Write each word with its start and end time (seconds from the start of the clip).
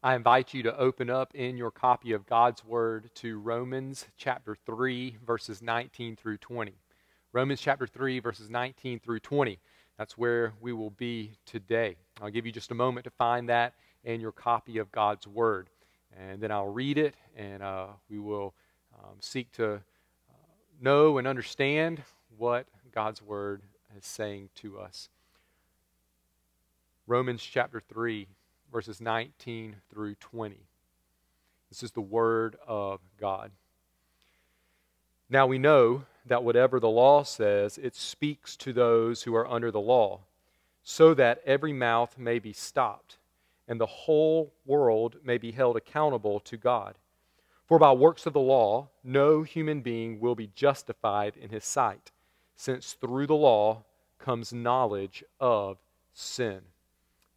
I 0.00 0.14
invite 0.14 0.54
you 0.54 0.62
to 0.62 0.78
open 0.78 1.10
up 1.10 1.34
in 1.34 1.56
your 1.56 1.72
copy 1.72 2.12
of 2.12 2.24
God's 2.24 2.64
Word 2.64 3.10
to 3.16 3.40
Romans 3.40 4.06
chapter 4.16 4.56
3, 4.64 5.16
verses 5.26 5.60
19 5.60 6.14
through 6.14 6.36
20. 6.36 6.72
Romans 7.32 7.60
chapter 7.60 7.84
3, 7.84 8.20
verses 8.20 8.48
19 8.48 9.00
through 9.00 9.18
20. 9.18 9.58
That's 9.98 10.16
where 10.16 10.52
we 10.60 10.72
will 10.72 10.90
be 10.90 11.32
today. 11.44 11.96
I'll 12.22 12.30
give 12.30 12.46
you 12.46 12.52
just 12.52 12.70
a 12.70 12.76
moment 12.76 13.02
to 13.06 13.10
find 13.10 13.48
that 13.48 13.74
in 14.04 14.20
your 14.20 14.30
copy 14.30 14.78
of 14.78 14.92
God's 14.92 15.26
Word. 15.26 15.68
And 16.16 16.40
then 16.40 16.52
I'll 16.52 16.68
read 16.68 16.96
it, 16.96 17.16
and 17.36 17.60
uh, 17.60 17.88
we 18.08 18.20
will 18.20 18.54
um, 18.96 19.16
seek 19.18 19.50
to 19.54 19.74
uh, 19.74 19.78
know 20.80 21.18
and 21.18 21.26
understand 21.26 22.04
what 22.36 22.66
God's 22.94 23.20
Word 23.20 23.62
is 23.96 24.06
saying 24.06 24.50
to 24.56 24.78
us. 24.78 25.08
Romans 27.08 27.42
chapter 27.42 27.80
3, 27.80 28.28
verses 28.72 29.00
19 29.00 29.76
through 29.90 30.14
20. 30.16 30.56
This 31.70 31.82
is 31.82 31.92
the 31.92 32.00
Word 32.00 32.56
of 32.66 33.00
God. 33.20 33.50
Now 35.30 35.46
we 35.46 35.58
know 35.58 36.04
that 36.26 36.44
whatever 36.44 36.80
the 36.80 36.88
law 36.88 37.22
says, 37.22 37.78
it 37.78 37.94
speaks 37.94 38.56
to 38.56 38.72
those 38.72 39.22
who 39.22 39.34
are 39.34 39.46
under 39.46 39.70
the 39.70 39.80
law, 39.80 40.20
so 40.82 41.14
that 41.14 41.42
every 41.44 41.72
mouth 41.72 42.16
may 42.16 42.38
be 42.38 42.52
stopped, 42.52 43.18
and 43.66 43.80
the 43.80 43.86
whole 43.86 44.52
world 44.64 45.16
may 45.22 45.36
be 45.36 45.52
held 45.52 45.76
accountable 45.76 46.40
to 46.40 46.56
God. 46.56 46.96
For 47.66 47.78
by 47.78 47.92
works 47.92 48.24
of 48.24 48.32
the 48.32 48.40
law, 48.40 48.88
no 49.04 49.42
human 49.42 49.82
being 49.82 50.20
will 50.20 50.34
be 50.34 50.50
justified 50.54 51.36
in 51.36 51.50
his 51.50 51.64
sight, 51.64 52.10
since 52.56 52.94
through 52.94 53.26
the 53.26 53.34
law 53.34 53.84
comes 54.18 54.52
knowledge 54.52 55.22
of 55.38 55.76
sin. 56.14 56.62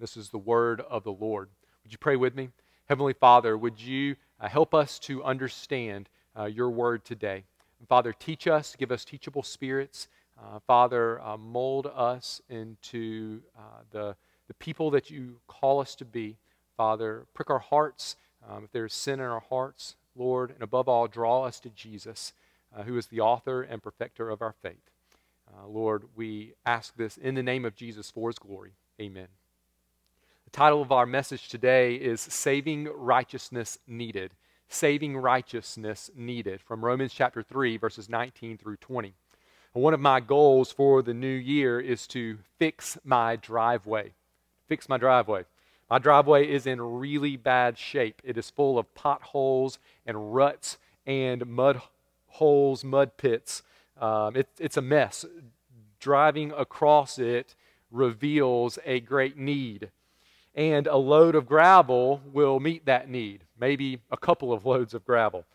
This 0.02 0.18
is 0.18 0.30
the 0.30 0.40
word 0.40 0.82
of 0.90 1.04
the 1.04 1.12
Lord. 1.12 1.50
Would 1.84 1.92
you 1.92 2.00
pray 2.00 2.16
with 2.16 2.34
me? 2.34 2.50
Heavenly 2.90 3.14
Father, 3.14 3.56
would 3.56 3.80
you 3.80 4.16
uh, 4.40 4.50
help 4.50 4.74
us 4.74 4.98
to 5.02 5.24
understand 5.24 6.10
uh, 6.36 6.46
your 6.46 6.72
word 6.72 7.06
today? 7.06 7.44
Father, 7.88 8.12
teach 8.12 8.48
us, 8.48 8.76
give 8.76 8.92
us 8.92 9.06
teachable 9.06 9.44
spirits. 9.44 10.08
Uh, 10.42 10.58
Father, 10.66 11.22
uh, 11.22 11.38
mold 11.38 11.86
us 11.86 12.42
into 12.50 13.42
uh, 13.56 13.84
the, 13.92 14.16
the 14.48 14.56
people 14.56 14.90
that 14.90 15.12
you 15.12 15.36
call 15.48 15.80
us 15.80 15.94
to 15.94 16.06
be. 16.06 16.36
Father, 16.76 17.28
prick 17.36 17.52
our 17.52 17.60
hearts 17.60 18.16
um, 18.50 18.64
if 18.64 18.72
there's 18.72 18.96
sin 18.96 19.20
in 19.20 19.28
our 19.28 19.44
hearts, 19.52 19.98
Lord, 20.16 20.50
and 20.50 20.64
above 20.64 20.90
all, 20.90 21.08
draw 21.08 21.44
us 21.44 21.60
to 21.60 21.70
Jesus, 21.70 22.34
uh, 22.76 22.82
who 22.82 22.98
is 22.98 23.06
the 23.06 23.20
author 23.20 23.62
and 23.62 23.84
perfecter 23.84 24.32
of 24.32 24.42
our 24.42 24.56
faith. 24.64 24.90
Lord, 25.68 26.06
we 26.16 26.54
ask 26.66 26.96
this 26.96 27.18
in 27.18 27.36
the 27.36 27.44
name 27.44 27.66
of 27.66 27.76
Jesus 27.76 28.10
for 28.10 28.30
his 28.30 28.40
glory. 28.40 28.72
Amen. 29.00 29.28
The 30.52 30.58
title 30.58 30.82
of 30.82 30.92
our 30.92 31.06
message 31.06 31.48
today 31.48 31.96
is 31.96 32.20
Saving 32.20 32.90
Righteousness 32.94 33.80
Needed. 33.88 34.34
Saving 34.68 35.16
Righteousness 35.16 36.12
Needed 36.14 36.60
from 36.60 36.84
Romans 36.84 37.14
chapter 37.14 37.42
3, 37.42 37.78
verses 37.78 38.10
19 38.10 38.58
through 38.58 38.76
20. 38.76 39.14
One 39.72 39.94
of 39.94 40.02
my 40.02 40.20
goals 40.20 40.70
for 40.70 41.02
the 41.02 41.14
new 41.14 41.34
year 41.34 41.80
is 41.80 42.06
to 42.08 42.40
fix 42.60 42.98
my 43.06 43.38
driveway. 43.38 44.12
Fix 44.68 44.90
my 44.90 44.98
driveway. 44.98 45.46
My 45.90 46.00
driveway 46.00 46.52
is 46.52 46.68
in 46.68 46.82
really 46.82 47.38
bad 47.38 47.78
shape. 47.78 48.22
It 48.22 48.38
is 48.38 48.50
full 48.50 48.78
of 48.78 48.94
potholes 48.94 49.80
and 50.06 50.36
ruts 50.36 50.78
and 51.06 51.46
mud 51.46 51.82
holes, 52.28 52.84
mud 52.84 53.16
pits. 53.16 53.64
Um, 53.98 54.36
it, 54.36 54.50
it's 54.60 54.76
a 54.76 54.82
mess. 54.82 55.24
Driving 56.02 56.52
across 56.52 57.18
it 57.18 57.56
reveals 57.90 58.78
a 58.86 59.00
great 59.00 59.38
need 59.38 59.92
and 60.56 60.88
a 60.88 60.98
load 60.98 61.36
of 61.36 61.46
gravel 61.46 62.22
will 62.32 62.60
meet 62.60 62.86
that 62.86 63.10
need, 63.10 63.44
maybe 63.60 64.02
a 64.12 64.18
couple 64.18 64.52
of 64.52 64.66
loads 64.66 64.94
of 64.94 65.06
gravel. 65.06 65.46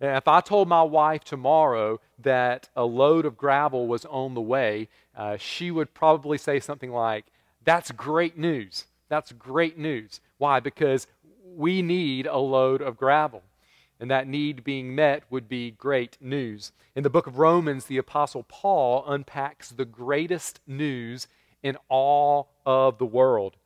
And 0.00 0.16
if 0.16 0.28
I 0.28 0.40
told 0.40 0.68
my 0.68 0.82
wife 0.82 1.24
tomorrow 1.24 2.00
that 2.18 2.68
a 2.76 2.84
load 2.84 3.24
of 3.24 3.36
gravel 3.36 3.86
was 3.86 4.04
on 4.04 4.34
the 4.34 4.40
way, 4.40 4.88
uh, 5.16 5.36
she 5.38 5.70
would 5.70 5.94
probably 5.94 6.38
say 6.38 6.60
something 6.60 6.92
like, 6.92 7.26
That's 7.64 7.90
great 7.92 8.36
news. 8.36 8.86
That's 9.08 9.32
great 9.32 9.78
news. 9.78 10.20
Why? 10.38 10.60
Because 10.60 11.06
we 11.54 11.80
need 11.80 12.26
a 12.26 12.38
load 12.38 12.82
of 12.82 12.96
gravel. 12.96 13.42
And 13.98 14.10
that 14.10 14.28
need 14.28 14.62
being 14.62 14.94
met 14.94 15.22
would 15.30 15.48
be 15.48 15.70
great 15.70 16.18
news. 16.20 16.72
In 16.94 17.02
the 17.02 17.10
book 17.10 17.26
of 17.26 17.38
Romans, 17.38 17.86
the 17.86 17.96
Apostle 17.96 18.44
Paul 18.46 19.04
unpacks 19.06 19.70
the 19.70 19.86
greatest 19.86 20.60
news 20.66 21.28
in 21.62 21.78
all 21.88 22.50
of 22.66 22.98
the 22.98 23.06
world. 23.06 23.56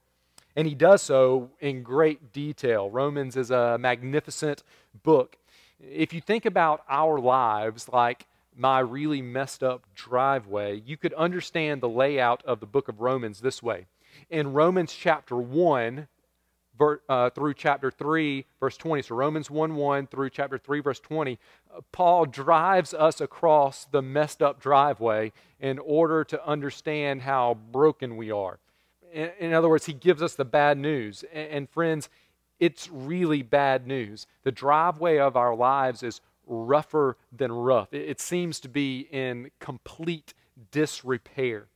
And 0.56 0.66
he 0.66 0.74
does 0.74 1.02
so 1.02 1.50
in 1.60 1.82
great 1.82 2.32
detail. 2.32 2.90
Romans 2.90 3.36
is 3.36 3.50
a 3.50 3.78
magnificent 3.78 4.62
book. 5.02 5.36
If 5.80 6.12
you 6.12 6.20
think 6.20 6.44
about 6.44 6.82
our 6.88 7.18
lives 7.18 7.88
like 7.88 8.26
my 8.56 8.80
really 8.80 9.22
messed 9.22 9.62
up 9.62 9.86
driveway, 9.94 10.82
you 10.84 10.96
could 10.96 11.14
understand 11.14 11.80
the 11.80 11.88
layout 11.88 12.44
of 12.44 12.60
the 12.60 12.66
book 12.66 12.88
of 12.88 13.00
Romans 13.00 13.40
this 13.40 13.62
way. 13.62 13.86
In 14.28 14.52
Romans 14.52 14.92
chapter 14.92 15.36
1, 15.36 16.08
uh, 17.08 17.30
through 17.30 17.54
chapter 17.54 17.90
3, 17.90 18.44
verse 18.58 18.76
20. 18.76 19.02
So 19.02 19.14
Romans 19.14 19.50
1 19.50 19.74
1 19.74 20.06
through 20.06 20.30
chapter 20.30 20.58
3, 20.58 20.80
verse 20.80 21.00
20. 21.00 21.38
Uh, 21.74 21.80
Paul 21.92 22.24
drives 22.26 22.94
us 22.94 23.20
across 23.20 23.84
the 23.84 24.02
messed 24.02 24.42
up 24.42 24.60
driveway 24.60 25.32
in 25.60 25.78
order 25.78 26.24
to 26.24 26.46
understand 26.46 27.22
how 27.22 27.58
broken 27.70 28.16
we 28.16 28.30
are 28.30 28.58
in, 29.12 29.52
other 29.52 29.68
words, 29.68 29.86
he 29.86 29.92
gives 29.92 30.22
us 30.22 30.34
the 30.34 30.44
bad 30.44 30.78
news. 30.78 31.24
And, 31.32 31.68
friends, 31.68 32.08
it's 32.58 32.88
really 32.90 33.42
bad 33.42 33.86
news. 33.86 34.26
The 34.42 34.52
driveway 34.52 35.18
of 35.18 35.36
our 35.36 35.54
lives 35.54 36.02
is 36.02 36.20
rougher 36.46 37.16
than 37.32 37.52
rough. 37.52 37.92
It 37.92 38.20
seems 38.20 38.60
to 38.60 38.68
be 38.68 39.08
in 39.10 39.50
complete 39.60 40.34
disrepair. 40.70 41.66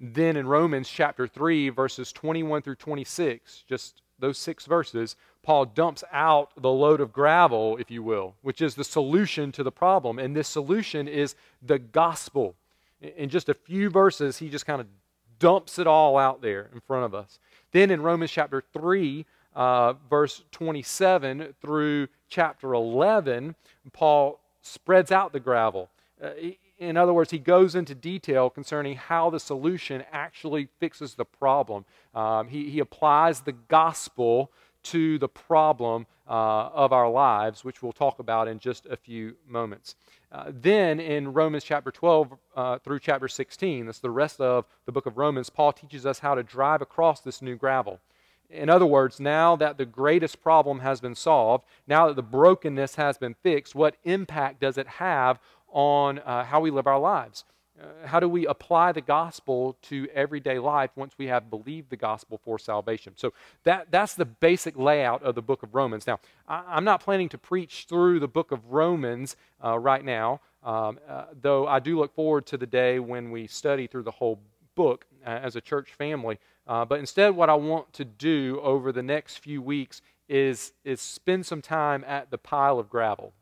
Then 0.00 0.36
in 0.36 0.46
Romans 0.46 0.88
chapter 0.88 1.26
3, 1.26 1.68
verses 1.70 2.12
21 2.12 2.62
through 2.62 2.76
26, 2.76 3.64
just 3.68 4.00
those 4.18 4.38
six 4.38 4.66
verses, 4.66 5.16
Paul 5.42 5.66
dumps 5.66 6.04
out 6.12 6.50
the 6.60 6.70
load 6.70 7.00
of 7.00 7.12
gravel, 7.12 7.76
if 7.78 7.90
you 7.90 8.02
will, 8.02 8.34
which 8.42 8.60
is 8.60 8.74
the 8.74 8.84
solution 8.84 9.52
to 9.52 9.62
the 9.62 9.72
problem. 9.72 10.18
And 10.18 10.36
this 10.36 10.48
solution 10.48 11.08
is 11.08 11.34
the 11.62 11.78
gospel. 11.78 12.54
In 13.00 13.28
just 13.28 13.48
a 13.48 13.54
few 13.54 13.90
verses, 13.90 14.38
he 14.38 14.48
just 14.48 14.66
kind 14.66 14.80
of 14.80 14.86
dumps 15.40 15.80
it 15.80 15.88
all 15.88 16.16
out 16.16 16.40
there 16.40 16.70
in 16.72 16.80
front 16.80 17.04
of 17.04 17.14
us. 17.14 17.40
Then 17.72 17.90
in 17.90 18.02
Romans 18.02 18.30
chapter 18.30 18.62
3, 18.72 19.26
uh, 19.56 19.94
verse 20.08 20.44
27 20.52 21.54
through 21.60 22.06
chapter 22.28 22.72
11, 22.72 23.56
Paul 23.92 24.38
spreads 24.62 25.10
out 25.10 25.32
the 25.32 25.40
gravel. 25.40 25.90
Uh, 26.22 26.30
in 26.78 26.96
other 26.96 27.12
words, 27.12 27.30
he 27.30 27.38
goes 27.38 27.74
into 27.74 27.94
detail 27.94 28.48
concerning 28.48 28.96
how 28.96 29.28
the 29.28 29.40
solution 29.40 30.04
actually 30.12 30.68
fixes 30.78 31.14
the 31.14 31.24
problem. 31.24 31.84
Um, 32.14 32.48
he, 32.48 32.70
he 32.70 32.78
applies 32.78 33.40
the 33.40 33.52
gospel 33.52 34.50
to 34.84 35.18
the 35.18 35.28
problem 35.28 36.06
uh, 36.28 36.68
of 36.72 36.92
our 36.92 37.10
lives, 37.10 37.64
which 37.64 37.82
we'll 37.82 37.92
talk 37.92 38.18
about 38.18 38.48
in 38.48 38.58
just 38.58 38.86
a 38.86 38.96
few 38.96 39.34
moments. 39.46 39.96
Uh, 40.32 40.44
then 40.48 41.00
in 41.00 41.32
Romans 41.32 41.64
chapter 41.64 41.90
12 41.90 42.32
uh, 42.54 42.78
through 42.78 43.00
chapter 43.00 43.26
16, 43.26 43.86
that's 43.86 43.98
the 43.98 44.10
rest 44.10 44.40
of 44.40 44.64
the 44.86 44.92
book 44.92 45.06
of 45.06 45.18
Romans, 45.18 45.50
Paul 45.50 45.72
teaches 45.72 46.06
us 46.06 46.20
how 46.20 46.34
to 46.34 46.42
drive 46.42 46.82
across 46.82 47.20
this 47.20 47.42
new 47.42 47.56
gravel. 47.56 47.98
In 48.48 48.68
other 48.68 48.86
words, 48.86 49.20
now 49.20 49.54
that 49.56 49.78
the 49.78 49.86
greatest 49.86 50.42
problem 50.42 50.80
has 50.80 51.00
been 51.00 51.14
solved, 51.14 51.64
now 51.86 52.08
that 52.08 52.16
the 52.16 52.22
brokenness 52.22 52.96
has 52.96 53.16
been 53.16 53.34
fixed, 53.34 53.74
what 53.74 53.96
impact 54.04 54.60
does 54.60 54.76
it 54.76 54.86
have 54.86 55.38
on 55.68 56.18
uh, 56.20 56.44
how 56.44 56.60
we 56.60 56.70
live 56.70 56.86
our 56.86 56.98
lives? 56.98 57.44
Uh, 57.80 58.06
how 58.06 58.20
do 58.20 58.28
we 58.28 58.46
apply 58.46 58.92
the 58.92 59.00
gospel 59.00 59.76
to 59.82 60.06
everyday 60.12 60.58
life 60.58 60.90
once 60.96 61.14
we 61.16 61.26
have 61.26 61.48
believed 61.48 61.88
the 61.90 61.96
gospel 61.96 62.38
for 62.44 62.58
salvation? 62.58 63.12
So 63.16 63.32
that, 63.64 63.90
that's 63.90 64.14
the 64.14 64.24
basic 64.24 64.76
layout 64.76 65.22
of 65.22 65.34
the 65.34 65.42
book 65.42 65.62
of 65.62 65.74
Romans. 65.74 66.06
Now, 66.06 66.20
I, 66.46 66.76
am 66.76 66.84
not 66.84 67.02
planning 67.02 67.28
to 67.30 67.38
preach 67.38 67.86
through 67.88 68.20
the 68.20 68.28
book 68.28 68.52
of 68.52 68.70
Romans 68.70 69.36
uh, 69.64 69.78
right 69.78 70.04
now, 70.04 70.40
um, 70.62 70.98
uh, 71.08 71.26
though 71.40 71.66
I 71.66 71.78
do 71.78 71.98
look 71.98 72.14
forward 72.14 72.46
to 72.46 72.58
the 72.58 72.66
day 72.66 72.98
when 72.98 73.30
we 73.30 73.46
study 73.46 73.86
through 73.86 74.02
the 74.02 74.10
whole 74.10 74.40
book 74.74 75.06
uh, 75.26 75.30
as 75.30 75.56
a 75.56 75.60
church 75.60 75.92
family. 75.94 76.38
Uh, 76.66 76.84
but 76.84 76.98
instead, 76.98 77.34
what 77.34 77.48
I 77.48 77.54
want 77.54 77.92
to 77.94 78.04
do 78.04 78.60
over 78.62 78.92
the 78.92 79.02
next 79.02 79.38
few 79.38 79.62
weeks 79.62 80.02
is, 80.28 80.72
is 80.84 81.00
spend 81.00 81.46
some 81.46 81.62
time 81.62 82.04
at 82.06 82.30
the 82.30 82.38
pile 82.38 82.78
of 82.78 82.90
gravel. 82.90 83.32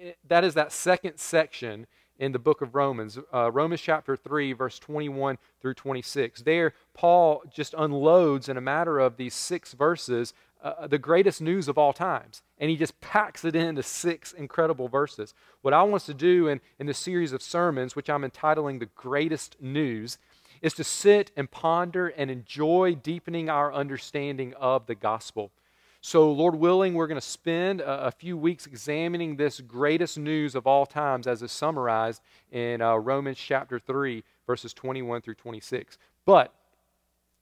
It, 0.00 0.18
that 0.28 0.44
is 0.44 0.54
that 0.54 0.70
second 0.72 1.18
section 1.18 1.86
in 2.18 2.32
the 2.32 2.38
book 2.38 2.62
of 2.62 2.74
Romans, 2.74 3.18
uh, 3.32 3.50
Romans 3.50 3.80
chapter 3.80 4.16
3, 4.16 4.52
verse 4.52 4.78
21 4.78 5.38
through 5.60 5.74
26. 5.74 6.42
There, 6.42 6.74
Paul 6.94 7.42
just 7.50 7.74
unloads 7.76 8.48
in 8.48 8.56
a 8.56 8.60
matter 8.60 8.98
of 8.98 9.16
these 9.16 9.34
six 9.34 9.72
verses 9.72 10.34
uh, 10.62 10.88
the 10.88 10.98
greatest 10.98 11.40
news 11.40 11.68
of 11.68 11.78
all 11.78 11.92
times. 11.92 12.42
And 12.58 12.70
he 12.70 12.76
just 12.76 13.00
packs 13.00 13.44
it 13.44 13.54
into 13.54 13.82
six 13.82 14.32
incredible 14.32 14.88
verses. 14.88 15.34
What 15.62 15.74
I 15.74 15.82
want 15.82 15.96
us 15.96 16.06
to 16.06 16.14
do 16.14 16.48
in, 16.48 16.60
in 16.78 16.86
the 16.86 16.94
series 16.94 17.32
of 17.32 17.42
sermons, 17.42 17.94
which 17.94 18.10
I'm 18.10 18.24
entitling 18.24 18.78
The 18.78 18.86
Greatest 18.86 19.56
News, 19.60 20.18
is 20.60 20.74
to 20.74 20.84
sit 20.84 21.30
and 21.36 21.50
ponder 21.50 22.08
and 22.08 22.30
enjoy 22.30 22.96
deepening 22.96 23.48
our 23.48 23.72
understanding 23.72 24.52
of 24.54 24.86
the 24.86 24.96
gospel. 24.96 25.52
So, 26.00 26.30
Lord 26.30 26.54
willing, 26.54 26.94
we're 26.94 27.08
going 27.08 27.20
to 27.20 27.26
spend 27.26 27.80
a, 27.80 28.06
a, 28.06 28.10
few 28.12 28.36
weeks 28.36 28.66
examining 28.66 29.36
this 29.36 29.60
greatest 29.60 30.16
news 30.16 30.54
of 30.54 30.64
all 30.64 30.86
times 30.86 31.26
as 31.26 31.42
is 31.42 31.50
summarized 31.50 32.22
in 32.52 32.80
uh, 32.80 32.94
Romans 32.94 33.36
chapter 33.36 33.80
3, 33.80 34.22
verses 34.46 34.72
21 34.72 35.22
through 35.22 35.34
26. 35.34 35.98
But 36.24 36.54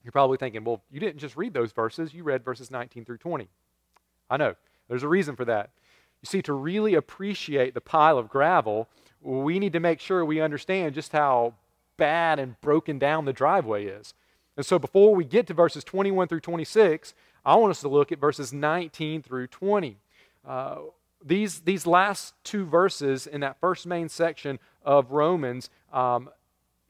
you're 0.03 0.11
probably 0.11 0.37
thinking, 0.37 0.63
well, 0.63 0.81
you 0.91 0.99
didn't 0.99 1.19
just 1.19 1.37
read 1.37 1.53
those 1.53 1.71
verses, 1.71 2.15
you 2.15 2.23
read 2.23 2.43
verses 2.43 2.71
19 2.71 3.05
through 3.05 3.19
20. 3.19 3.47
I 4.29 4.37
know, 4.37 4.55
there's 4.87 5.03
a 5.03 5.07
reason 5.07 5.35
for 5.35 5.45
that. 5.45 5.69
You 6.23 6.27
see, 6.27 6.41
to 6.41 6.53
really 6.53 6.95
appreciate 6.95 7.75
the 7.75 7.81
pile 7.81 8.17
of 8.17 8.27
gravel, 8.27 8.89
we 9.21 9.59
need 9.59 9.73
to 9.73 9.79
make 9.79 9.99
sure 9.99 10.25
we 10.25 10.41
understand 10.41 10.95
just 10.95 11.11
how 11.11 11.53
bad 11.95 12.39
and 12.39 12.59
broken 12.61 12.97
down 12.97 13.25
the 13.25 13.33
driveway 13.33 13.85
is. 13.85 14.15
And 14.55 14.65
so 14.65 14.79
before 14.79 15.13
we 15.13 15.23
get 15.23 15.45
to 15.47 15.53
verses 15.53 15.83
21 15.83 16.27
through 16.27 16.39
26, 16.39 17.13
I 17.47 17.55
want 17.55 17.71
us 17.71 17.79
to 17.79 17.87
look 17.87 18.11
at 18.11 18.19
verses 18.19 18.51
19 18.51 19.21
through 19.21 19.47
20. 19.47 19.95
Uh, 20.45 20.75
these, 21.23 21.61
these 21.61 21.87
last 21.87 22.33
two 22.43 22.65
verses 22.65 23.25
in 23.25 23.39
that 23.39 23.57
first 23.61 23.87
main 23.87 24.09
section 24.09 24.59
of 24.83 25.11
Romans, 25.13 25.69
um, 25.93 26.29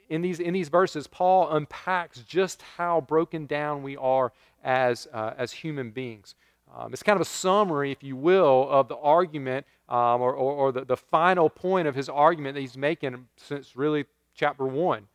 in, 0.10 0.24
these, 0.24 0.40
in 0.40 0.56
these 0.56 0.70
verses, 0.70 1.06
Paul 1.06 1.48
unpacks 1.52 2.22
just 2.22 2.64
how 2.76 3.02
broken 3.02 3.46
down 3.46 3.84
we 3.84 3.98
are 3.98 4.34
as, 4.64 5.08
uh, 5.14 5.34
as 5.38 5.52
human 5.52 5.92
beings. 5.92 6.34
Um, 6.76 6.92
it's 6.92 7.04
kind 7.04 7.18
of 7.18 7.22
a 7.22 7.30
summary, 7.30 7.92
if 7.92 8.02
you 8.02 8.16
will, 8.16 8.68
of 8.68 8.88
the 8.88 8.98
argument 8.98 9.64
um, 9.90 10.22
or, 10.22 10.34
or, 10.34 10.54
or 10.54 10.72
the, 10.72 10.86
the 10.86 10.98
final 10.98 11.52
point 11.52 11.88
of 11.88 11.94
his 11.94 12.10
argument 12.10 12.56
that 12.56 12.62
he's 12.62 12.76
making 12.76 13.28
since 13.38 13.76
really 13.76 14.06
chapter 14.34 14.66
1. 14.66 15.08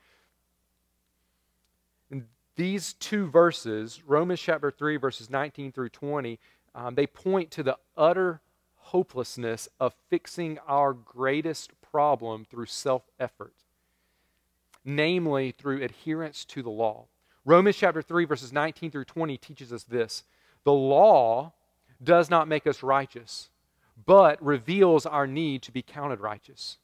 These 2.56 2.94
two 2.94 3.26
verses, 3.28 4.02
Romans 4.06 4.40
chapter 4.40 4.70
3, 4.70 4.96
verses 4.96 5.31
19 5.31 5.72
through 5.72 5.88
20, 5.88 6.38
um, 6.75 6.94
they 6.94 7.06
point 7.06 7.50
to 7.52 7.62
the 7.62 7.78
utter 7.96 8.40
hopelessness 8.76 9.69
of 9.81 9.94
fixing 10.10 10.58
our 10.66 10.93
greatest 10.93 11.72
problem 11.81 12.44
through 12.44 12.66
self 12.66 13.02
effort, 13.19 13.54
namely 14.84 15.50
through 15.52 15.82
adherence 15.82 16.44
to 16.44 16.62
the 16.62 16.70
law. 16.70 17.06
Romans 17.44 17.76
chapter 17.76 18.02
3, 18.02 18.26
verses 18.26 18.52
19 18.52 18.90
through 18.90 19.04
20 19.04 19.37
teaches 19.38 19.72
us 19.72 19.84
this 19.84 20.25
the 20.64 20.72
law 20.72 21.52
does 22.02 22.28
not 22.28 22.49
make 22.49 22.66
us 22.66 22.82
righteous, 22.82 23.49
but 24.04 24.43
reveals 24.43 25.06
our 25.06 25.26
need 25.26 25.62
to 25.62 25.72
be 25.72 25.82
counted 25.82 26.20
righteous. 26.20 26.78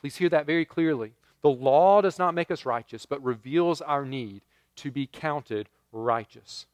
Please 0.00 0.16
hear 0.16 0.28
that 0.28 0.46
very 0.46 0.64
clearly. 0.64 1.12
The 1.42 1.50
law 1.50 2.00
does 2.00 2.18
not 2.18 2.34
make 2.34 2.50
us 2.50 2.64
righteous, 2.64 3.06
but 3.06 3.22
reveals 3.22 3.80
our 3.80 4.04
need 4.04 4.42
to 4.80 4.90
be 4.90 5.06
counted 5.06 5.68
righteous. 5.92 6.66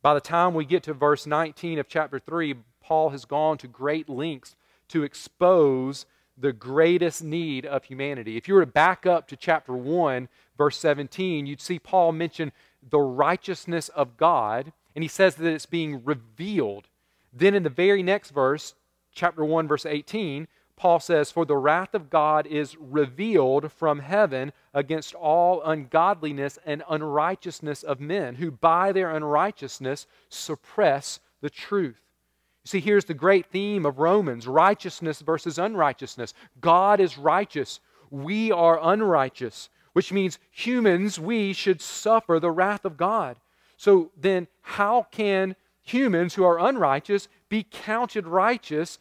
By 0.00 0.14
the 0.14 0.20
time 0.20 0.54
we 0.54 0.64
get 0.64 0.82
to 0.84 0.94
verse 0.94 1.26
19 1.26 1.78
of 1.78 1.88
chapter 1.88 2.18
3, 2.18 2.54
Paul 2.80 3.10
has 3.10 3.24
gone 3.24 3.58
to 3.58 3.68
great 3.68 4.08
lengths 4.08 4.56
to 4.88 5.04
expose 5.04 6.06
the 6.36 6.52
greatest 6.52 7.22
need 7.22 7.64
of 7.66 7.84
humanity. 7.84 8.36
If 8.36 8.48
you 8.48 8.54
were 8.54 8.64
to 8.64 8.66
back 8.66 9.06
up 9.06 9.28
to 9.28 9.36
chapter 9.36 9.74
1, 9.74 10.28
verse 10.56 10.78
17, 10.78 11.46
you'd 11.46 11.60
see 11.60 11.78
Paul 11.78 12.12
mention 12.12 12.52
the 12.88 12.98
righteousness 13.00 13.88
of 13.90 14.16
God, 14.16 14.72
and 14.94 15.04
he 15.04 15.08
says 15.08 15.36
that 15.36 15.52
it's 15.52 15.66
being 15.66 16.04
revealed. 16.04 16.88
Then 17.32 17.54
in 17.54 17.62
the 17.62 17.70
very 17.70 18.02
next 18.02 18.30
verse, 18.30 18.74
chapter 19.12 19.44
1, 19.44 19.68
verse 19.68 19.86
18, 19.86 20.48
Paul 20.82 20.98
says, 20.98 21.30
For 21.30 21.44
the 21.44 21.56
wrath 21.56 21.94
of 21.94 22.10
God 22.10 22.44
is 22.44 22.76
revealed 22.76 23.70
from 23.70 24.00
heaven 24.00 24.52
against 24.74 25.14
all 25.14 25.62
ungodliness 25.62 26.58
and 26.66 26.82
unrighteousness 26.90 27.84
of 27.84 28.00
men, 28.00 28.34
who 28.34 28.50
by 28.50 28.90
their 28.90 29.14
unrighteousness 29.14 30.08
suppress 30.28 31.20
the 31.40 31.50
truth. 31.50 32.00
You 32.64 32.68
see, 32.68 32.80
here's 32.80 33.04
the 33.04 33.14
great 33.14 33.46
theme 33.46 33.86
of 33.86 34.00
Romans 34.00 34.48
righteousness 34.48 35.20
versus 35.20 35.56
unrighteousness. 35.56 36.34
God 36.60 36.98
is 36.98 37.16
righteous, 37.16 37.78
we 38.10 38.50
are 38.50 38.80
unrighteous, 38.82 39.68
which 39.92 40.12
means 40.12 40.40
humans, 40.50 41.16
we 41.16 41.52
should 41.52 41.80
suffer 41.80 42.40
the 42.40 42.50
wrath 42.50 42.84
of 42.84 42.96
God. 42.96 43.36
So 43.76 44.10
then, 44.16 44.48
how 44.62 45.06
can 45.12 45.54
humans 45.82 46.34
who 46.34 46.42
are 46.42 46.58
unrighteous 46.58 47.28
be 47.48 47.64
counted 47.70 48.26
righteous 48.26 48.98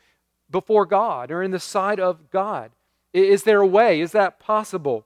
before 0.51 0.85
God 0.85 1.31
or 1.31 1.41
in 1.41 1.51
the 1.51 1.59
sight 1.59 1.99
of 1.99 2.29
God? 2.29 2.71
Is 3.13 3.43
there 3.43 3.61
a 3.61 3.67
way? 3.67 4.01
Is 4.01 4.11
that 4.11 4.39
possible? 4.39 5.05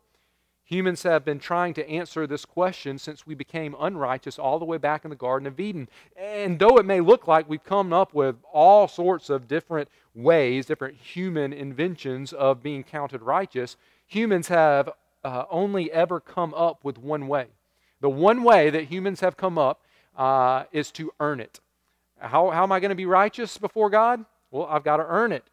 Humans 0.65 1.03
have 1.03 1.23
been 1.23 1.37
trying 1.37 1.75
to 1.75 1.87
answer 1.87 2.25
this 2.25 2.43
question 2.43 2.97
since 2.97 3.27
we 3.27 3.35
became 3.35 3.75
unrighteous 3.79 4.39
all 4.39 4.57
the 4.57 4.65
way 4.65 4.77
back 4.77 5.05
in 5.05 5.11
the 5.11 5.15
Garden 5.15 5.47
of 5.47 5.59
Eden. 5.59 5.87
And 6.17 6.57
though 6.57 6.77
it 6.77 6.87
may 6.87 7.01
look 7.01 7.27
like 7.27 7.47
we've 7.47 7.63
come 7.63 7.93
up 7.93 8.15
with 8.15 8.35
all 8.51 8.87
sorts 8.87 9.29
of 9.29 9.47
different 9.47 9.89
ways, 10.15 10.65
different 10.65 10.97
human 10.97 11.53
inventions 11.53 12.33
of 12.33 12.63
being 12.63 12.83
counted 12.83 13.21
righteous, 13.21 13.77
humans 14.07 14.47
have 14.47 14.89
uh, 15.23 15.45
only 15.51 15.91
ever 15.91 16.19
come 16.19 16.53
up 16.55 16.83
with 16.83 16.97
one 16.97 17.27
way. 17.27 17.45
The 18.01 18.09
one 18.09 18.43
way 18.43 18.71
that 18.71 18.85
humans 18.85 19.19
have 19.19 19.37
come 19.37 19.59
up 19.59 19.81
uh, 20.17 20.63
is 20.71 20.91
to 20.93 21.11
earn 21.19 21.39
it. 21.39 21.59
How, 22.17 22.49
how 22.49 22.63
am 22.63 22.71
I 22.71 22.79
going 22.79 22.89
to 22.89 22.95
be 22.95 23.05
righteous 23.05 23.59
before 23.59 23.91
God? 23.91 24.25
Well, 24.55 24.67
I've 24.71 24.85
got 24.85 24.97
to 24.97 25.05
earn 25.05 25.33
it. 25.33 25.43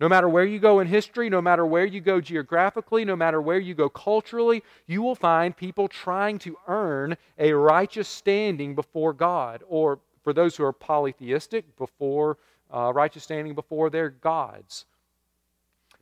No 0.00 0.08
matter 0.08 0.28
where 0.28 0.44
you 0.44 0.58
go 0.58 0.80
in 0.80 0.88
history, 0.88 1.30
no 1.30 1.40
matter 1.40 1.64
where 1.64 1.84
you 1.84 2.00
go 2.00 2.20
geographically, 2.20 3.04
no 3.04 3.14
matter 3.14 3.40
where 3.40 3.60
you 3.60 3.72
go 3.72 3.88
culturally, 3.88 4.64
you 4.88 5.00
will 5.00 5.14
find 5.14 5.56
people 5.56 5.86
trying 5.86 6.40
to 6.40 6.56
earn 6.66 7.16
a 7.38 7.52
righteous 7.52 8.08
standing 8.08 8.74
before 8.74 9.12
God, 9.12 9.62
or 9.68 10.00
for 10.24 10.32
those 10.32 10.56
who 10.56 10.64
are 10.64 10.72
polytheistic, 10.72 11.76
before 11.76 12.36
uh, 12.74 12.92
righteous 12.92 13.22
standing 13.22 13.54
before 13.54 13.90
their 13.90 14.08
gods. 14.08 14.86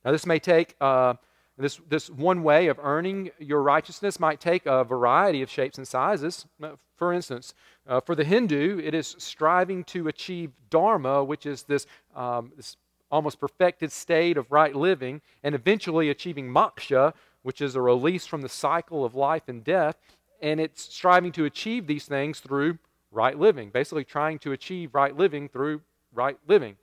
Now, 0.02 0.12
this 0.12 0.24
may 0.24 0.38
take 0.38 0.76
uh, 0.80 1.14
this, 1.58 1.78
this 1.90 2.08
one 2.08 2.42
way 2.42 2.68
of 2.68 2.78
earning 2.82 3.32
your 3.38 3.62
righteousness 3.62 4.18
might 4.18 4.40
take 4.40 4.64
a 4.64 4.82
variety 4.82 5.42
of 5.42 5.50
shapes 5.50 5.76
and 5.76 5.86
sizes. 5.86 6.46
Uh, 6.62 6.70
for 6.96 7.12
instance, 7.12 7.52
uh, 7.90 8.00
for 8.00 8.14
the 8.14 8.24
Hindu, 8.24 8.80
it 8.82 8.94
is 8.94 9.16
striving 9.18 9.82
to 9.84 10.06
achieve 10.06 10.52
dharma, 10.70 11.24
which 11.24 11.44
is 11.44 11.64
this, 11.64 11.86
um, 12.14 12.52
this 12.56 12.76
almost 13.10 13.40
perfected 13.40 13.90
state 13.90 14.36
of 14.36 14.50
right 14.52 14.74
living, 14.74 15.20
and 15.42 15.56
eventually 15.56 16.08
achieving 16.08 16.48
moksha, 16.48 17.12
which 17.42 17.60
is 17.60 17.74
a 17.74 17.80
release 17.80 18.26
from 18.26 18.42
the 18.42 18.48
cycle 18.48 19.04
of 19.04 19.16
life 19.16 19.48
and 19.48 19.64
death. 19.64 19.96
And 20.40 20.60
it's 20.60 20.82
striving 20.94 21.32
to 21.32 21.44
achieve 21.44 21.88
these 21.88 22.04
things 22.04 22.38
through 22.38 22.78
right 23.10 23.36
living, 23.36 23.70
basically 23.70 24.04
trying 24.04 24.38
to 24.38 24.52
achieve 24.52 24.94
right 24.94 25.16
living 25.16 25.48
through 25.48 25.82
right 26.14 26.38
living. 26.46 26.76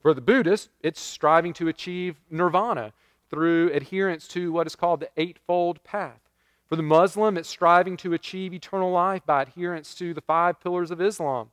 For 0.00 0.14
the 0.14 0.22
Buddhist, 0.22 0.70
it's 0.80 1.00
striving 1.00 1.52
to 1.54 1.68
achieve 1.68 2.16
nirvana 2.30 2.94
through 3.28 3.70
adherence 3.72 4.26
to 4.28 4.50
what 4.50 4.66
is 4.66 4.74
called 4.74 5.00
the 5.00 5.10
Eightfold 5.18 5.84
Path. 5.84 6.27
For 6.68 6.76
the 6.76 6.82
Muslim, 6.82 7.38
it's 7.38 7.48
striving 7.48 7.96
to 7.98 8.12
achieve 8.12 8.52
eternal 8.52 8.90
life 8.90 9.24
by 9.24 9.42
adherence 9.42 9.94
to 9.94 10.12
the 10.12 10.20
five 10.20 10.60
pillars 10.60 10.90
of 10.90 11.00
Islam. 11.00 11.50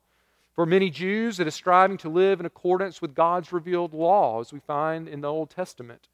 For 0.54 0.66
many 0.66 0.90
Jews, 0.90 1.40
it 1.40 1.48
is 1.48 1.56
striving 1.56 1.98
to 2.00 2.10
live 2.10 2.40
in 2.40 2.46
accordance 2.46 3.02
with 3.02 3.16
God's 3.16 3.54
revealed 3.54 3.94
law, 3.94 4.42
as 4.42 4.52
we 4.52 4.60
find 4.60 5.08
in 5.08 5.22
the 5.22 5.32
Old 5.32 5.50
Testament. 5.50 6.08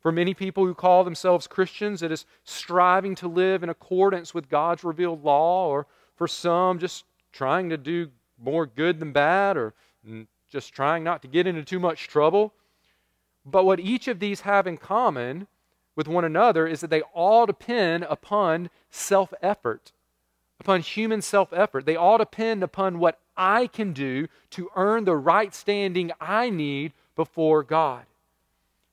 For 0.00 0.12
many 0.12 0.34
people 0.34 0.64
who 0.64 0.74
call 0.74 1.02
themselves 1.02 1.46
Christians, 1.46 2.02
it 2.02 2.12
is 2.12 2.26
striving 2.44 3.14
to 3.16 3.28
live 3.28 3.62
in 3.62 3.68
accordance 3.68 4.34
with 4.34 4.48
God's 4.48 4.84
revealed 4.84 5.24
law, 5.24 5.68
or 5.68 5.86
for 6.14 6.28
some, 6.28 6.78
just 6.78 7.04
trying 7.32 7.70
to 7.70 7.76
do 7.76 8.10
more 8.38 8.66
good 8.66 9.00
than 9.00 9.12
bad, 9.12 9.56
or 9.56 9.74
just 10.48 10.72
trying 10.72 11.02
not 11.02 11.22
to 11.22 11.28
get 11.28 11.46
into 11.46 11.64
too 11.64 11.80
much 11.80 12.06
trouble. 12.06 12.52
But 13.44 13.64
what 13.64 13.80
each 13.80 14.06
of 14.06 14.20
these 14.20 14.42
have 14.42 14.66
in 14.66 14.76
common 14.76 15.48
with 15.96 16.08
one 16.08 16.24
another 16.24 16.66
is 16.66 16.80
that 16.80 16.90
they 16.90 17.02
all 17.12 17.46
depend 17.46 18.04
upon 18.08 18.70
self 18.90 19.32
effort, 19.42 19.92
upon 20.60 20.80
human 20.80 21.22
self 21.22 21.52
effort. 21.52 21.86
They 21.86 21.96
all 21.96 22.18
depend 22.18 22.62
upon 22.62 22.98
what 22.98 23.20
I 23.36 23.66
can 23.66 23.92
do 23.92 24.28
to 24.50 24.70
earn 24.76 25.04
the 25.04 25.16
right 25.16 25.54
standing 25.54 26.12
I 26.20 26.50
need 26.50 26.92
before 27.16 27.62
God. 27.62 28.06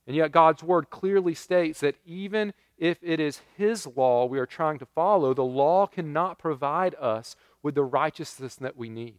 And 0.06 0.16
yet, 0.16 0.32
God's 0.32 0.62
word 0.62 0.90
clearly 0.90 1.34
states 1.34 1.80
that 1.80 1.96
even 2.04 2.54
if 2.76 2.98
it 3.02 3.20
is 3.20 3.42
His 3.56 3.86
law 3.86 4.26
we 4.26 4.38
are 4.38 4.46
trying 4.46 4.78
to 4.80 4.86
follow, 4.86 5.32
the 5.32 5.44
law 5.44 5.86
cannot 5.86 6.38
provide 6.38 6.94
us 6.96 7.36
with 7.62 7.76
the 7.76 7.84
righteousness 7.84 8.56
that 8.56 8.76
we 8.76 8.88
need. 8.88 9.18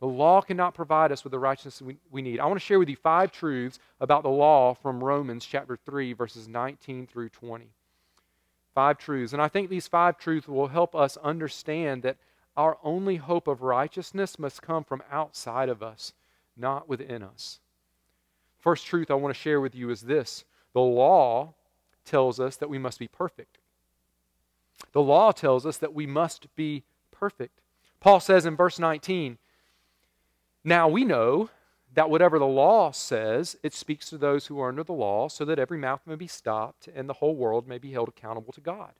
The 0.00 0.06
law 0.06 0.42
cannot 0.42 0.74
provide 0.74 1.10
us 1.10 1.24
with 1.24 1.30
the 1.30 1.38
righteousness 1.38 1.80
we, 1.80 1.96
we 2.10 2.20
need. 2.20 2.38
I 2.38 2.46
want 2.46 2.60
to 2.60 2.64
share 2.64 2.78
with 2.78 2.88
you 2.88 2.96
five 2.96 3.32
truths 3.32 3.78
about 4.00 4.22
the 4.22 4.28
law 4.28 4.74
from 4.74 5.02
Romans 5.02 5.44
chapter 5.46 5.78
3, 5.86 6.12
verses 6.12 6.48
19 6.48 7.06
through 7.06 7.30
20. 7.30 7.66
Five 8.74 8.98
truths. 8.98 9.32
And 9.32 9.40
I 9.40 9.48
think 9.48 9.70
these 9.70 9.88
five 9.88 10.18
truths 10.18 10.46
will 10.46 10.68
help 10.68 10.94
us 10.94 11.16
understand 11.18 12.02
that 12.02 12.18
our 12.58 12.76
only 12.82 13.16
hope 13.16 13.48
of 13.48 13.62
righteousness 13.62 14.38
must 14.38 14.60
come 14.60 14.84
from 14.84 15.02
outside 15.10 15.70
of 15.70 15.82
us, 15.82 16.12
not 16.56 16.88
within 16.88 17.22
us. 17.22 17.60
First 18.58 18.86
truth 18.86 19.10
I 19.10 19.14
want 19.14 19.34
to 19.34 19.40
share 19.40 19.60
with 19.60 19.74
you 19.74 19.90
is 19.90 20.02
this 20.02 20.44
the 20.74 20.80
law 20.80 21.54
tells 22.04 22.38
us 22.38 22.56
that 22.56 22.68
we 22.68 22.78
must 22.78 22.98
be 22.98 23.08
perfect. 23.08 23.58
The 24.92 25.02
law 25.02 25.32
tells 25.32 25.64
us 25.64 25.78
that 25.78 25.94
we 25.94 26.06
must 26.06 26.54
be 26.54 26.84
perfect. 27.10 27.60
Paul 28.00 28.20
says 28.20 28.44
in 28.44 28.56
verse 28.56 28.78
19, 28.78 29.38
Now 30.66 30.88
we 30.88 31.04
know 31.04 31.48
that 31.94 32.10
whatever 32.10 32.40
the 32.40 32.44
law 32.44 32.90
says, 32.90 33.56
it 33.62 33.72
speaks 33.72 34.10
to 34.10 34.18
those 34.18 34.48
who 34.48 34.58
are 34.60 34.68
under 34.68 34.82
the 34.82 34.92
law, 34.92 35.28
so 35.28 35.44
that 35.44 35.60
every 35.60 35.78
mouth 35.78 36.00
may 36.04 36.16
be 36.16 36.26
stopped 36.26 36.88
and 36.92 37.08
the 37.08 37.14
whole 37.14 37.36
world 37.36 37.68
may 37.68 37.78
be 37.78 37.92
held 37.92 38.08
accountable 38.08 38.52
to 38.52 38.60
God. 38.60 38.90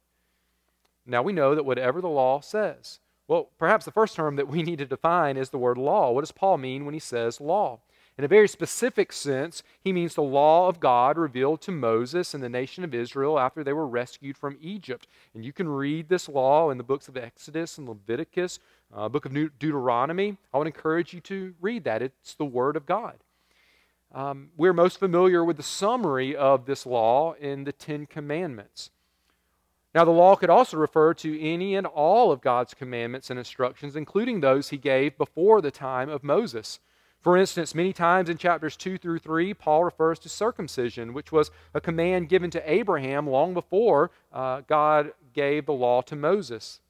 Now 1.05 1.23
we 1.23 1.33
know 1.33 1.57
that 1.57 1.65
whatever 1.65 2.01
the 2.01 2.09
law 2.09 2.41
says. 2.41 3.01
Well, 3.27 3.51
perhaps 3.59 3.85
the 3.85 3.91
first 3.91 4.15
term 4.15 4.37
that 4.37 4.47
we 4.47 4.63
need 4.63 4.79
to 4.79 4.87
define 4.87 5.37
is 5.37 5.51
the 5.51 5.59
word 5.59 5.77
law. 5.77 6.13
What 6.13 6.21
does 6.21 6.31
Paul 6.31 6.59
mean 6.59 6.85
when 6.85 6.95
he 6.95 7.01
says 7.01 7.41
law? 7.41 7.81
In 8.19 8.25
a 8.25 8.29
very 8.29 8.49
specific 8.49 9.13
sense, 9.13 9.63
he 9.79 9.93
means 9.93 10.15
the 10.15 10.23
law 10.23 10.69
of 10.69 10.81
God 10.81 11.19
revealed 11.19 11.61
to 11.63 11.71
Moses 11.71 12.33
and 12.33 12.43
the 12.43 12.49
nation 12.49 12.83
of 12.83 12.95
Israel 12.95 13.39
after 13.39 13.63
they 13.63 13.75
were 13.75 13.87
rescued 13.87 14.39
from 14.39 14.57
Egypt. 14.61 15.07
And 15.35 15.45
you 15.45 15.53
can 15.53 15.69
read 15.69 16.09
this 16.09 16.27
law 16.27 16.71
in 16.71 16.79
the 16.79 16.85
books 16.85 17.09
of 17.09 17.17
Exodus 17.19 17.77
and 17.77 17.87
Leviticus, 17.87 18.59
uh, 18.95 19.09
book 19.09 19.27
of 19.27 19.33
Deuteronomy. 19.33 20.37
I 20.53 20.59
would 20.59 20.67
encourage 20.67 21.13
you 21.15 21.21
to 21.23 21.55
read 21.61 21.85
that. 21.85 22.03
It's 22.03 22.35
the 22.35 22.45
Word 22.45 22.77
of 22.77 22.87
God. 22.87 23.15
Um, 24.15 24.51
we're 24.57 24.73
most 24.73 24.99
familiar 24.99 25.45
with 25.45 25.57
the 25.57 25.63
summary 25.63 26.35
of 26.35 26.67
this 26.67 26.87
law 26.87 27.35
in 27.35 27.65
the 27.65 27.73
Ten 27.73 28.07
Commandments. 28.07 28.91
Now, 29.95 30.05
the 30.05 30.11
law 30.11 30.37
could 30.37 30.51
also 30.51 30.77
refer 30.77 31.15
to 31.15 31.41
any 31.41 31.75
and 31.75 31.87
all 31.87 32.31
of 32.31 32.43
God's 32.43 32.75
commandments 32.75 33.31
and 33.31 33.39
instructions, 33.39 33.97
including 33.97 34.41
those 34.41 34.69
he 34.69 34.77
gave 34.77 35.17
before 35.17 35.61
the 35.61 35.71
time 35.71 36.11
of 36.11 36.23
Moses. 36.23 36.81
For 37.23 37.37
instance, 37.37 37.75
many 37.75 37.93
times 37.93 38.29
in 38.29 38.37
chapters 38.37 38.77
2 38.77 38.99
through 38.99 39.19
3, 39.19 39.55
Paul 39.55 39.85
refers 39.85 40.19
to 40.21 40.29
circumcision, 40.29 41.13
which 41.13 41.33
was 41.33 41.51
a 41.75 41.81
command 41.81 42.29
given 42.29 42.51
to 42.51 42.71
Abraham 42.71 43.27
long 43.27 43.55
before 43.55 44.11
uh, 44.33 44.61
God 44.69 45.13
gave 45.33 45.67
the 45.67 45.73
law 45.73 46.03
to 46.03 46.15
Moses. 46.15 46.81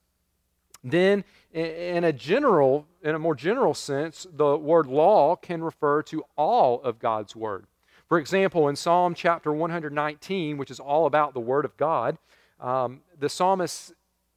Then, 0.91 1.25
in 1.53 2.05
a 2.05 2.13
general, 2.13 2.87
in 3.03 3.15
a 3.15 3.19
more 3.19 3.35
general 3.35 3.75
sense, 3.75 4.27
the 4.33 4.57
word 4.57 4.87
law 4.87 5.37
can 5.37 5.63
refer 5.63 6.03
to 6.05 6.25
all 6.37 6.81
of 6.83 6.99
God's 6.99 7.35
word. 7.35 7.67
For 8.09 8.19
example, 8.19 8.69
in 8.69 8.77
Psalm 8.77 9.15
chapter 9.15 9.53
119, 9.53 10.59
which 10.59 10.71
is 10.71 10.79
all 10.79 11.07
about 11.07 11.35
the 11.35 11.41
word 11.41 11.65
of 11.65 11.77
God, 11.77 12.19
um, 12.61 13.01
the 13.19 13.29
psalmist 13.29 13.93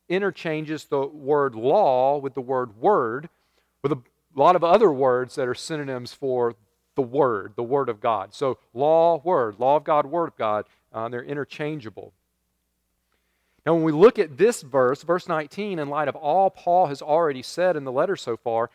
interchanges 0.08 0.86
the 0.86 1.06
word 1.06 1.54
law 1.54 2.18
with 2.18 2.34
the 2.34 2.42
word 2.42 2.76
word 2.78 3.30
with 3.82 3.92
a 3.92 4.00
lot 4.36 4.56
of 4.56 4.64
other 4.64 4.92
words 4.92 5.36
that 5.36 5.48
are 5.48 5.56
synonyms 5.56 6.14
for 6.14 6.56
the 6.96 7.02
Word, 7.02 7.54
the 7.56 7.64
Word 7.64 7.88
of 7.88 8.02
God. 8.02 8.34
So, 8.34 8.58
law, 8.74 9.22
Word, 9.24 9.56
law 9.58 9.78
of 9.78 9.84
God, 9.84 10.06
Word 10.06 10.28
of 10.28 10.38
God, 10.38 10.66
uh, 10.92 11.08
they're 11.08 11.24
interchangeable. 11.24 12.14
Now, 13.66 13.74
when 13.74 13.84
we 13.84 13.92
look 13.92 14.18
at 14.18 14.38
this 14.38 14.62
verse, 14.62 15.04
verse 15.04 15.28
19, 15.28 15.80
in 15.80 15.90
light 15.90 16.08
of 16.08 16.16
all 16.16 16.50
Paul 16.50 16.88
has 16.88 17.02
already 17.02 17.44
said 17.44 17.76
in 17.76 17.84
the 17.84 17.92
letter 17.92 18.16
so 18.16 18.38
far, 18.38 18.70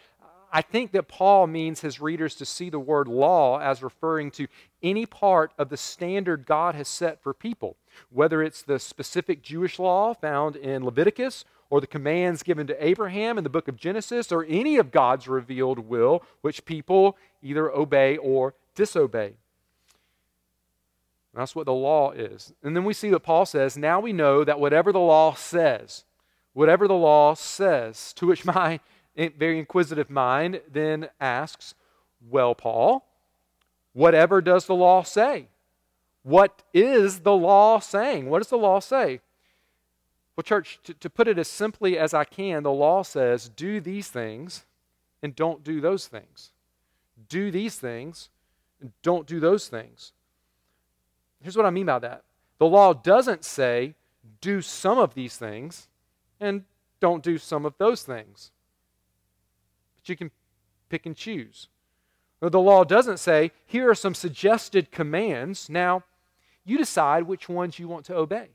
I 0.53 0.63
think 0.63 0.93
that 0.93 1.09
Paul 1.09 1.49
means 1.49 1.81
his 1.81 2.01
readers 2.01 2.37
to 2.37 2.45
see 2.45 2.71
the 2.71 2.79
word 2.79 3.09
law 3.09 3.59
as 3.59 3.83
referring 3.83 4.31
to 4.33 4.47
any 4.85 5.05
part 5.05 5.53
of 5.59 5.69
the 5.69 5.77
standard 5.77 6.47
God 6.47 6.77
has 6.77 6.87
set 6.87 7.21
for 7.21 7.35
people, 7.35 7.77
whether 8.11 8.41
it's 8.41 8.63
the 8.63 8.79
specific 8.79 9.43
Jewish 9.43 9.81
law 9.81 10.15
found 10.15 10.55
in 10.55 10.85
Leviticus 10.85 11.45
or 11.71 11.81
the 11.81 11.89
commands 11.89 12.45
given 12.45 12.69
to 12.69 12.87
Abraham 12.87 13.37
in 13.37 13.43
the 13.43 13.51
book 13.51 13.67
of 13.67 13.77
Genesis, 13.77 14.31
or 14.31 14.47
any 14.49 14.77
of 14.77 14.93
God's 14.93 15.27
revealed 15.27 15.81
will, 15.81 16.23
which 16.41 16.65
people 16.65 17.17
either 17.43 17.69
obey 17.73 18.17
or 18.19 18.55
disobey. 18.77 19.35
That's 21.35 21.57
what 21.57 21.67
the 21.67 21.73
law 21.73 22.13
is. 22.13 22.53
And 22.63 22.77
then 22.77 22.85
we 22.85 22.95
see 22.95 23.11
what 23.11 23.25
Paul 23.25 23.47
says 23.47 23.77
now 23.77 24.01
we 24.01 24.13
know 24.13 24.45
that 24.45 24.61
whatever 24.61 24.93
the 24.93 25.01
law 25.01 25.35
says, 25.35 26.05
whatever 26.53 26.87
the 26.87 26.95
law 26.95 27.35
says, 27.35 28.13
to 28.17 28.27
which 28.27 28.45
my 28.45 28.81
very 29.17 29.59
inquisitive 29.59 30.11
mind 30.11 30.61
then 30.71 31.09
asks, 31.21 31.75
Well, 32.29 32.55
Paul, 32.55 33.07
whatever 33.93 34.41
does 34.41 34.67
the 34.67 34.75
law 34.75 35.03
say? 35.03 35.49
What 36.23 36.63
is 36.73 37.21
the 37.21 37.35
law 37.35 37.81
saying? 37.81 38.31
What 38.31 38.39
does 38.39 38.49
the 38.49 38.57
law 38.57 38.81
say? 38.81 39.21
Well, 40.37 40.43
church, 40.43 40.81
to, 40.85 40.95
to 40.95 41.11
put 41.11 41.29
it 41.29 41.39
as 41.39 41.49
simply 41.49 41.99
as 41.99 42.15
I 42.15 42.25
can, 42.25 42.63
the 42.63 42.73
law 42.73 43.03
says 43.03 43.49
do 43.49 43.81
these 43.81 44.09
things 44.09 44.65
and 45.23 45.37
don't 45.37 45.63
do 45.63 45.81
those 45.81 46.07
things. 46.07 46.51
Do 47.29 47.51
these 47.51 47.77
things 47.77 48.31
and 48.81 48.93
don't 49.03 49.27
do 49.27 49.39
those 49.39 49.69
things. 49.69 50.13
Here's 51.45 51.59
what 51.59 51.67
I 51.67 51.71
mean 51.71 51.87
by 51.87 51.99
that 51.99 52.25
the 52.59 52.67
law 52.67 52.95
doesn't 52.95 53.45
say 53.45 53.95
do 54.41 54.63
some 54.63 54.97
of 54.99 55.13
these 55.13 55.37
things 55.37 55.89
and 56.41 56.65
don't 57.01 57.23
do 57.23 57.37
some 57.37 57.67
of 57.67 57.75
those 57.77 58.03
things. 58.03 58.51
But 59.97 60.09
you 60.09 60.17
can 60.17 60.31
pick 60.89 61.05
and 61.05 61.15
choose. 61.15 61.69
Or 62.41 62.49
The 62.49 62.61
law 62.61 62.83
doesn't 62.83 63.19
say 63.19 63.53
here 63.67 63.91
are 63.91 63.95
some 63.95 64.15
suggested 64.15 64.91
commands. 64.91 65.69
Now, 65.69 66.05
you 66.65 66.79
decide 66.79 67.25
which 67.25 67.49
ones 67.49 67.79
you 67.79 67.89
want 67.89 68.07
to 68.07 68.17
obey. 68.17 68.49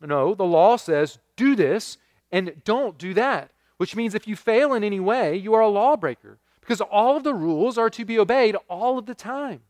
No, 0.00 0.34
the 0.34 0.44
law 0.44 0.76
says 0.76 1.18
do 1.34 1.56
this 1.56 1.98
and 2.30 2.62
don't 2.64 2.96
do 2.96 3.12
that, 3.14 3.50
which 3.76 3.96
means 3.96 4.14
if 4.14 4.28
you 4.28 4.36
fail 4.36 4.72
in 4.72 4.84
any 4.84 5.00
way, 5.00 5.36
you 5.36 5.52
are 5.54 5.62
a 5.62 5.68
lawbreaker 5.68 6.38
because 6.60 6.80
all 6.80 7.16
of 7.16 7.24
the 7.24 7.34
rules 7.34 7.76
are 7.76 7.90
to 7.90 8.04
be 8.04 8.20
obeyed 8.20 8.56
all 8.68 8.98
of 8.98 9.06
the 9.06 9.14
time. 9.14 9.62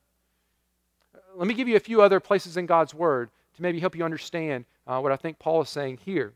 Let 1.36 1.46
me 1.46 1.54
give 1.54 1.68
you 1.68 1.76
a 1.76 1.80
few 1.80 2.00
other 2.00 2.18
places 2.18 2.56
in 2.56 2.64
God's 2.64 2.94
Word 2.94 3.28
to 3.56 3.62
maybe 3.62 3.78
help 3.78 3.94
you 3.94 4.04
understand 4.04 4.64
uh, 4.86 5.00
what 5.00 5.12
I 5.12 5.16
think 5.16 5.38
Paul 5.38 5.60
is 5.60 5.68
saying 5.68 5.98
here. 5.98 6.32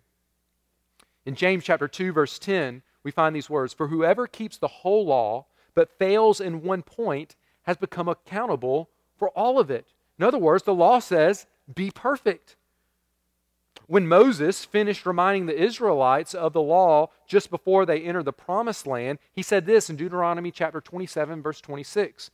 In 1.24 1.34
James 1.34 1.64
chapter 1.64 1.88
2 1.88 2.12
verse 2.12 2.38
10, 2.38 2.82
we 3.02 3.10
find 3.10 3.34
these 3.34 3.48
words, 3.48 3.72
"For 3.72 3.88
whoever 3.88 4.26
keeps 4.26 4.58
the 4.58 4.68
whole 4.68 5.06
law 5.06 5.46
but 5.74 5.98
fails 5.98 6.40
in 6.40 6.62
one 6.62 6.82
point 6.82 7.36
has 7.62 7.78
become 7.78 8.08
accountable 8.08 8.90
for 9.16 9.30
all 9.30 9.58
of 9.58 9.70
it." 9.70 9.86
In 10.18 10.24
other 10.24 10.38
words, 10.38 10.64
the 10.64 10.74
law 10.74 10.98
says, 10.98 11.46
"Be 11.72 11.90
perfect." 11.90 12.56
When 13.86 14.06
Moses 14.06 14.66
finished 14.66 15.06
reminding 15.06 15.46
the 15.46 15.60
Israelites 15.60 16.34
of 16.34 16.52
the 16.52 16.60
law 16.60 17.08
just 17.26 17.48
before 17.48 17.86
they 17.86 18.02
entered 18.02 18.26
the 18.26 18.32
promised 18.32 18.86
land, 18.86 19.18
he 19.32 19.42
said 19.42 19.64
this 19.64 19.88
in 19.88 19.96
Deuteronomy 19.96 20.50
chapter 20.50 20.80
27, 20.80 21.42
verse 21.42 21.60
26 21.62 22.30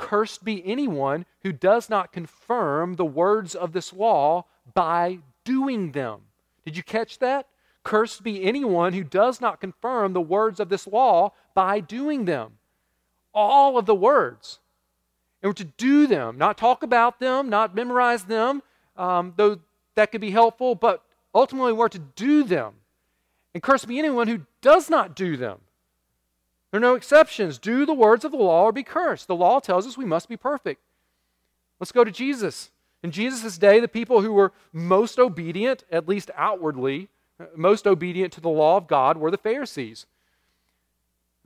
Cursed 0.00 0.42
be 0.46 0.66
anyone 0.66 1.26
who 1.42 1.52
does 1.52 1.90
not 1.90 2.10
confirm 2.10 2.94
the 2.94 3.04
words 3.04 3.54
of 3.54 3.72
this 3.72 3.92
law 3.92 4.46
by 4.72 5.18
doing 5.44 5.92
them. 5.92 6.22
Did 6.64 6.74
you 6.78 6.82
catch 6.82 7.18
that? 7.18 7.46
Cursed 7.84 8.22
be 8.22 8.42
anyone 8.42 8.94
who 8.94 9.04
does 9.04 9.42
not 9.42 9.60
confirm 9.60 10.14
the 10.14 10.20
words 10.22 10.58
of 10.58 10.70
this 10.70 10.86
law 10.86 11.32
by 11.52 11.80
doing 11.80 12.24
them. 12.24 12.52
All 13.34 13.76
of 13.76 13.84
the 13.84 13.94
words. 13.94 14.60
And 15.42 15.50
we're 15.50 15.54
to 15.54 15.64
do 15.64 16.06
them, 16.06 16.38
not 16.38 16.56
talk 16.56 16.82
about 16.82 17.20
them, 17.20 17.50
not 17.50 17.74
memorize 17.74 18.24
them, 18.24 18.62
um, 18.96 19.34
though 19.36 19.58
that 19.96 20.12
could 20.12 20.22
be 20.22 20.30
helpful, 20.30 20.74
but 20.74 21.04
ultimately 21.34 21.74
we're 21.74 21.88
to 21.90 21.98
do 21.98 22.42
them. 22.42 22.72
And 23.52 23.62
cursed 23.62 23.86
be 23.86 23.98
anyone 23.98 24.28
who 24.28 24.46
does 24.62 24.88
not 24.88 25.14
do 25.14 25.36
them. 25.36 25.60
There 26.70 26.78
are 26.78 26.80
no 26.80 26.94
exceptions. 26.94 27.58
Do 27.58 27.84
the 27.84 27.94
words 27.94 28.24
of 28.24 28.32
the 28.32 28.38
law 28.38 28.64
or 28.64 28.72
be 28.72 28.82
cursed. 28.82 29.26
The 29.26 29.34
law 29.34 29.58
tells 29.58 29.86
us 29.86 29.98
we 29.98 30.04
must 30.04 30.28
be 30.28 30.36
perfect. 30.36 30.80
Let's 31.80 31.92
go 31.92 32.04
to 32.04 32.10
Jesus. 32.10 32.70
In 33.02 33.10
Jesus' 33.10 33.58
day, 33.58 33.80
the 33.80 33.88
people 33.88 34.20
who 34.20 34.32
were 34.32 34.52
most 34.72 35.18
obedient, 35.18 35.84
at 35.90 36.08
least 36.08 36.30
outwardly, 36.36 37.08
uh, 37.40 37.46
most 37.56 37.86
obedient 37.86 38.32
to 38.34 38.40
the 38.40 38.50
law 38.50 38.76
of 38.76 38.86
God 38.86 39.16
were 39.16 39.30
the 39.30 39.38
Pharisees. 39.38 40.06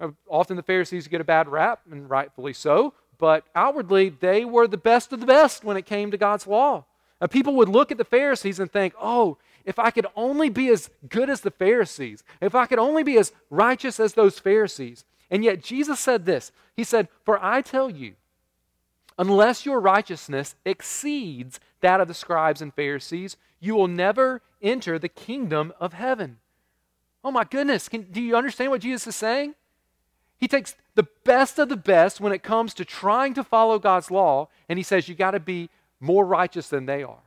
Uh, 0.00 0.08
often 0.28 0.56
the 0.56 0.62
Pharisees 0.62 1.06
get 1.06 1.20
a 1.20 1.24
bad 1.24 1.48
rap, 1.48 1.80
and 1.90 2.10
rightfully 2.10 2.52
so, 2.52 2.92
but 3.18 3.44
outwardly 3.54 4.08
they 4.08 4.44
were 4.44 4.66
the 4.66 4.76
best 4.76 5.12
of 5.12 5.20
the 5.20 5.26
best 5.26 5.62
when 5.62 5.76
it 5.76 5.86
came 5.86 6.10
to 6.10 6.16
God's 6.16 6.46
law. 6.46 6.84
Now, 7.20 7.28
people 7.28 7.54
would 7.54 7.68
look 7.68 7.92
at 7.92 7.98
the 7.98 8.04
Pharisees 8.04 8.58
and 8.58 8.70
think, 8.70 8.92
oh, 9.00 9.38
if 9.64 9.78
I 9.78 9.90
could 9.90 10.06
only 10.16 10.50
be 10.50 10.68
as 10.68 10.90
good 11.08 11.30
as 11.30 11.40
the 11.40 11.50
Pharisees, 11.50 12.24
if 12.40 12.54
I 12.54 12.66
could 12.66 12.80
only 12.80 13.02
be 13.04 13.16
as 13.16 13.32
righteous 13.48 14.00
as 14.00 14.14
those 14.14 14.38
Pharisees. 14.38 15.04
And 15.34 15.42
yet 15.42 15.64
Jesus 15.64 15.98
said 15.98 16.26
this 16.26 16.52
He 16.76 16.84
said, 16.84 17.08
For 17.24 17.44
I 17.44 17.60
tell 17.60 17.90
you, 17.90 18.14
unless 19.18 19.66
your 19.66 19.80
righteousness 19.80 20.54
exceeds 20.64 21.58
that 21.80 22.00
of 22.00 22.06
the 22.06 22.14
scribes 22.14 22.62
and 22.62 22.72
Pharisees, 22.72 23.36
you 23.58 23.74
will 23.74 23.88
never 23.88 24.42
enter 24.62 24.96
the 24.96 25.08
kingdom 25.08 25.72
of 25.80 25.92
heaven. 25.92 26.38
Oh 27.24 27.32
my 27.32 27.42
goodness, 27.42 27.88
Can, 27.88 28.02
do 28.02 28.22
you 28.22 28.36
understand 28.36 28.70
what 28.70 28.82
Jesus 28.82 29.08
is 29.08 29.16
saying? 29.16 29.56
He 30.38 30.46
takes 30.46 30.76
the 30.94 31.08
best 31.24 31.58
of 31.58 31.68
the 31.68 31.76
best 31.76 32.20
when 32.20 32.32
it 32.32 32.44
comes 32.44 32.72
to 32.74 32.84
trying 32.84 33.34
to 33.34 33.42
follow 33.42 33.80
God's 33.80 34.12
law, 34.12 34.48
and 34.68 34.78
he 34.78 34.84
says 34.84 35.08
you 35.08 35.16
got 35.16 35.32
to 35.32 35.40
be 35.40 35.68
more 35.98 36.24
righteous 36.24 36.68
than 36.68 36.86
they 36.86 37.02
are. 37.02 37.22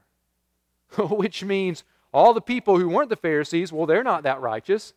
Which 0.98 1.44
means 1.44 1.84
all 2.14 2.34
the 2.34 2.40
people 2.40 2.80
who 2.80 2.88
weren't 2.88 3.10
the 3.10 3.18
Pharisees, 3.18 3.74
well, 3.74 3.86
they're 3.86 4.02
not 4.02 4.24
that 4.24 4.40
righteous. 4.40 4.94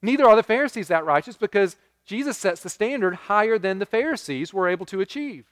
Neither 0.00 0.24
are 0.24 0.36
the 0.36 0.42
Pharisees 0.42 0.88
that 0.88 1.04
righteous 1.04 1.36
because 1.36 1.76
Jesus 2.06 2.38
sets 2.38 2.62
the 2.62 2.70
standard 2.70 3.14
higher 3.14 3.58
than 3.58 3.78
the 3.78 3.86
Pharisees 3.86 4.54
were 4.54 4.68
able 4.68 4.86
to 4.86 5.00
achieve. 5.00 5.44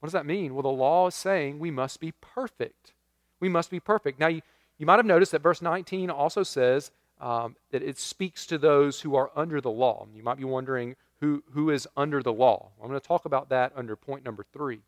What 0.00 0.08
does 0.08 0.12
that 0.14 0.26
mean? 0.26 0.52
Well, 0.54 0.64
the 0.64 0.68
law 0.68 1.06
is 1.06 1.14
saying 1.14 1.60
we 1.60 1.70
must 1.70 2.00
be 2.00 2.12
perfect. 2.20 2.92
We 3.38 3.48
must 3.48 3.70
be 3.70 3.78
perfect. 3.78 4.18
Now, 4.18 4.26
you, 4.26 4.42
you 4.76 4.84
might 4.84 4.96
have 4.96 5.06
noticed 5.06 5.30
that 5.30 5.42
verse 5.42 5.62
19 5.62 6.10
also 6.10 6.42
says 6.42 6.90
um, 7.20 7.54
that 7.70 7.84
it 7.84 7.98
speaks 7.98 8.44
to 8.46 8.58
those 8.58 9.00
who 9.00 9.14
are 9.14 9.30
under 9.36 9.60
the 9.60 9.70
law. 9.70 10.08
You 10.12 10.24
might 10.24 10.38
be 10.38 10.44
wondering 10.44 10.96
who, 11.20 11.44
who 11.52 11.70
is 11.70 11.86
under 11.96 12.20
the 12.20 12.32
law. 12.32 12.70
I'm 12.82 12.88
going 12.88 13.00
to 13.00 13.06
talk 13.06 13.26
about 13.26 13.48
that 13.50 13.72
under 13.76 13.94
point 13.94 14.24
number 14.24 14.44
three. 14.52 14.80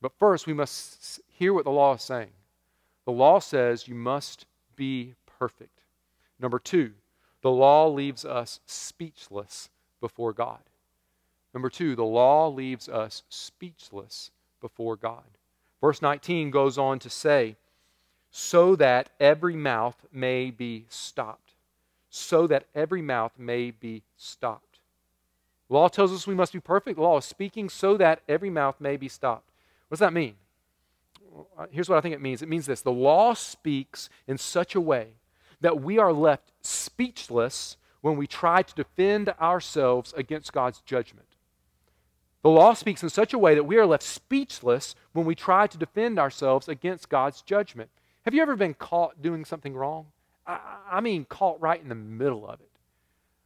But 0.00 0.12
first, 0.16 0.46
we 0.46 0.54
must 0.54 1.20
hear 1.26 1.52
what 1.52 1.64
the 1.64 1.70
law 1.70 1.94
is 1.94 2.02
saying. 2.02 2.30
The 3.04 3.12
law 3.12 3.40
says 3.40 3.88
you 3.88 3.96
must 3.96 4.46
be 4.76 5.14
perfect. 5.38 5.80
Number 6.38 6.60
two, 6.60 6.92
the 7.44 7.50
law 7.50 7.86
leaves 7.88 8.24
us 8.24 8.58
speechless 8.64 9.68
before 10.00 10.32
God. 10.32 10.60
Number 11.52 11.68
two, 11.68 11.94
the 11.94 12.02
law 12.02 12.48
leaves 12.48 12.88
us 12.88 13.22
speechless 13.28 14.30
before 14.62 14.96
God. 14.96 15.24
Verse 15.78 16.00
19 16.00 16.50
goes 16.50 16.78
on 16.78 16.98
to 17.00 17.10
say, 17.10 17.56
so 18.30 18.74
that 18.76 19.10
every 19.20 19.56
mouth 19.56 20.06
may 20.10 20.50
be 20.50 20.86
stopped. 20.88 21.52
So 22.08 22.46
that 22.46 22.64
every 22.74 23.02
mouth 23.02 23.32
may 23.36 23.70
be 23.70 24.04
stopped. 24.16 24.78
Law 25.68 25.88
tells 25.88 26.14
us 26.14 26.26
we 26.26 26.34
must 26.34 26.54
be 26.54 26.60
perfect. 26.60 26.98
Law 26.98 27.18
is 27.18 27.26
speaking 27.26 27.68
so 27.68 27.98
that 27.98 28.22
every 28.26 28.48
mouth 28.48 28.80
may 28.80 28.96
be 28.96 29.08
stopped. 29.08 29.50
What 29.88 29.96
does 29.96 30.00
that 30.00 30.14
mean? 30.14 30.36
Uh, 31.58 31.66
here's 31.70 31.90
what 31.90 31.98
I 31.98 32.00
think 32.00 32.14
it 32.14 32.22
means 32.22 32.40
it 32.40 32.48
means 32.48 32.64
this 32.64 32.80
the 32.80 32.90
law 32.90 33.34
speaks 33.34 34.08
in 34.26 34.38
such 34.38 34.74
a 34.74 34.80
way 34.80 35.08
that 35.64 35.80
we 35.80 35.98
are 35.98 36.12
left 36.12 36.52
speechless 36.60 37.78
when 38.02 38.18
we 38.18 38.26
try 38.26 38.60
to 38.60 38.74
defend 38.74 39.30
ourselves 39.40 40.12
against 40.14 40.52
God's 40.52 40.82
judgment. 40.82 41.26
The 42.42 42.50
law 42.50 42.74
speaks 42.74 43.02
in 43.02 43.08
such 43.08 43.32
a 43.32 43.38
way 43.38 43.54
that 43.54 43.64
we 43.64 43.78
are 43.78 43.86
left 43.86 44.02
speechless 44.02 44.94
when 45.14 45.24
we 45.24 45.34
try 45.34 45.66
to 45.66 45.78
defend 45.78 46.18
ourselves 46.18 46.68
against 46.68 47.08
God's 47.08 47.40
judgment. 47.40 47.88
Have 48.26 48.34
you 48.34 48.42
ever 48.42 48.56
been 48.56 48.74
caught 48.74 49.22
doing 49.22 49.46
something 49.46 49.74
wrong? 49.74 50.08
I, 50.46 50.60
I 50.92 51.00
mean, 51.00 51.24
caught 51.24 51.62
right 51.62 51.80
in 51.80 51.88
the 51.88 51.94
middle 51.94 52.46
of 52.46 52.60
it. 52.60 52.70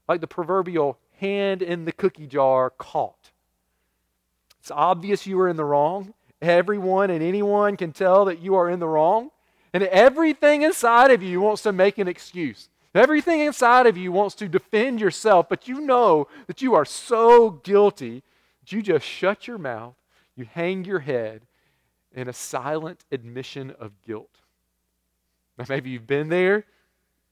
Like 0.08 0.20
the 0.20 0.26
proverbial 0.26 0.98
hand 1.20 1.62
in 1.62 1.84
the 1.84 1.92
cookie 1.92 2.26
jar 2.26 2.70
caught. 2.70 3.30
It's 4.58 4.72
obvious 4.72 5.24
you 5.24 5.36
were 5.36 5.48
in 5.48 5.56
the 5.56 5.64
wrong. 5.64 6.14
Everyone 6.42 7.10
and 7.10 7.22
anyone 7.22 7.76
can 7.76 7.92
tell 7.92 8.24
that 8.24 8.40
you 8.40 8.56
are 8.56 8.68
in 8.68 8.80
the 8.80 8.88
wrong. 8.88 9.30
And 9.72 9.82
everything 9.84 10.62
inside 10.62 11.10
of 11.10 11.22
you 11.22 11.40
wants 11.40 11.62
to 11.62 11.72
make 11.72 11.98
an 11.98 12.08
excuse. 12.08 12.68
Everything 12.94 13.40
inside 13.40 13.86
of 13.86 13.96
you 13.96 14.10
wants 14.10 14.34
to 14.36 14.48
defend 14.48 15.00
yourself, 15.00 15.48
but 15.48 15.68
you 15.68 15.80
know 15.80 16.26
that 16.46 16.62
you 16.62 16.74
are 16.74 16.84
so 16.84 17.50
guilty 17.50 18.22
that 18.60 18.72
you 18.72 18.82
just 18.82 19.04
shut 19.04 19.46
your 19.46 19.58
mouth, 19.58 19.94
you 20.34 20.46
hang 20.50 20.84
your 20.84 21.00
head 21.00 21.42
in 22.14 22.28
a 22.28 22.32
silent 22.32 23.04
admission 23.12 23.74
of 23.78 23.92
guilt. 24.02 24.40
Now, 25.58 25.66
maybe 25.68 25.90
you've 25.90 26.06
been 26.06 26.28
there, 26.28 26.64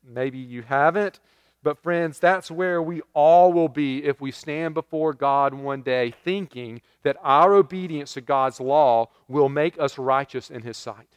maybe 0.05 0.39
you 0.39 0.63
haven't, 0.63 1.21
but 1.63 1.83
friends, 1.83 2.21
that's 2.21 2.51
where 2.51 2.81
we 2.81 3.03
all 3.13 3.53
will 3.53 3.69
be 3.69 4.05
if 4.05 4.21
we 4.21 4.31
stand 4.31 4.75
before 4.75 5.13
God 5.13 5.55
one 5.55 5.83
day 5.83 6.15
thinking 6.25 6.81
that 7.03 7.17
our 7.23 7.55
obedience 7.55 8.13
to 8.15 8.21
God's 8.21 8.61
law 8.61 9.09
will 9.27 9.49
make 9.49 9.81
us 9.81 9.99
righteous 9.99 10.51
in 10.51 10.63
His 10.63 10.77
sight. 10.77 11.16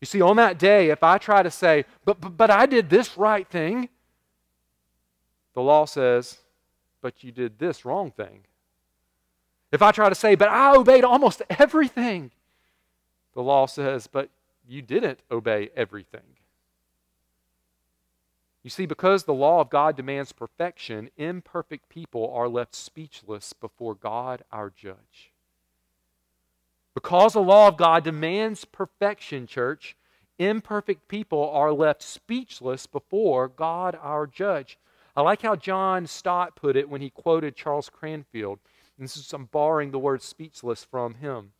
You 0.00 0.06
see, 0.06 0.20
on 0.20 0.36
that 0.36 0.58
day, 0.58 0.90
if 0.90 1.02
I 1.02 1.18
try 1.18 1.42
to 1.42 1.50
say, 1.50 1.84
but, 2.04 2.20
but, 2.20 2.36
but 2.36 2.50
I 2.50 2.66
did 2.66 2.90
this 2.90 3.16
right 3.16 3.48
thing, 3.48 3.88
the 5.54 5.62
law 5.62 5.86
says, 5.86 6.38
but 7.00 7.24
you 7.24 7.32
did 7.32 7.58
this 7.58 7.84
wrong 7.84 8.10
thing. 8.10 8.40
If 9.72 9.82
I 9.82 9.92
try 9.92 10.08
to 10.08 10.14
say, 10.14 10.34
but 10.34 10.48
I 10.48 10.76
obeyed 10.76 11.04
almost 11.04 11.42
everything, 11.50 12.30
the 13.34 13.42
law 13.42 13.66
says, 13.66 14.06
but 14.06 14.28
you 14.68 14.82
didn't 14.82 15.20
obey 15.30 15.70
everything. 15.74 16.36
You 18.62 18.70
see, 18.70 18.86
because 18.86 19.24
the 19.24 19.34
law 19.34 19.60
of 19.60 19.70
God 19.70 19.96
demands 19.96 20.32
perfection, 20.32 21.10
imperfect 21.16 21.88
people 21.88 22.32
are 22.34 22.48
left 22.48 22.74
speechless 22.74 23.52
before 23.52 23.94
God, 23.94 24.42
our 24.50 24.70
judge. 24.70 25.30
Because 26.96 27.34
the 27.34 27.42
law 27.42 27.68
of 27.68 27.76
God 27.76 28.04
demands 28.04 28.64
perfection, 28.64 29.46
church, 29.46 29.94
imperfect 30.38 31.08
people 31.08 31.50
are 31.50 31.70
left 31.70 32.02
speechless 32.02 32.86
before 32.86 33.48
God, 33.48 33.98
our 34.00 34.26
judge. 34.26 34.78
I 35.14 35.20
like 35.20 35.42
how 35.42 35.56
John 35.56 36.06
Stott 36.06 36.56
put 36.56 36.74
it 36.74 36.88
when 36.88 37.02
he 37.02 37.10
quoted 37.10 37.54
Charles 37.54 37.90
Cranfield. 37.90 38.60
And 38.96 39.04
this 39.04 39.18
is, 39.18 39.30
I'm 39.34 39.44
borrowing 39.44 39.90
the 39.90 39.98
word 39.98 40.22
speechless 40.22 40.84
from 40.84 41.16
him. 41.16 41.52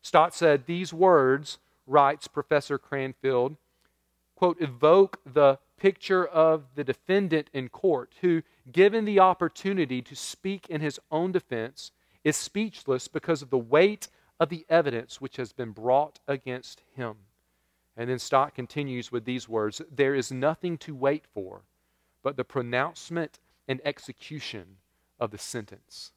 Stott 0.00 0.32
said, 0.32 0.66
These 0.66 0.92
words, 0.92 1.58
writes 1.88 2.28
Professor 2.28 2.78
Cranfield, 2.78 3.56
quote, 4.36 4.60
evoke 4.60 5.18
the 5.26 5.58
picture 5.76 6.24
of 6.24 6.66
the 6.76 6.84
defendant 6.84 7.50
in 7.52 7.68
court 7.68 8.14
who, 8.20 8.42
given 8.70 9.04
the 9.04 9.18
opportunity 9.18 10.00
to 10.02 10.14
speak 10.14 10.68
in 10.68 10.80
his 10.80 11.00
own 11.10 11.32
defense, 11.32 11.90
is 12.22 12.36
speechless 12.36 13.08
because 13.08 13.42
of 13.42 13.50
the 13.50 13.58
weight 13.58 14.06
of 14.40 14.48
the 14.48 14.66
evidence 14.68 15.20
which 15.20 15.36
has 15.36 15.52
been 15.52 15.70
brought 15.70 16.18
against 16.26 16.82
him. 16.94 17.14
And 17.96 18.10
then 18.10 18.18
Stott 18.18 18.54
continues 18.54 19.12
with 19.12 19.24
these 19.24 19.48
words 19.48 19.80
There 19.90 20.14
is 20.14 20.32
nothing 20.32 20.78
to 20.78 20.94
wait 20.94 21.24
for 21.32 21.62
but 22.24 22.36
the 22.36 22.42
pronouncement 22.42 23.38
and 23.68 23.80
execution 23.84 24.78
of 25.20 25.30
the 25.30 25.38
sentence. 25.38 26.10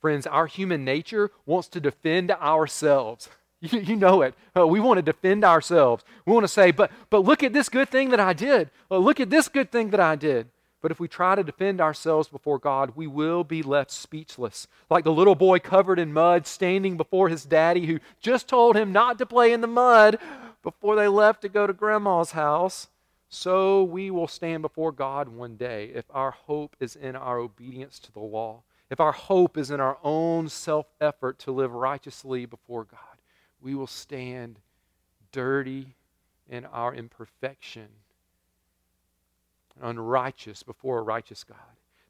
Friends, 0.00 0.26
our 0.26 0.46
human 0.46 0.84
nature 0.84 1.30
wants 1.46 1.66
to 1.68 1.80
defend 1.80 2.30
ourselves. 2.30 3.28
You, 3.62 3.78
you 3.80 3.96
know 3.96 4.22
it. 4.22 4.34
Uh, 4.56 4.66
we 4.66 4.80
want 4.80 4.96
to 4.96 5.02
defend 5.02 5.44
ourselves. 5.44 6.02
We 6.24 6.32
want 6.32 6.44
to 6.44 6.48
say, 6.48 6.70
but, 6.70 6.90
but 7.10 7.24
look 7.24 7.42
at 7.42 7.52
this 7.52 7.68
good 7.68 7.90
thing 7.90 8.08
that 8.08 8.18
I 8.18 8.32
did. 8.32 8.70
Uh, 8.90 8.96
look 8.96 9.20
at 9.20 9.28
this 9.28 9.48
good 9.48 9.70
thing 9.70 9.90
that 9.90 10.00
I 10.00 10.16
did. 10.16 10.48
But 10.80 10.90
if 10.90 10.98
we 10.98 11.08
try 11.08 11.34
to 11.34 11.44
defend 11.44 11.80
ourselves 11.80 12.28
before 12.28 12.58
God, 12.58 12.92
we 12.96 13.06
will 13.06 13.44
be 13.44 13.62
left 13.62 13.90
speechless. 13.90 14.66
Like 14.88 15.04
the 15.04 15.12
little 15.12 15.34
boy 15.34 15.58
covered 15.58 15.98
in 15.98 16.12
mud 16.12 16.46
standing 16.46 16.96
before 16.96 17.28
his 17.28 17.44
daddy 17.44 17.86
who 17.86 18.00
just 18.20 18.48
told 18.48 18.76
him 18.76 18.92
not 18.92 19.18
to 19.18 19.26
play 19.26 19.52
in 19.52 19.60
the 19.60 19.66
mud 19.66 20.18
before 20.62 20.96
they 20.96 21.08
left 21.08 21.42
to 21.42 21.48
go 21.48 21.66
to 21.66 21.72
grandma's 21.72 22.32
house. 22.32 22.88
So 23.28 23.84
we 23.84 24.10
will 24.10 24.26
stand 24.26 24.62
before 24.62 24.90
God 24.90 25.28
one 25.28 25.56
day 25.56 25.92
if 25.94 26.04
our 26.10 26.32
hope 26.32 26.76
is 26.80 26.96
in 26.96 27.14
our 27.14 27.38
obedience 27.38 27.98
to 28.00 28.12
the 28.12 28.20
law, 28.20 28.62
if 28.90 28.98
our 28.98 29.12
hope 29.12 29.56
is 29.56 29.70
in 29.70 29.80
our 29.80 29.98
own 30.02 30.48
self 30.48 30.86
effort 31.00 31.38
to 31.40 31.52
live 31.52 31.72
righteously 31.72 32.46
before 32.46 32.84
God. 32.84 32.98
We 33.60 33.74
will 33.74 33.86
stand 33.86 34.58
dirty 35.30 35.94
in 36.48 36.64
our 36.64 36.94
imperfection 36.94 37.88
unrighteous 39.80 40.62
before 40.62 40.98
a 40.98 41.02
righteous 41.02 41.44
God. 41.44 41.58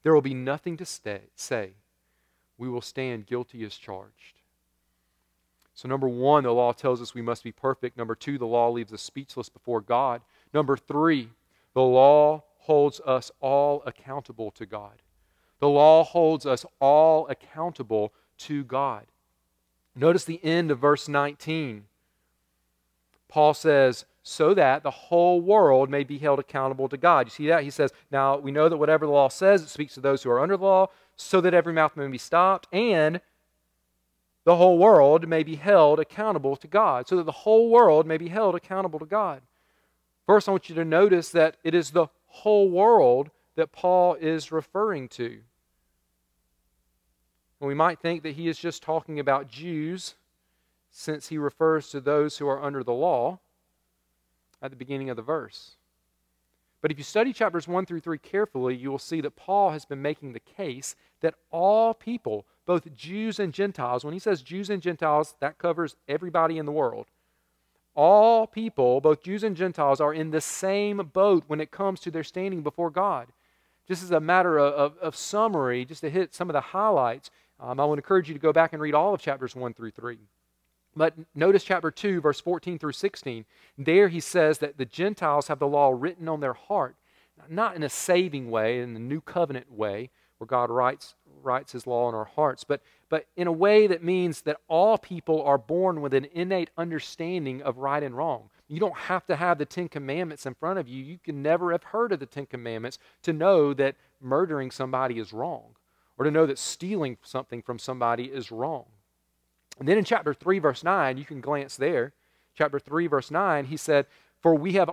There 0.02 0.14
will 0.14 0.22
be 0.22 0.34
nothing 0.34 0.76
to 0.78 0.86
stay, 0.86 1.22
say. 1.34 1.72
We 2.58 2.68
will 2.68 2.82
stand 2.82 3.26
guilty 3.26 3.64
as 3.64 3.76
charged. 3.76 4.40
So, 5.74 5.88
number 5.88 6.08
one, 6.08 6.44
the 6.44 6.52
law 6.52 6.72
tells 6.72 7.00
us 7.00 7.14
we 7.14 7.22
must 7.22 7.42
be 7.42 7.52
perfect. 7.52 7.96
Number 7.96 8.14
two, 8.14 8.36
the 8.36 8.46
law 8.46 8.68
leaves 8.70 8.92
us 8.92 9.00
speechless 9.00 9.48
before 9.48 9.80
God. 9.80 10.20
Number 10.52 10.76
three, 10.76 11.30
the 11.74 11.82
law 11.82 12.44
holds 12.58 13.00
us 13.06 13.30
all 13.40 13.82
accountable 13.86 14.50
to 14.52 14.66
God. 14.66 15.02
The 15.58 15.68
law 15.68 16.04
holds 16.04 16.44
us 16.44 16.66
all 16.80 17.26
accountable 17.28 18.12
to 18.38 18.64
God. 18.64 19.06
Notice 19.94 20.24
the 20.24 20.42
end 20.44 20.70
of 20.70 20.78
verse 20.78 21.08
19. 21.08 21.84
Paul 23.28 23.54
says, 23.54 24.04
so 24.22 24.52
that 24.54 24.82
the 24.82 24.90
whole 24.90 25.40
world 25.40 25.88
may 25.88 26.04
be 26.04 26.18
held 26.18 26.38
accountable 26.38 26.88
to 26.88 26.96
God. 26.96 27.26
You 27.26 27.30
see 27.30 27.46
that? 27.48 27.64
He 27.64 27.70
says, 27.70 27.92
Now 28.10 28.36
we 28.36 28.50
know 28.50 28.68
that 28.68 28.76
whatever 28.76 29.06
the 29.06 29.12
law 29.12 29.28
says, 29.28 29.62
it 29.62 29.68
speaks 29.68 29.94
to 29.94 30.00
those 30.00 30.22
who 30.22 30.30
are 30.30 30.40
under 30.40 30.56
the 30.56 30.64
law, 30.64 30.88
so 31.16 31.40
that 31.40 31.54
every 31.54 31.72
mouth 31.72 31.96
may 31.96 32.06
be 32.08 32.18
stopped, 32.18 32.66
and 32.72 33.20
the 34.44 34.56
whole 34.56 34.78
world 34.78 35.28
may 35.28 35.42
be 35.42 35.56
held 35.56 36.00
accountable 36.00 36.56
to 36.56 36.66
God. 36.66 37.08
So 37.08 37.16
that 37.16 37.26
the 37.26 37.32
whole 37.32 37.70
world 37.70 38.06
may 38.06 38.16
be 38.16 38.28
held 38.28 38.54
accountable 38.54 38.98
to 38.98 39.06
God. 39.06 39.42
First, 40.26 40.48
I 40.48 40.52
want 40.52 40.68
you 40.68 40.74
to 40.76 40.84
notice 40.84 41.30
that 41.30 41.56
it 41.64 41.74
is 41.74 41.90
the 41.90 42.06
whole 42.26 42.70
world 42.70 43.30
that 43.56 43.72
Paul 43.72 44.14
is 44.14 44.52
referring 44.52 45.08
to. 45.08 45.40
And 47.60 47.68
we 47.68 47.74
might 47.74 48.00
think 48.00 48.22
that 48.22 48.36
he 48.36 48.48
is 48.48 48.58
just 48.58 48.82
talking 48.82 49.18
about 49.18 49.48
Jews, 49.48 50.14
since 50.90 51.28
he 51.28 51.38
refers 51.38 51.90
to 51.90 52.00
those 52.00 52.38
who 52.38 52.48
are 52.48 52.62
under 52.62 52.82
the 52.82 52.92
law 52.92 53.38
at 54.62 54.70
the 54.70 54.76
beginning 54.76 55.10
of 55.10 55.16
the 55.16 55.22
verse. 55.22 55.76
But 56.80 56.90
if 56.90 56.98
you 56.98 57.04
study 57.04 57.32
chapters 57.32 57.68
1 57.68 57.86
through 57.86 58.00
3 58.00 58.18
carefully, 58.18 58.74
you 58.74 58.90
will 58.90 58.98
see 58.98 59.20
that 59.20 59.36
Paul 59.36 59.70
has 59.70 59.84
been 59.84 60.00
making 60.00 60.32
the 60.32 60.40
case 60.40 60.96
that 61.20 61.34
all 61.50 61.92
people, 61.92 62.46
both 62.64 62.94
Jews 62.94 63.38
and 63.38 63.52
Gentiles, 63.52 64.04
when 64.04 64.14
he 64.14 64.20
says 64.20 64.42
Jews 64.42 64.70
and 64.70 64.80
Gentiles, 64.80 65.34
that 65.40 65.58
covers 65.58 65.96
everybody 66.08 66.56
in 66.56 66.64
the 66.64 66.72
world. 66.72 67.06
All 67.94 68.46
people, 68.46 69.00
both 69.00 69.22
Jews 69.22 69.42
and 69.42 69.56
Gentiles, 69.56 70.00
are 70.00 70.14
in 70.14 70.30
the 70.30 70.40
same 70.40 70.98
boat 71.12 71.44
when 71.48 71.60
it 71.60 71.70
comes 71.70 72.00
to 72.00 72.10
their 72.10 72.24
standing 72.24 72.62
before 72.62 72.90
God. 72.90 73.28
Just 73.86 74.02
as 74.02 74.10
a 74.10 74.20
matter 74.20 74.56
of, 74.56 74.72
of, 74.74 74.98
of 74.98 75.16
summary, 75.16 75.84
just 75.84 76.00
to 76.00 76.08
hit 76.08 76.34
some 76.34 76.48
of 76.48 76.54
the 76.54 76.60
highlights, 76.60 77.30
um, 77.58 77.78
I 77.78 77.84
would 77.84 77.98
encourage 77.98 78.28
you 78.28 78.34
to 78.34 78.40
go 78.40 78.52
back 78.52 78.72
and 78.72 78.80
read 78.80 78.94
all 78.94 79.12
of 79.12 79.20
chapters 79.20 79.54
1 79.54 79.74
through 79.74 79.90
3. 79.90 80.18
But 80.96 81.14
notice 81.34 81.64
chapter 81.64 81.90
2, 81.90 82.20
verse 82.20 82.40
14 82.40 82.78
through 82.78 82.92
16. 82.92 83.44
There 83.78 84.08
he 84.08 84.20
says 84.20 84.58
that 84.58 84.76
the 84.76 84.84
Gentiles 84.84 85.48
have 85.48 85.58
the 85.58 85.66
law 85.66 85.94
written 85.96 86.28
on 86.28 86.40
their 86.40 86.54
heart, 86.54 86.96
not 87.48 87.76
in 87.76 87.82
a 87.82 87.88
saving 87.88 88.50
way, 88.50 88.80
in 88.80 88.94
the 88.94 89.00
new 89.00 89.20
covenant 89.20 89.70
way, 89.70 90.10
where 90.38 90.46
God 90.46 90.70
writes, 90.70 91.14
writes 91.42 91.72
his 91.72 91.86
law 91.86 92.08
in 92.08 92.14
our 92.14 92.24
hearts, 92.24 92.64
but, 92.64 92.82
but 93.08 93.26
in 93.36 93.46
a 93.46 93.52
way 93.52 93.86
that 93.86 94.02
means 94.02 94.42
that 94.42 94.56
all 94.68 94.98
people 94.98 95.42
are 95.42 95.58
born 95.58 96.00
with 96.00 96.14
an 96.14 96.26
innate 96.32 96.70
understanding 96.76 97.62
of 97.62 97.78
right 97.78 98.02
and 98.02 98.16
wrong. 98.16 98.50
You 98.66 98.80
don't 98.80 98.96
have 98.96 99.26
to 99.26 99.36
have 99.36 99.58
the 99.58 99.66
Ten 99.66 99.88
Commandments 99.88 100.46
in 100.46 100.54
front 100.54 100.78
of 100.78 100.88
you. 100.88 101.02
You 101.02 101.18
can 101.18 101.42
never 101.42 101.72
have 101.72 101.82
heard 101.84 102.12
of 102.12 102.20
the 102.20 102.26
Ten 102.26 102.46
Commandments 102.46 102.98
to 103.22 103.32
know 103.32 103.74
that 103.74 103.96
murdering 104.20 104.70
somebody 104.70 105.18
is 105.18 105.32
wrong 105.32 105.76
or 106.18 106.24
to 106.24 106.30
know 106.30 106.46
that 106.46 106.58
stealing 106.58 107.18
something 107.22 107.62
from 107.62 107.78
somebody 107.78 108.24
is 108.24 108.50
wrong. 108.50 108.86
And 109.80 109.88
then 109.88 109.98
in 109.98 110.04
chapter 110.04 110.34
3, 110.34 110.58
verse 110.58 110.84
9, 110.84 111.16
you 111.16 111.24
can 111.24 111.40
glance 111.40 111.76
there. 111.76 112.12
Chapter 112.54 112.78
3, 112.78 113.06
verse 113.06 113.30
9, 113.30 113.64
he 113.64 113.78
said, 113.78 114.06
For 114.40 114.54
we 114.54 114.74
have 114.74 114.90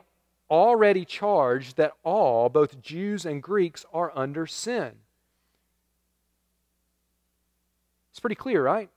already 0.49 1.03
charged 1.03 1.75
that 1.75 1.91
all, 2.03 2.47
both 2.47 2.81
Jews 2.81 3.25
and 3.25 3.43
Greeks, 3.43 3.85
are 3.93 4.13
under 4.15 4.47
sin. 4.47 4.93
It's 8.11 8.21
pretty 8.21 8.35
clear, 8.35 8.63
right? 8.63 8.89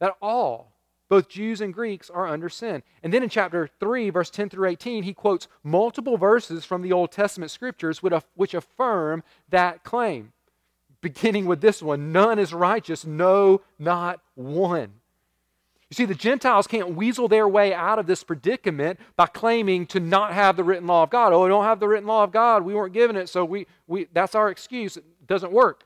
That 0.00 0.16
all, 0.20 0.72
both 1.08 1.28
Jews 1.28 1.60
and 1.60 1.72
Greeks, 1.72 2.10
are 2.10 2.26
under 2.26 2.48
sin. 2.48 2.82
And 3.04 3.14
then 3.14 3.22
in 3.22 3.28
chapter 3.28 3.70
3, 3.78 4.10
verse 4.10 4.30
10 4.30 4.48
through 4.48 4.68
18, 4.68 5.04
he 5.04 5.14
quotes 5.14 5.46
multiple 5.62 6.18
verses 6.18 6.64
from 6.64 6.82
the 6.82 6.92
Old 6.92 7.12
Testament 7.12 7.52
scriptures 7.52 8.02
which 8.02 8.54
affirm 8.54 9.22
that 9.50 9.84
claim 9.84 10.32
beginning 11.04 11.46
with 11.46 11.60
this 11.60 11.80
one 11.80 12.10
none 12.10 12.40
is 12.40 12.52
righteous, 12.52 13.04
no, 13.06 13.60
not 13.78 14.20
one. 14.34 14.94
You 15.90 15.94
see, 15.94 16.06
the 16.06 16.14
Gentiles 16.14 16.66
can't 16.66 16.96
weasel 16.96 17.28
their 17.28 17.46
way 17.46 17.72
out 17.72 18.00
of 18.00 18.06
this 18.06 18.24
predicament 18.24 18.98
by 19.14 19.26
claiming 19.26 19.86
to 19.88 20.00
not 20.00 20.32
have 20.32 20.56
the 20.56 20.64
written 20.64 20.88
law 20.88 21.04
of 21.04 21.10
God. 21.10 21.32
Oh, 21.32 21.44
we 21.44 21.48
don't 21.48 21.62
have 21.62 21.78
the 21.78 21.86
written 21.86 22.08
law 22.08 22.24
of 22.24 22.32
God. 22.32 22.64
We 22.64 22.74
weren't 22.74 22.94
given 22.94 23.14
it, 23.14 23.28
so 23.28 23.44
we, 23.44 23.68
we, 23.86 24.08
that's 24.12 24.34
our 24.34 24.50
excuse. 24.50 24.96
It 24.96 25.04
doesn't 25.28 25.52
work. 25.52 25.84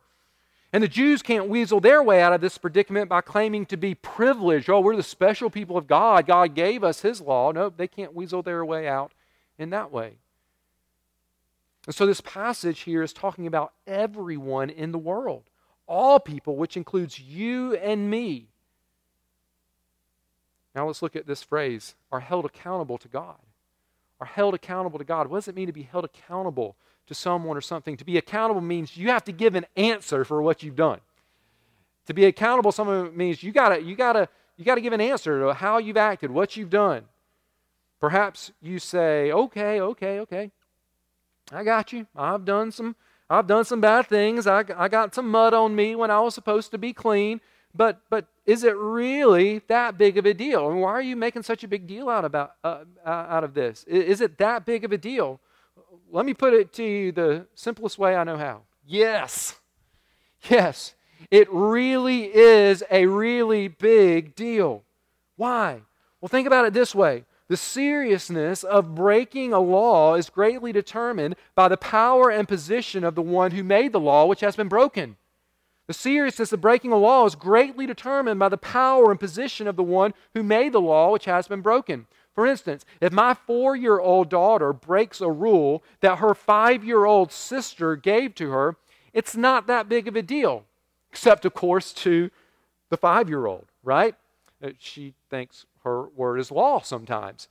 And 0.73 0.83
the 0.83 0.89
Jews 0.89 1.21
can't 1.21 1.49
weasel 1.49 1.81
their 1.81 2.03
way 2.03 2.23
out 2.23 2.33
of 2.33 2.41
this 2.41 2.57
predicament 2.57 3.11
by 3.11 3.21
claiming 3.21 3.67
to 3.67 3.77
be 3.77 3.95
privileged. 3.95 4.71
Oh, 4.71 4.81
we're 4.81 4.97
the 4.97 5.03
special 5.03 5.51
people 5.51 5.77
of 5.77 5.87
God. 5.87 6.27
God 6.27 6.55
gave 6.55 6.85
us 6.85 7.03
His 7.03 7.21
law. 7.21 7.53
No, 7.53 7.69
they 7.69 7.89
can't 7.89 8.15
weasel 8.15 8.43
their 8.43 8.65
way 8.65 8.89
out 8.89 9.13
in 9.59 9.71
that 9.71 9.91
way. 9.91 10.19
And 11.89 11.95
so 11.95 12.05
this 12.05 12.21
passage 12.21 12.81
here 12.81 13.03
is 13.03 13.15
talking 13.15 13.47
about 13.47 13.73
everyone 13.87 14.69
in 14.69 14.93
the 14.93 14.99
world, 14.99 15.45
all 15.87 16.21
people, 16.21 16.55
which 16.55 16.77
includes 16.77 17.19
you 17.19 17.77
and 17.77 18.11
me. 18.11 18.49
Now 20.75 20.87
let's 20.87 21.01
look 21.01 21.17
at 21.17 21.27
this 21.27 21.43
phrase 21.43 21.95
are 22.13 22.21
held 22.21 22.45
accountable 22.45 22.99
to 22.99 23.09
God. 23.09 23.39
Are 24.21 24.27
held 24.27 24.53
accountable 24.53 24.99
to 24.99 25.05
God. 25.07 25.29
What 25.29 25.39
does 25.39 25.49
it 25.49 25.55
mean 25.55 25.67
to 25.67 25.73
be 25.73 25.81
held 25.81 26.05
accountable 26.05 26.77
to 27.07 27.15
someone 27.15 27.57
or 27.57 27.63
something? 27.63 27.97
To 27.97 28.05
be 28.05 28.19
accountable 28.19 28.61
means 28.61 28.99
you 28.99 29.09
have 29.09 29.25
to 29.25 29.33
give 29.33 29.55
an 29.55 29.65
answer 29.75 30.27
for 30.27 30.43
what 30.43 30.63
you've 30.63 30.77
done. 30.77 31.01
To 32.05 32.13
be 32.13 32.27
accountable, 32.27 32.71
someone 32.71 33.17
means 33.17 33.43
you 33.43 33.51
gotta, 33.51 33.83
you 33.83 33.97
gotta, 33.97 34.29
you 34.59 34.65
gotta 34.67 34.83
give 34.83 34.93
an 34.93 35.01
answer 35.01 35.41
to 35.41 35.55
how 35.55 35.79
you've 35.79 35.97
acted, 35.97 36.33
what 36.33 36.55
you've 36.55 36.69
done. 36.69 37.05
Perhaps 37.99 38.53
you 38.61 38.79
say, 38.79 39.33
okay, 39.33 39.81
okay, 39.81 40.21
okay. 40.21 40.51
I 41.53 41.65
got 41.65 41.93
you. 41.93 42.07
I've 42.17 42.45
done 42.45 42.73
some 42.73 42.97
I've 43.31 43.47
done 43.47 43.65
some 43.65 43.81
bad 43.81 44.07
things. 44.07 44.47
I, 44.47 44.65
I 44.75 44.89
got 44.89 45.15
some 45.15 45.31
mud 45.31 45.53
on 45.53 45.77
me 45.77 45.95
when 45.95 46.11
I 46.11 46.21
was 46.21 46.35
supposed 46.35 46.71
to 46.71 46.79
be 46.79 46.93
clean. 46.93 47.41
But 47.75 48.01
but 48.09 48.27
is 48.47 48.65
it 48.65 48.77
really 48.77 49.61
that 49.69 49.99
big 49.99 50.17
of 50.17 50.25
a 50.25 50.35
deal? 50.35 50.71
Mean, 50.71 50.81
why 50.81 50.91
are 50.93 51.03
you 51.03 51.17
making 51.17 51.43
such 51.43 51.63
a 51.65 51.69
big 51.69 51.87
deal 51.87 52.09
out 52.09 52.25
about 52.25 52.55
uh, 52.65 52.85
uh 53.05 53.09
out 53.09 53.45
of 53.45 53.55
this? 53.55 53.85
Is 53.85 54.21
it 54.21 54.39
that 54.39 54.65
big 54.65 54.85
of 54.85 54.93
a 54.93 54.99
deal? 54.99 55.41
Let 56.11 56.25
me 56.25 56.33
put 56.33 56.55
it 56.55 56.73
to 56.75 56.83
you 56.85 57.13
the 57.13 57.47
simplest 57.55 57.99
way 57.99 58.17
I 58.17 58.25
know 58.25 58.37
how. 58.37 58.63
Yes. 58.87 59.57
Yes. 60.49 60.95
It 61.33 61.49
really 61.51 62.35
is 62.35 62.85
a 62.93 63.07
really 63.07 63.67
big 63.67 64.37
deal. 64.37 64.85
Why? 65.37 65.83
Well, 66.21 66.29
think 66.29 66.47
about 66.47 66.65
it 66.65 66.73
this 66.73 66.95
way 66.95 67.25
the 67.49 67.57
seriousness 67.57 68.63
of 68.63 68.95
breaking 68.95 69.53
a 69.53 69.59
law 69.59 70.15
is 70.15 70.29
greatly 70.29 70.71
determined 70.71 71.35
by 71.55 71.69
the 71.69 71.79
power 71.79 72.31
and 72.31 72.47
position 72.47 73.05
of 73.05 73.15
the 73.15 73.23
one 73.23 73.53
who 73.53 73.65
made 73.65 73.93
the 73.93 74.01
law 74.01 74.27
which 74.27 74.41
has 74.41 74.55
been 74.55 74.69
broken. 74.69 75.17
The 75.87 75.95
seriousness 75.95 76.53
of 76.53 76.61
breaking 76.61 76.93
a 76.93 76.99
law 76.99 77.25
is 77.25 77.35
greatly 77.35 77.87
determined 77.87 78.39
by 78.39 78.51
the 78.51 78.59
power 78.59 79.11
and 79.11 79.19
position 79.19 79.67
of 79.67 79.77
the 79.77 79.83
one 79.83 80.13
who 80.35 80.43
made 80.43 80.73
the 80.73 80.81
law 80.81 81.11
which 81.11 81.25
has 81.25 81.49
been 81.49 81.63
broken. 81.63 82.07
For 82.35 82.47
instance, 82.47 82.85
if 83.01 83.13
my 83.13 83.33
four 83.33 83.75
year 83.75 83.99
old 83.99 84.29
daughter 84.29 84.75
breaks 84.75 85.23
a 85.23 85.31
rule 85.31 85.83
that 86.01 86.19
her 86.19 86.35
five 86.35 86.85
year 86.85 87.07
old 87.07 87.33
sister 87.33 87.97
gave 87.97 88.35
to 88.35 88.51
her, 88.51 88.77
it's 89.15 89.35
not 89.35 89.67
that 89.67 89.89
big 89.89 90.07
of 90.07 90.15
a 90.15 90.23
deal, 90.23 90.65
except, 91.11 91.47
of 91.47 91.55
course, 91.55 91.95
to 91.95 92.31
the 92.91 92.99
five 92.99 93.31
year 93.31 93.47
old, 93.47 93.67
right? 93.83 94.15
Uh, 94.63 94.71
she 94.79 95.15
thinks 95.31 95.65
her 95.89 96.09
word 96.09 96.39
is 96.39 96.51
law 96.51 96.81
sometimes. 96.81 97.49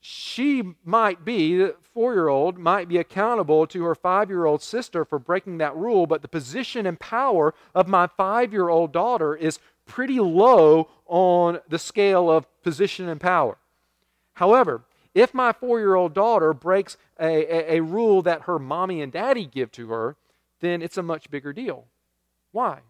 She 0.00 0.62
might 0.84 1.24
be, 1.24 1.58
the 1.58 1.76
four 1.94 2.14
year 2.14 2.28
old, 2.28 2.58
might 2.58 2.88
be 2.88 2.98
accountable 2.98 3.66
to 3.68 3.84
her 3.84 3.94
five 3.94 4.28
year 4.30 4.46
old 4.46 4.62
sister 4.62 5.04
for 5.04 5.18
breaking 5.18 5.58
that 5.58 5.76
rule, 5.76 6.06
but 6.06 6.22
the 6.22 6.28
position 6.28 6.86
and 6.86 6.98
power 6.98 7.54
of 7.74 7.86
my 7.86 8.08
five 8.08 8.52
year 8.52 8.68
old 8.68 8.92
daughter 8.92 9.36
is 9.36 9.60
pretty 9.86 10.18
low 10.18 10.88
on 11.06 11.60
the 11.68 11.78
scale 11.78 12.30
of 12.30 12.46
position 12.62 13.08
and 13.08 13.20
power. 13.20 13.58
However, 14.34 14.82
if 15.14 15.34
my 15.34 15.52
four 15.52 15.78
year 15.78 15.94
old 15.94 16.14
daughter 16.14 16.52
breaks 16.52 16.96
a, 17.20 17.26
a, 17.26 17.76
a, 17.76 17.82
rule 17.82 18.22
that 18.22 18.42
her 18.42 18.58
mommy 18.58 19.02
and 19.02 19.12
daddy 19.12 19.44
give 19.44 19.70
to 19.72 19.90
her, 19.90 20.16
then 20.60 20.82
it's 20.82 20.96
a 20.96 21.02
much 21.02 21.30
bigger 21.30 21.52
deal. 21.52 21.86
Why? 22.50 22.80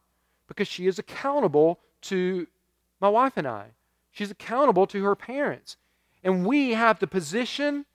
Because 0.46 0.68
she 0.68 0.86
is 0.86 0.98
accountable 0.98 1.80
to 2.02 2.46
my 3.00 3.08
wife 3.08 3.36
and 3.36 3.46
I. 3.46 3.70
She's 4.12 4.30
accountable 4.30 4.86
to 4.88 5.02
her 5.02 5.16
parents. 5.16 5.76
And 6.22 6.46
we 6.46 6.70
have 6.70 7.00
the 7.00 7.06
position 7.06 7.86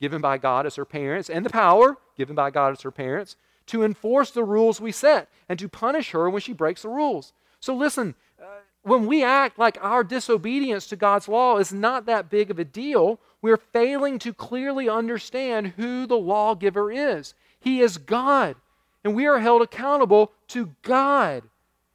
given 0.00 0.20
by 0.20 0.38
God 0.38 0.66
as 0.66 0.76
her 0.76 0.84
parents 0.84 1.28
and 1.28 1.44
the 1.44 1.50
power 1.50 1.96
given 2.16 2.36
by 2.36 2.50
God 2.50 2.72
as 2.72 2.82
her 2.82 2.90
parents 2.90 3.36
to 3.66 3.82
enforce 3.82 4.30
the 4.30 4.44
rules 4.44 4.80
we 4.80 4.92
set 4.92 5.28
and 5.48 5.58
to 5.58 5.68
punish 5.68 6.12
her 6.12 6.30
when 6.30 6.40
she 6.40 6.52
breaks 6.52 6.82
the 6.82 6.88
rules. 6.88 7.32
So 7.60 7.74
listen, 7.74 8.14
uh, 8.40 8.44
when 8.82 9.06
we 9.06 9.24
act 9.24 9.58
like 9.58 9.76
our 9.80 10.04
disobedience 10.04 10.86
to 10.88 10.96
God's 10.96 11.28
law 11.28 11.58
is 11.58 11.72
not 11.72 12.06
that 12.06 12.30
big 12.30 12.50
of 12.50 12.58
a 12.58 12.64
deal, 12.64 13.18
we're 13.42 13.56
failing 13.56 14.18
to 14.20 14.32
clearly 14.32 14.88
understand 14.88 15.74
who 15.76 16.06
the 16.06 16.18
lawgiver 16.18 16.90
is. 16.90 17.34
He 17.60 17.80
is 17.80 17.98
God, 17.98 18.56
and 19.04 19.14
we 19.14 19.26
are 19.26 19.40
held 19.40 19.62
accountable 19.62 20.32
to 20.48 20.74
God. 20.82 21.42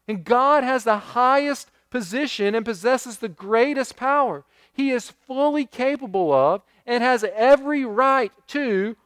And 0.07 0.23
God 0.23 0.63
has 0.63 0.83
the 0.83 0.97
highest 0.97 1.71
position 1.93 2.55
and 2.55 2.65
possesses 2.65 3.19
the 3.19 3.29
greatest 3.29 3.95
power. 3.95 4.43
He 4.73 4.89
is 4.89 5.11
fully 5.11 5.67
capable 5.67 6.33
of 6.33 6.63
and 6.87 7.03
has 7.03 7.23
every 7.35 7.85
right 7.85 8.31
to 8.47 8.97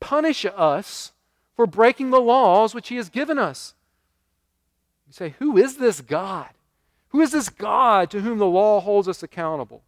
punish 0.00 0.44
us 0.44 1.12
for 1.56 1.66
breaking 1.66 2.10
the 2.10 2.20
laws 2.20 2.74
which 2.74 2.88
He 2.88 2.96
has 2.96 3.08
given 3.08 3.38
us. 3.38 3.72
You 5.06 5.14
say, 5.14 5.34
Who 5.38 5.56
is 5.56 5.78
this 5.78 6.02
God? 6.02 6.50
Who 7.08 7.22
is 7.22 7.30
this 7.30 7.48
God 7.48 8.10
to 8.10 8.20
whom 8.20 8.36
the 8.36 8.44
law 8.44 8.80
holds 8.80 9.08
us 9.08 9.22
accountable? 9.22 9.82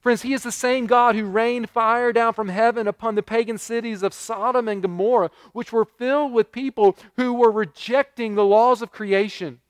Friends, 0.00 0.22
He 0.22 0.32
is 0.32 0.44
the 0.44 0.50
same 0.50 0.86
God 0.86 1.14
who 1.14 1.26
rained 1.26 1.68
fire 1.68 2.10
down 2.10 2.32
from 2.32 2.48
heaven 2.48 2.88
upon 2.88 3.16
the 3.16 3.22
pagan 3.22 3.58
cities 3.58 4.02
of 4.02 4.14
Sodom 4.14 4.66
and 4.66 4.80
Gomorrah, 4.80 5.30
which 5.52 5.74
were 5.74 5.84
filled 5.84 6.32
with 6.32 6.52
people 6.52 6.96
who 7.18 7.34
were 7.34 7.50
rejecting 7.50 8.34
the 8.34 8.46
laws 8.46 8.80
of 8.80 8.92
creation. 8.92 9.60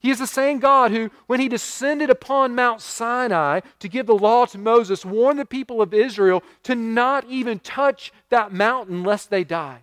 He 0.00 0.10
is 0.10 0.18
the 0.18 0.26
same 0.26 0.60
God 0.60 0.92
who, 0.92 1.10
when 1.26 1.40
he 1.40 1.48
descended 1.48 2.08
upon 2.08 2.54
Mount 2.54 2.80
Sinai 2.80 3.60
to 3.80 3.88
give 3.88 4.06
the 4.06 4.14
law 4.14 4.46
to 4.46 4.58
Moses, 4.58 5.04
warned 5.04 5.40
the 5.40 5.44
people 5.44 5.82
of 5.82 5.92
Israel 5.92 6.42
to 6.62 6.74
not 6.74 7.24
even 7.28 7.58
touch 7.58 8.12
that 8.28 8.52
mountain 8.52 9.02
lest 9.02 9.28
they 9.28 9.42
die. 9.42 9.82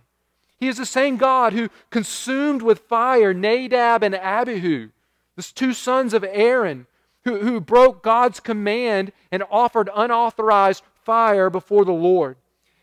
He 0.58 0.68
is 0.68 0.78
the 0.78 0.86
same 0.86 1.18
God 1.18 1.52
who 1.52 1.68
consumed 1.90 2.62
with 2.62 2.78
fire 2.78 3.34
Nadab 3.34 4.02
and 4.02 4.14
Abihu, 4.14 4.88
the 5.36 5.42
two 5.42 5.74
sons 5.74 6.14
of 6.14 6.24
Aaron, 6.24 6.86
who, 7.24 7.40
who 7.40 7.60
broke 7.60 8.02
God's 8.02 8.40
command 8.40 9.12
and 9.30 9.42
offered 9.50 9.90
unauthorized 9.94 10.82
fire 11.04 11.50
before 11.50 11.84
the 11.84 11.92
Lord. 11.92 12.36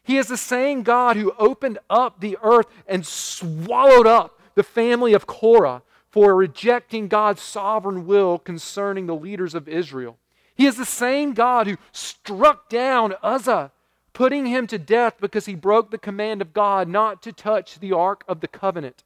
He 0.04 0.18
is 0.18 0.28
the 0.28 0.38
same 0.38 0.84
God 0.84 1.18
who 1.18 1.34
opened 1.40 1.80
up 1.90 2.20
the 2.20 2.38
earth 2.44 2.68
and 2.86 3.08
swallowed 3.08 4.06
up 4.06 4.40
the 4.54 4.64
family 4.64 5.14
of 5.14 5.26
Korah 5.26 5.82
for 6.14 6.36
rejecting 6.36 7.08
God's 7.08 7.42
sovereign 7.42 8.06
will 8.06 8.38
concerning 8.38 9.08
the 9.08 9.16
leaders 9.16 9.56
of 9.56 9.68
Israel. 9.68 10.20
He 10.54 10.68
is 10.68 10.78
the 10.78 10.86
same 10.86 11.34
God 11.34 11.66
who 11.66 11.78
struck 11.92 12.70
down 12.70 13.16
Uzzah, 13.24 13.72
putting 14.14 14.46
him 14.46 14.68
to 14.68 14.78
death 14.78 15.16
because 15.20 15.48
he 15.48 15.56
broke 15.56 15.90
the 15.90 15.98
command 15.98 16.40
of 16.40 16.54
God 16.54 16.88
not 16.88 17.24
to 17.24 17.34
touch 17.34 17.80
the 17.80 17.94
Ark 17.94 18.24
of 18.28 18.42
the 18.42 18.48
Covenant. 18.48 19.04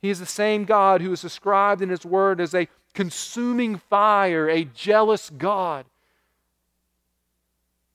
He 0.00 0.10
is 0.10 0.20
the 0.20 0.26
same 0.26 0.64
God 0.64 1.00
who 1.00 1.10
is 1.12 1.22
described 1.22 1.82
in 1.82 1.88
His 1.88 2.06
Word 2.06 2.40
as 2.40 2.54
a 2.54 2.68
consuming 2.92 3.78
fire, 3.78 4.48
a 4.48 4.64
jealous 4.64 5.30
God. 5.30 5.86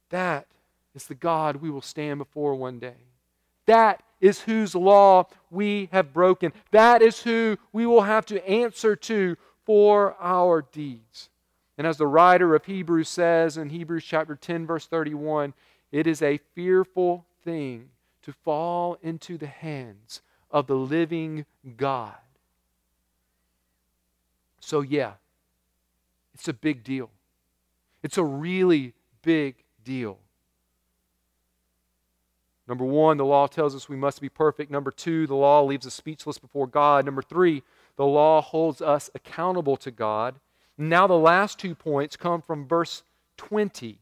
That 0.10 0.48
is 0.94 1.06
the 1.06 1.16
God 1.16 1.58
we 1.58 1.70
will 1.70 1.82
stand 1.82 2.18
before 2.18 2.56
one 2.56 2.78
day. 2.78 2.98
That 3.68 4.04
is 4.20 4.42
whose 4.42 4.76
law 4.76 5.28
we 5.50 5.90
have 5.92 6.14
broken. 6.14 6.52
That 6.72 7.02
is 7.02 7.22
who 7.22 7.58
we 7.72 7.86
will 7.86 8.02
have 8.02 8.26
to 8.28 8.48
answer 8.48 8.96
to 8.96 9.38
for 9.66 10.16
our 10.20 10.62
deeds. 10.62 11.30
And 11.78 11.88
as 11.88 11.98
the 11.98 12.08
writer 12.08 12.56
of 12.56 12.66
Hebrews 12.66 13.08
says 13.08 13.58
in 13.58 13.70
Hebrews 13.70 14.04
chapter 14.04 14.36
10, 14.36 14.66
verse 14.68 14.86
31, 14.86 15.54
it 15.92 16.08
is 16.08 16.22
a 16.22 16.40
fearful 16.54 17.26
thing 17.44 17.90
to 18.24 18.34
fall 18.34 18.98
into 19.02 19.38
the 19.38 19.48
hands 19.48 20.22
of 20.52 20.68
the 20.68 20.76
living 20.76 21.46
God. 21.78 22.16
So, 24.60 24.82
yeah, 24.82 25.14
it's 26.34 26.48
a 26.48 26.54
big 26.54 26.84
deal. 26.84 27.10
It's 28.04 28.18
a 28.18 28.24
really 28.24 28.94
big 29.22 29.56
deal. 29.84 30.20
Number 32.70 32.86
one, 32.86 33.18
the 33.18 33.26
law 33.26 33.48
tells 33.48 33.76
us 33.76 33.90
we 33.90 33.96
must 33.96 34.22
be 34.22 34.30
perfect. 34.30 34.70
Number 34.70 34.92
two, 34.92 35.26
the 35.26 35.36
law 35.36 35.64
leaves 35.64 35.88
us 35.88 35.96
speechless 35.96 36.38
before 36.38 36.68
God. 36.68 37.04
Number 37.04 37.24
three, 37.24 37.64
the 37.96 38.06
law 38.06 38.44
holds 38.44 38.80
us 38.80 39.10
accountable 39.16 39.76
to 39.78 39.90
God. 39.90 40.36
Now, 40.78 41.08
the 41.08 41.18
last 41.18 41.58
two 41.58 41.74
points 41.74 42.16
come 42.16 42.44
from 42.44 42.68
verse 42.68 43.02
20, 43.38 43.98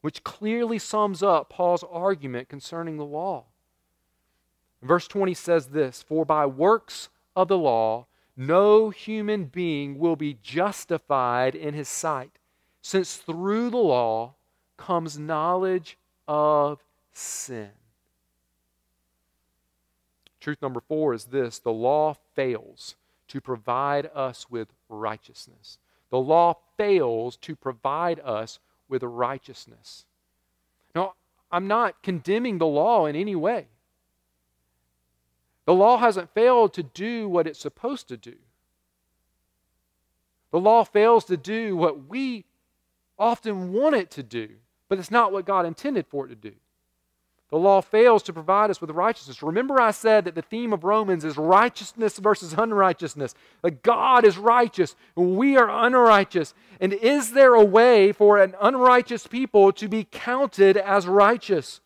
which 0.00 0.24
clearly 0.24 0.78
sums 0.78 1.22
up 1.22 1.50
Paul's 1.50 1.84
argument 1.88 2.48
concerning 2.48 2.96
the 2.96 3.04
law. 3.04 3.44
Verse 4.80 5.06
20 5.06 5.34
says 5.34 5.66
this 5.66 6.02
For 6.02 6.24
by 6.24 6.46
works 6.46 7.10
of 7.36 7.48
the 7.48 7.58
law, 7.58 8.06
no 8.36 8.88
human 8.88 9.44
being 9.44 9.98
will 9.98 10.16
be 10.16 10.38
justified 10.42 11.54
in 11.54 11.74
his 11.74 11.88
sight, 11.88 12.38
since 12.80 13.16
through 13.16 13.68
the 13.68 13.76
law 13.76 14.34
comes 14.78 15.18
knowledge 15.18 15.98
of 16.26 16.82
sin. 17.12 17.70
Truth 20.40 20.62
number 20.62 20.80
four 20.80 21.14
is 21.14 21.26
this 21.26 21.58
the 21.58 21.72
law 21.72 22.14
fails 22.34 22.96
to 23.28 23.40
provide 23.40 24.10
us 24.14 24.48
with 24.48 24.68
righteousness. 24.88 25.78
The 26.10 26.18
law 26.18 26.56
fails 26.76 27.36
to 27.38 27.54
provide 27.54 28.20
us 28.20 28.58
with 28.88 29.02
righteousness. 29.02 30.06
Now, 30.94 31.14
I'm 31.50 31.66
not 31.66 32.02
condemning 32.02 32.58
the 32.58 32.66
law 32.66 33.06
in 33.06 33.16
any 33.16 33.36
way. 33.36 33.66
The 35.66 35.74
law 35.74 35.98
hasn't 35.98 36.32
failed 36.32 36.72
to 36.74 36.82
do 36.82 37.28
what 37.28 37.46
it's 37.46 37.58
supposed 37.58 38.08
to 38.08 38.16
do. 38.16 38.36
The 40.50 40.60
law 40.60 40.84
fails 40.84 41.26
to 41.26 41.36
do 41.36 41.76
what 41.76 42.08
we 42.08 42.46
often 43.18 43.72
want 43.72 43.94
it 43.94 44.10
to 44.12 44.22
do, 44.22 44.48
but 44.88 44.98
it's 44.98 45.10
not 45.10 45.30
what 45.30 45.44
God 45.44 45.66
intended 45.66 46.06
for 46.06 46.24
it 46.24 46.28
to 46.30 46.34
do. 46.34 46.54
The 47.50 47.56
law 47.56 47.80
fails 47.80 48.22
to 48.24 48.32
provide 48.32 48.68
us 48.68 48.80
with 48.80 48.90
righteousness. 48.90 49.42
Remember, 49.42 49.80
I 49.80 49.90
said 49.90 50.26
that 50.26 50.34
the 50.34 50.42
theme 50.42 50.72
of 50.72 50.84
Romans 50.84 51.24
is 51.24 51.38
righteousness 51.38 52.18
versus 52.18 52.52
unrighteousness. 52.52 53.34
That 53.62 53.82
God 53.82 54.26
is 54.26 54.36
righteous 54.36 54.94
we 55.16 55.56
are 55.56 55.70
unrighteous. 55.86 56.52
And 56.80 56.92
is 56.92 57.32
there 57.32 57.54
a 57.54 57.64
way 57.64 58.12
for 58.12 58.38
an 58.38 58.54
unrighteous 58.60 59.26
people 59.26 59.72
to 59.72 59.88
be 59.88 60.06
counted 60.10 60.76
as 60.76 61.06
righteous? 61.06 61.80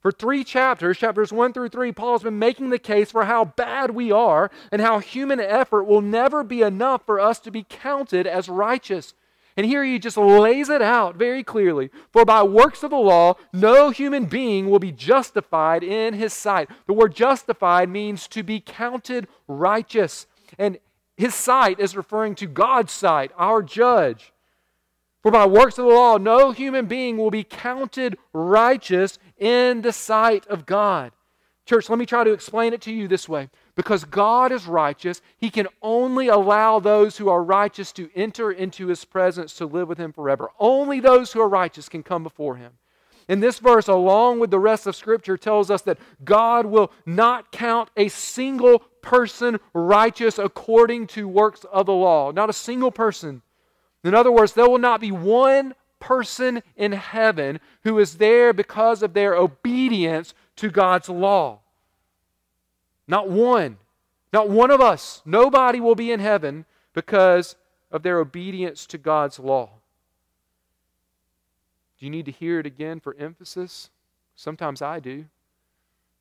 For 0.00 0.12
three 0.12 0.44
chapters, 0.44 0.98
chapters 0.98 1.32
1 1.32 1.52
through 1.52 1.70
3, 1.70 1.90
Paul 1.90 2.12
has 2.12 2.22
been 2.22 2.38
making 2.38 2.70
the 2.70 2.78
case 2.78 3.10
for 3.10 3.24
how 3.24 3.46
bad 3.46 3.90
we 3.90 4.12
are 4.12 4.50
and 4.70 4.80
how 4.80 5.00
human 5.00 5.40
effort 5.40 5.84
will 5.84 6.00
never 6.00 6.44
be 6.44 6.62
enough 6.62 7.04
for 7.04 7.18
us 7.18 7.40
to 7.40 7.50
be 7.50 7.66
counted 7.68 8.26
as 8.26 8.48
righteous. 8.48 9.14
And 9.58 9.66
here 9.66 9.82
he 9.82 9.98
just 9.98 10.16
lays 10.16 10.68
it 10.68 10.80
out 10.80 11.16
very 11.16 11.42
clearly. 11.42 11.90
For 12.12 12.24
by 12.24 12.44
works 12.44 12.84
of 12.84 12.90
the 12.90 12.96
law, 12.96 13.34
no 13.52 13.90
human 13.90 14.26
being 14.26 14.70
will 14.70 14.78
be 14.78 14.92
justified 14.92 15.82
in 15.82 16.14
his 16.14 16.32
sight. 16.32 16.70
The 16.86 16.92
word 16.92 17.12
justified 17.12 17.88
means 17.88 18.28
to 18.28 18.44
be 18.44 18.60
counted 18.60 19.26
righteous. 19.48 20.28
And 20.58 20.78
his 21.16 21.34
sight 21.34 21.80
is 21.80 21.96
referring 21.96 22.36
to 22.36 22.46
God's 22.46 22.92
sight, 22.92 23.32
our 23.36 23.60
judge. 23.60 24.32
For 25.24 25.32
by 25.32 25.44
works 25.44 25.76
of 25.76 25.86
the 25.86 25.90
law, 25.92 26.18
no 26.18 26.52
human 26.52 26.86
being 26.86 27.18
will 27.18 27.32
be 27.32 27.42
counted 27.42 28.16
righteous 28.32 29.18
in 29.38 29.82
the 29.82 29.92
sight 29.92 30.46
of 30.46 30.66
God. 30.66 31.10
Church, 31.68 31.90
let 31.90 31.98
me 31.98 32.06
try 32.06 32.24
to 32.24 32.32
explain 32.32 32.72
it 32.72 32.80
to 32.80 32.90
you 32.90 33.08
this 33.08 33.28
way. 33.28 33.50
Because 33.74 34.04
God 34.04 34.52
is 34.52 34.66
righteous, 34.66 35.20
He 35.36 35.50
can 35.50 35.68
only 35.82 36.28
allow 36.28 36.80
those 36.80 37.18
who 37.18 37.28
are 37.28 37.44
righteous 37.44 37.92
to 37.92 38.08
enter 38.14 38.50
into 38.50 38.86
His 38.86 39.04
presence 39.04 39.52
to 39.54 39.66
live 39.66 39.86
with 39.86 39.98
Him 39.98 40.14
forever. 40.14 40.48
Only 40.58 40.98
those 40.98 41.30
who 41.30 41.42
are 41.42 41.48
righteous 41.48 41.90
can 41.90 42.02
come 42.02 42.22
before 42.22 42.56
Him. 42.56 42.72
And 43.28 43.42
this 43.42 43.58
verse, 43.58 43.86
along 43.86 44.40
with 44.40 44.50
the 44.50 44.58
rest 44.58 44.86
of 44.86 44.96
Scripture, 44.96 45.36
tells 45.36 45.70
us 45.70 45.82
that 45.82 45.98
God 46.24 46.64
will 46.64 46.90
not 47.04 47.52
count 47.52 47.90
a 47.98 48.08
single 48.08 48.78
person 49.02 49.60
righteous 49.74 50.38
according 50.38 51.08
to 51.08 51.28
works 51.28 51.64
of 51.70 51.84
the 51.84 51.92
law. 51.92 52.30
Not 52.30 52.48
a 52.48 52.54
single 52.54 52.90
person. 52.90 53.42
In 54.04 54.14
other 54.14 54.32
words, 54.32 54.54
there 54.54 54.70
will 54.70 54.78
not 54.78 55.02
be 55.02 55.12
one 55.12 55.74
person 56.00 56.62
in 56.76 56.92
heaven 56.92 57.60
who 57.84 57.98
is 57.98 58.16
there 58.16 58.54
because 58.54 59.02
of 59.02 59.12
their 59.12 59.34
obedience 59.34 60.32
to 60.58 60.70
God's 60.70 61.08
law. 61.08 61.60
Not 63.06 63.30
one. 63.30 63.78
Not 64.32 64.50
one 64.50 64.70
of 64.70 64.80
us. 64.80 65.22
Nobody 65.24 65.80
will 65.80 65.94
be 65.94 66.12
in 66.12 66.20
heaven 66.20 66.66
because 66.92 67.56
of 67.90 68.02
their 68.02 68.18
obedience 68.18 68.86
to 68.86 68.98
God's 68.98 69.38
law. 69.38 69.70
Do 71.98 72.06
you 72.06 72.10
need 72.10 72.26
to 72.26 72.32
hear 72.32 72.60
it 72.60 72.66
again 72.66 73.00
for 73.00 73.16
emphasis? 73.18 73.90
Sometimes 74.36 74.82
I 74.82 75.00
do. 75.00 75.24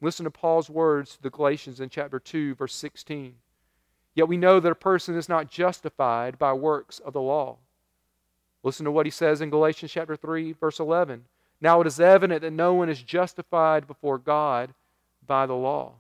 Listen 0.01 0.23
to 0.23 0.31
Paul's 0.31 0.69
words 0.69 1.15
to 1.15 1.21
the 1.21 1.29
Galatians 1.29 1.79
in 1.79 1.89
chapter 1.89 2.19
2, 2.19 2.55
verse 2.55 2.73
16. 2.73 3.35
Yet 4.15 4.27
we 4.27 4.37
know 4.37 4.59
that 4.59 4.71
a 4.71 4.75
person 4.75 5.15
is 5.15 5.29
not 5.29 5.51
justified 5.51 6.39
by 6.39 6.53
works 6.53 6.99
of 6.99 7.13
the 7.13 7.21
law. 7.21 7.57
Listen 8.63 8.85
to 8.85 8.91
what 8.91 9.05
he 9.05 9.11
says 9.11 9.41
in 9.41 9.49
Galatians 9.49 9.91
chapter 9.91 10.15
3, 10.15 10.53
verse 10.53 10.79
11. 10.79 11.25
Now 11.59 11.81
it 11.81 11.87
is 11.87 11.99
evident 11.99 12.41
that 12.41 12.51
no 12.51 12.73
one 12.73 12.89
is 12.89 13.01
justified 13.01 13.87
before 13.87 14.17
God 14.17 14.73
by 15.25 15.45
the 15.45 15.55
law. 15.55 15.93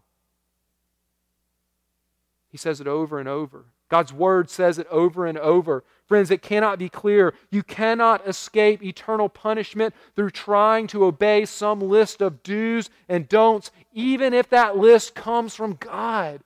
He 2.49 2.57
says 2.57 2.79
it 2.79 2.87
over 2.87 3.19
and 3.19 3.27
over. 3.27 3.65
God's 3.89 4.11
word 4.11 4.49
says 4.49 4.77
it 4.77 4.87
over 4.89 5.25
and 5.25 5.37
over. 5.37 5.83
Friends, 6.07 6.29
it 6.29 6.41
cannot 6.41 6.77
be 6.79 6.89
clear. 6.89 7.33
You 7.49 7.63
cannot 7.63 8.27
escape 8.27 8.83
eternal 8.83 9.29
punishment 9.29 9.93
through 10.15 10.31
trying 10.31 10.87
to 10.87 11.05
obey 11.05 11.45
some 11.45 11.79
list 11.79 12.21
of 12.21 12.43
do's 12.43 12.89
and 13.07 13.29
don'ts, 13.29 13.71
even 13.93 14.33
if 14.33 14.49
that 14.49 14.77
list 14.77 15.15
comes 15.15 15.55
from 15.55 15.75
God. 15.75 16.41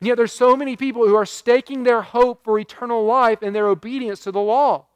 And 0.00 0.08
yet, 0.08 0.16
there's 0.16 0.32
so 0.32 0.56
many 0.56 0.76
people 0.76 1.06
who 1.06 1.14
are 1.14 1.26
staking 1.26 1.84
their 1.84 2.02
hope 2.02 2.44
for 2.44 2.58
eternal 2.58 3.04
life 3.04 3.42
in 3.42 3.52
their 3.52 3.68
obedience 3.68 4.20
to 4.20 4.32
the 4.32 4.40
law. 4.40 4.86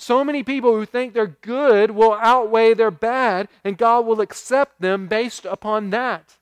So 0.00 0.24
many 0.24 0.42
people 0.42 0.72
who 0.72 0.86
think 0.86 1.12
their 1.12 1.26
good 1.26 1.90
will 1.90 2.14
outweigh 2.14 2.72
their 2.72 2.90
bad, 2.90 3.48
and 3.62 3.76
God 3.76 4.06
will 4.06 4.22
accept 4.22 4.80
them 4.80 5.08
based 5.08 5.44
upon 5.44 5.90
that. 5.90 6.38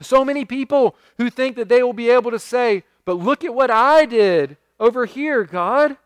So 0.00 0.24
many 0.24 0.44
people 0.44 0.94
who 1.18 1.28
think 1.28 1.56
that 1.56 1.68
they 1.68 1.82
will 1.82 1.92
be 1.92 2.08
able 2.08 2.30
to 2.30 2.38
say, 2.38 2.84
But 3.04 3.14
look 3.14 3.42
at 3.42 3.52
what 3.52 3.72
I 3.72 4.04
did 4.04 4.58
over 4.78 5.06
here, 5.06 5.42
God. 5.42 5.96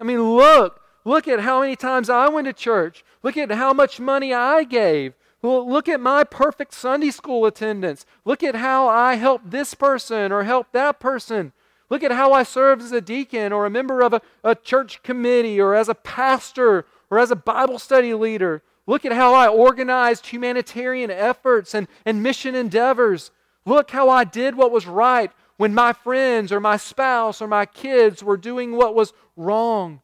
I 0.00 0.04
mean, 0.04 0.22
look. 0.22 0.80
Look 1.04 1.28
at 1.28 1.40
how 1.40 1.60
many 1.60 1.76
times 1.76 2.08
I 2.08 2.30
went 2.30 2.46
to 2.46 2.54
church. 2.54 3.04
Look 3.22 3.36
at 3.36 3.50
how 3.50 3.74
much 3.74 4.00
money 4.00 4.32
I 4.32 4.64
gave. 4.64 5.12
Look 5.42 5.86
at 5.86 6.00
my 6.00 6.24
perfect 6.24 6.72
Sunday 6.72 7.10
school 7.10 7.44
attendance. 7.44 8.06
Look 8.24 8.42
at 8.42 8.54
how 8.54 8.88
I 8.88 9.16
helped 9.16 9.50
this 9.50 9.74
person 9.74 10.32
or 10.32 10.44
helped 10.44 10.72
that 10.72 10.98
person. 10.98 11.52
Look 11.88 12.02
at 12.02 12.10
how 12.10 12.32
I 12.32 12.42
served 12.42 12.82
as 12.82 12.92
a 12.92 13.00
deacon 13.00 13.52
or 13.52 13.64
a 13.64 13.70
member 13.70 14.02
of 14.02 14.12
a, 14.12 14.20
a 14.42 14.54
church 14.54 15.02
committee 15.02 15.60
or 15.60 15.74
as 15.74 15.88
a 15.88 15.94
pastor 15.94 16.84
or 17.10 17.18
as 17.18 17.30
a 17.30 17.36
Bible 17.36 17.78
study 17.78 18.12
leader. 18.14 18.62
Look 18.86 19.04
at 19.04 19.12
how 19.12 19.34
I 19.34 19.48
organized 19.48 20.26
humanitarian 20.26 21.10
efforts 21.10 21.74
and, 21.74 21.88
and 22.04 22.22
mission 22.22 22.54
endeavors. 22.54 23.30
Look 23.64 23.90
how 23.90 24.08
I 24.08 24.24
did 24.24 24.56
what 24.56 24.72
was 24.72 24.86
right 24.86 25.30
when 25.56 25.74
my 25.74 25.92
friends 25.92 26.52
or 26.52 26.60
my 26.60 26.76
spouse 26.76 27.40
or 27.40 27.48
my 27.48 27.66
kids 27.66 28.22
were 28.22 28.36
doing 28.36 28.72
what 28.76 28.94
was 28.94 29.12
wrong. 29.36 30.00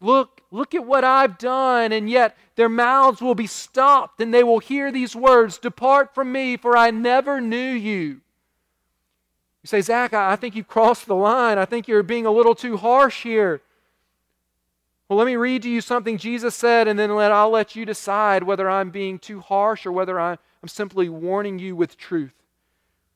Look, 0.00 0.42
look 0.50 0.74
at 0.74 0.86
what 0.86 1.04
I've 1.04 1.38
done, 1.38 1.92
and 1.92 2.08
yet 2.08 2.36
their 2.54 2.68
mouths 2.68 3.20
will 3.20 3.34
be 3.34 3.48
stopped, 3.48 4.20
and 4.20 4.32
they 4.32 4.44
will 4.44 4.60
hear 4.60 4.92
these 4.92 5.16
words 5.16 5.58
Depart 5.58 6.14
from 6.14 6.30
me, 6.30 6.56
for 6.56 6.76
I 6.76 6.90
never 6.90 7.40
knew 7.40 7.72
you. 7.72 8.20
Say, 9.68 9.82
Zach, 9.82 10.14
I 10.14 10.34
think 10.36 10.56
you've 10.56 10.66
crossed 10.66 11.06
the 11.06 11.14
line. 11.14 11.58
I 11.58 11.66
think 11.66 11.88
you're 11.88 12.02
being 12.02 12.24
a 12.24 12.30
little 12.30 12.54
too 12.54 12.78
harsh 12.78 13.22
here. 13.22 13.60
Well, 15.08 15.18
let 15.18 15.26
me 15.26 15.36
read 15.36 15.62
to 15.62 15.68
you 15.68 15.82
something 15.82 16.16
Jesus 16.16 16.54
said, 16.54 16.88
and 16.88 16.98
then 16.98 17.14
let, 17.14 17.32
I'll 17.32 17.50
let 17.50 17.76
you 17.76 17.84
decide 17.84 18.42
whether 18.42 18.68
I'm 18.68 18.90
being 18.90 19.18
too 19.18 19.40
harsh 19.40 19.84
or 19.84 19.92
whether 19.92 20.18
I'm 20.18 20.38
I'm 20.62 20.68
simply 20.68 21.08
warning 21.08 21.58
you 21.58 21.76
with 21.76 21.96
truth. 21.96 22.32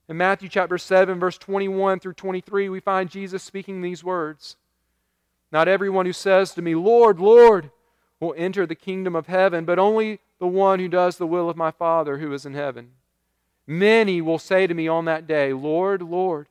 In 0.09 0.17
Matthew 0.17 0.49
chapter 0.49 0.79
7, 0.79 1.19
verse 1.19 1.39
21 1.39 2.01
through 2.01 2.15
23, 2.15 2.69
we 2.69 2.81
find 2.81 3.09
Jesus 3.09 3.43
speaking 3.43 3.81
these 3.81 4.05
words 4.05 4.57
Not 5.51 5.69
everyone 5.69 6.07
who 6.07 6.13
says 6.13 6.53
to 6.53 6.63
me, 6.63 6.75
Lord, 6.75 7.19
Lord, 7.19 7.71
will 8.21 8.35
enter 8.37 8.67
the 8.67 8.75
kingdom 8.75 9.17
of 9.17 9.27
heaven, 9.27 9.65
but 9.65 9.79
only 9.79 10.21
the 10.39 10.47
one 10.47 10.79
who 10.79 10.89
does 10.89 11.17
the 11.17 11.27
will 11.27 11.49
of 11.49 11.57
my 11.57 11.71
Father 11.71 12.19
who 12.19 12.33
is 12.33 12.45
in 12.45 12.55
heaven. 12.55 12.91
Many 13.73 14.21
will 14.21 14.39
say 14.39 14.67
to 14.67 14.75
me 14.75 14.87
on 14.87 15.07
that 15.07 15.27
day, 15.27 15.55
Lord, 15.55 16.03
Lord, 16.03 16.47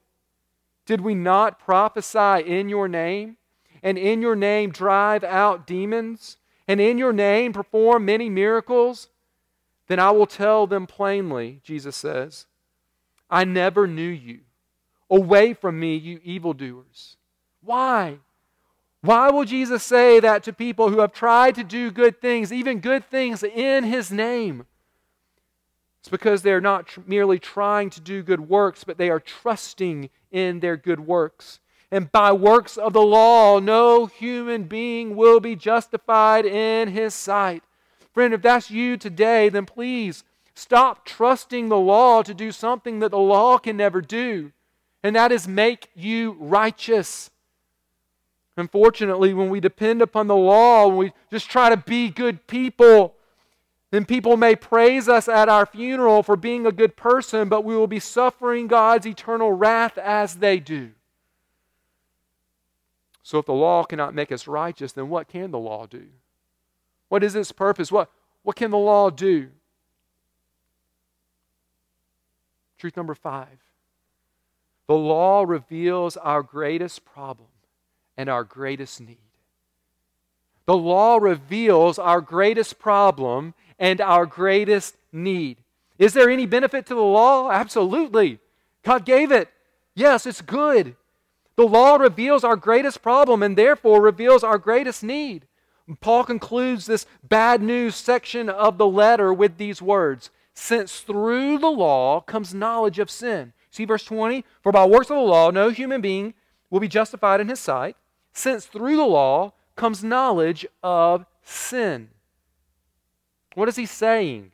did 0.87 1.01
we 1.01 1.13
not 1.13 1.59
prophesy 1.59 2.43
in 2.47 2.67
your 2.67 2.87
name, 2.87 3.37
and 3.83 3.95
in 3.95 4.23
your 4.23 4.35
name 4.35 4.71
drive 4.71 5.23
out 5.23 5.67
demons, 5.67 6.37
and 6.67 6.81
in 6.81 6.97
your 6.97 7.13
name 7.13 7.53
perform 7.53 8.05
many 8.05 8.27
miracles? 8.27 9.09
Then 9.85 9.99
I 9.99 10.09
will 10.09 10.25
tell 10.25 10.65
them 10.65 10.87
plainly, 10.87 11.61
Jesus 11.63 11.95
says, 11.95 12.47
I 13.29 13.43
never 13.43 13.85
knew 13.85 14.01
you. 14.01 14.39
Away 15.07 15.53
from 15.53 15.79
me, 15.79 15.97
you 15.97 16.19
evildoers. 16.23 17.17
Why? 17.61 18.17
Why 19.01 19.29
will 19.29 19.45
Jesus 19.45 19.83
say 19.83 20.19
that 20.21 20.41
to 20.43 20.53
people 20.53 20.89
who 20.89 21.01
have 21.01 21.13
tried 21.13 21.53
to 21.53 21.63
do 21.63 21.91
good 21.91 22.19
things, 22.19 22.51
even 22.51 22.79
good 22.79 23.07
things 23.11 23.43
in 23.43 23.83
His 23.83 24.11
name? 24.11 24.65
It's 26.01 26.09
because 26.09 26.41
they're 26.41 26.59
not 26.59 26.87
tr- 26.87 27.01
merely 27.05 27.37
trying 27.37 27.91
to 27.91 28.01
do 28.01 28.23
good 28.23 28.49
works, 28.49 28.83
but 28.83 28.97
they 28.97 29.11
are 29.11 29.19
trusting 29.19 30.09
in 30.31 30.59
their 30.59 30.75
good 30.75 31.01
works. 31.01 31.59
And 31.91 32.11
by 32.11 32.31
works 32.31 32.75
of 32.75 32.93
the 32.93 33.03
law, 33.03 33.59
no 33.59 34.07
human 34.07 34.63
being 34.63 35.15
will 35.15 35.39
be 35.39 35.55
justified 35.55 36.45
in 36.45 36.87
His 36.87 37.13
sight. 37.13 37.63
Friend, 38.13 38.33
if 38.33 38.41
that's 38.41 38.71
you 38.71 38.97
today, 38.97 39.47
then 39.49 39.67
please 39.67 40.23
stop 40.55 41.05
trusting 41.05 41.69
the 41.69 41.77
law 41.77 42.23
to 42.23 42.33
do 42.33 42.51
something 42.51 42.97
that 42.99 43.11
the 43.11 43.19
law 43.19 43.59
can 43.59 43.77
never 43.77 44.01
do, 44.01 44.51
and 45.03 45.15
that 45.15 45.31
is 45.31 45.47
make 45.47 45.89
you 45.93 46.35
righteous. 46.39 47.29
Unfortunately, 48.57 49.35
when 49.35 49.49
we 49.49 49.59
depend 49.59 50.01
upon 50.01 50.25
the 50.25 50.35
law, 50.35 50.87
when 50.87 50.97
we 50.97 51.13
just 51.29 51.49
try 51.49 51.69
to 51.69 51.77
be 51.77 52.09
good 52.09 52.47
people, 52.47 53.15
then 53.91 54.05
people 54.05 54.37
may 54.37 54.55
praise 54.55 55.09
us 55.09 55.27
at 55.27 55.49
our 55.49 55.65
funeral 55.65 56.23
for 56.23 56.37
being 56.37 56.65
a 56.65 56.71
good 56.71 56.95
person, 56.95 57.49
but 57.49 57.65
we 57.65 57.75
will 57.75 57.87
be 57.87 57.99
suffering 57.99 58.67
God's 58.67 59.05
eternal 59.05 59.51
wrath 59.51 59.97
as 59.97 60.35
they 60.35 60.59
do. 60.59 60.91
So, 63.21 63.37
if 63.37 63.45
the 63.45 63.53
law 63.53 63.83
cannot 63.83 64.15
make 64.15 64.31
us 64.31 64.47
righteous, 64.47 64.93
then 64.93 65.09
what 65.09 65.27
can 65.27 65.51
the 65.51 65.59
law 65.59 65.85
do? 65.85 66.07
What 67.09 67.23
is 67.23 67.35
its 67.35 67.51
purpose? 67.51 67.91
What, 67.91 68.09
what 68.43 68.55
can 68.55 68.71
the 68.71 68.77
law 68.77 69.09
do? 69.09 69.49
Truth 72.77 72.97
number 72.97 73.13
five 73.13 73.59
the 74.87 74.95
law 74.95 75.43
reveals 75.43 76.17
our 76.17 76.41
greatest 76.41 77.05
problem 77.05 77.47
and 78.17 78.27
our 78.27 78.43
greatest 78.43 78.99
need. 78.99 79.17
The 80.65 80.75
law 80.75 81.17
reveals 81.17 81.99
our 81.99 82.21
greatest 82.21 82.79
problem 82.79 83.53
and 83.81 83.99
our 83.99 84.27
greatest 84.27 84.95
need. 85.11 85.57
Is 85.97 86.13
there 86.13 86.29
any 86.29 86.45
benefit 86.45 86.85
to 86.85 86.95
the 86.95 87.01
law? 87.01 87.49
Absolutely. 87.51 88.39
God 88.83 89.05
gave 89.05 89.31
it. 89.31 89.49
Yes, 89.95 90.25
it's 90.25 90.41
good. 90.41 90.95
The 91.55 91.67
law 91.67 91.95
reveals 91.95 92.43
our 92.43 92.55
greatest 92.55 93.01
problem 93.01 93.41
and 93.41 93.57
therefore 93.57 94.01
reveals 94.01 94.43
our 94.43 94.59
greatest 94.59 95.03
need. 95.03 95.47
Paul 95.99 96.23
concludes 96.23 96.85
this 96.85 97.07
bad 97.23 97.61
news 97.61 97.95
section 97.95 98.49
of 98.49 98.77
the 98.77 98.87
letter 98.87 99.33
with 99.33 99.57
these 99.57 99.81
words 99.81 100.29
Since 100.53 100.99
through 100.99 101.57
the 101.57 101.71
law 101.71 102.21
comes 102.21 102.53
knowledge 102.53 102.99
of 102.99 103.09
sin. 103.09 103.51
See 103.71 103.85
verse 103.85 104.05
20? 104.05 104.45
For 104.61 104.71
by 104.71 104.85
works 104.85 105.09
of 105.09 105.17
the 105.17 105.23
law, 105.23 105.49
no 105.49 105.69
human 105.69 106.01
being 106.01 106.35
will 106.69 106.79
be 106.79 106.87
justified 106.87 107.41
in 107.41 107.49
his 107.49 107.59
sight 107.59 107.97
since 108.31 108.65
through 108.65 108.95
the 108.95 109.03
law 109.05 109.53
comes 109.75 110.03
knowledge 110.03 110.65
of 110.83 111.25
sin. 111.41 112.09
What 113.55 113.67
is 113.67 113.75
he 113.75 113.85
saying? 113.85 114.51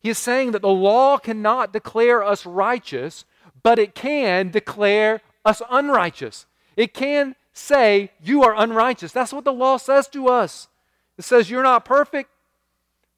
He 0.00 0.10
is 0.10 0.18
saying 0.18 0.52
that 0.52 0.62
the 0.62 0.68
law 0.68 1.18
cannot 1.18 1.72
declare 1.72 2.22
us 2.22 2.44
righteous, 2.44 3.24
but 3.62 3.78
it 3.78 3.94
can 3.94 4.50
declare 4.50 5.22
us 5.44 5.62
unrighteous. 5.70 6.46
It 6.76 6.92
can 6.92 7.36
say, 7.52 8.10
You 8.22 8.42
are 8.44 8.54
unrighteous. 8.56 9.12
That's 9.12 9.32
what 9.32 9.44
the 9.44 9.52
law 9.52 9.78
says 9.78 10.08
to 10.08 10.28
us. 10.28 10.68
It 11.16 11.24
says, 11.24 11.48
You're 11.48 11.62
not 11.62 11.84
perfect, 11.84 12.30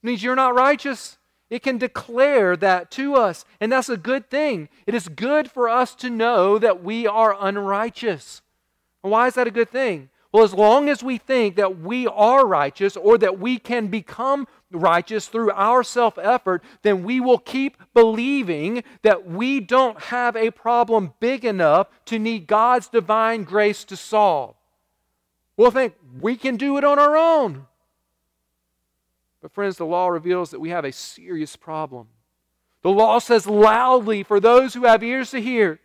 it 0.02 0.06
means 0.06 0.22
you're 0.22 0.36
not 0.36 0.54
righteous. 0.54 1.18
It 1.48 1.62
can 1.62 1.78
declare 1.78 2.56
that 2.56 2.90
to 2.92 3.14
us, 3.14 3.44
and 3.60 3.70
that's 3.70 3.88
a 3.88 3.96
good 3.96 4.28
thing. 4.28 4.68
It 4.84 4.96
is 4.96 5.06
good 5.06 5.48
for 5.48 5.68
us 5.68 5.94
to 5.96 6.10
know 6.10 6.58
that 6.58 6.82
we 6.82 7.06
are 7.06 7.36
unrighteous. 7.38 8.42
Why 9.02 9.28
is 9.28 9.34
that 9.34 9.46
a 9.46 9.52
good 9.52 9.70
thing? 9.70 10.08
Well, 10.36 10.44
as 10.44 10.52
long 10.52 10.90
as 10.90 11.02
we 11.02 11.16
think 11.16 11.56
that 11.56 11.80
we 11.80 12.06
are 12.06 12.46
righteous 12.46 12.94
or 12.94 13.16
that 13.16 13.38
we 13.38 13.58
can 13.58 13.86
become 13.86 14.46
righteous 14.70 15.28
through 15.28 15.50
our 15.52 15.82
self 15.82 16.18
effort, 16.18 16.62
then 16.82 17.04
we 17.04 17.20
will 17.20 17.38
keep 17.38 17.78
believing 17.94 18.84
that 19.00 19.26
we 19.26 19.60
don't 19.60 19.98
have 19.98 20.36
a 20.36 20.50
problem 20.50 21.14
big 21.20 21.46
enough 21.46 21.88
to 22.04 22.18
need 22.18 22.46
God's 22.46 22.88
divine 22.88 23.44
grace 23.44 23.82
to 23.84 23.96
solve. 23.96 24.56
We'll 25.56 25.70
think 25.70 25.94
we 26.20 26.36
can 26.36 26.58
do 26.58 26.76
it 26.76 26.84
on 26.84 26.98
our 26.98 27.16
own. 27.16 27.66
But, 29.40 29.52
friends, 29.52 29.78
the 29.78 29.86
law 29.86 30.08
reveals 30.08 30.50
that 30.50 30.60
we 30.60 30.68
have 30.68 30.84
a 30.84 30.92
serious 30.92 31.56
problem. 31.56 32.08
The 32.82 32.90
law 32.90 33.20
says 33.20 33.46
loudly 33.46 34.22
for 34.22 34.38
those 34.38 34.74
who 34.74 34.84
have 34.84 35.02
ears 35.02 35.30
to 35.30 35.40
hear 35.40 35.80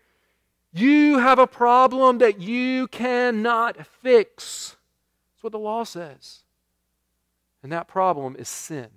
you 0.73 1.19
have 1.19 1.39
a 1.39 1.47
problem 1.47 2.19
that 2.19 2.39
you 2.39 2.87
cannot 2.87 3.85
fix. 3.85 4.75
That's 5.33 5.43
what 5.43 5.51
the 5.51 5.59
law 5.59 5.83
says. 5.83 6.39
And 7.61 7.71
that 7.71 7.87
problem 7.87 8.35
is 8.37 8.47
sin. 8.47 8.87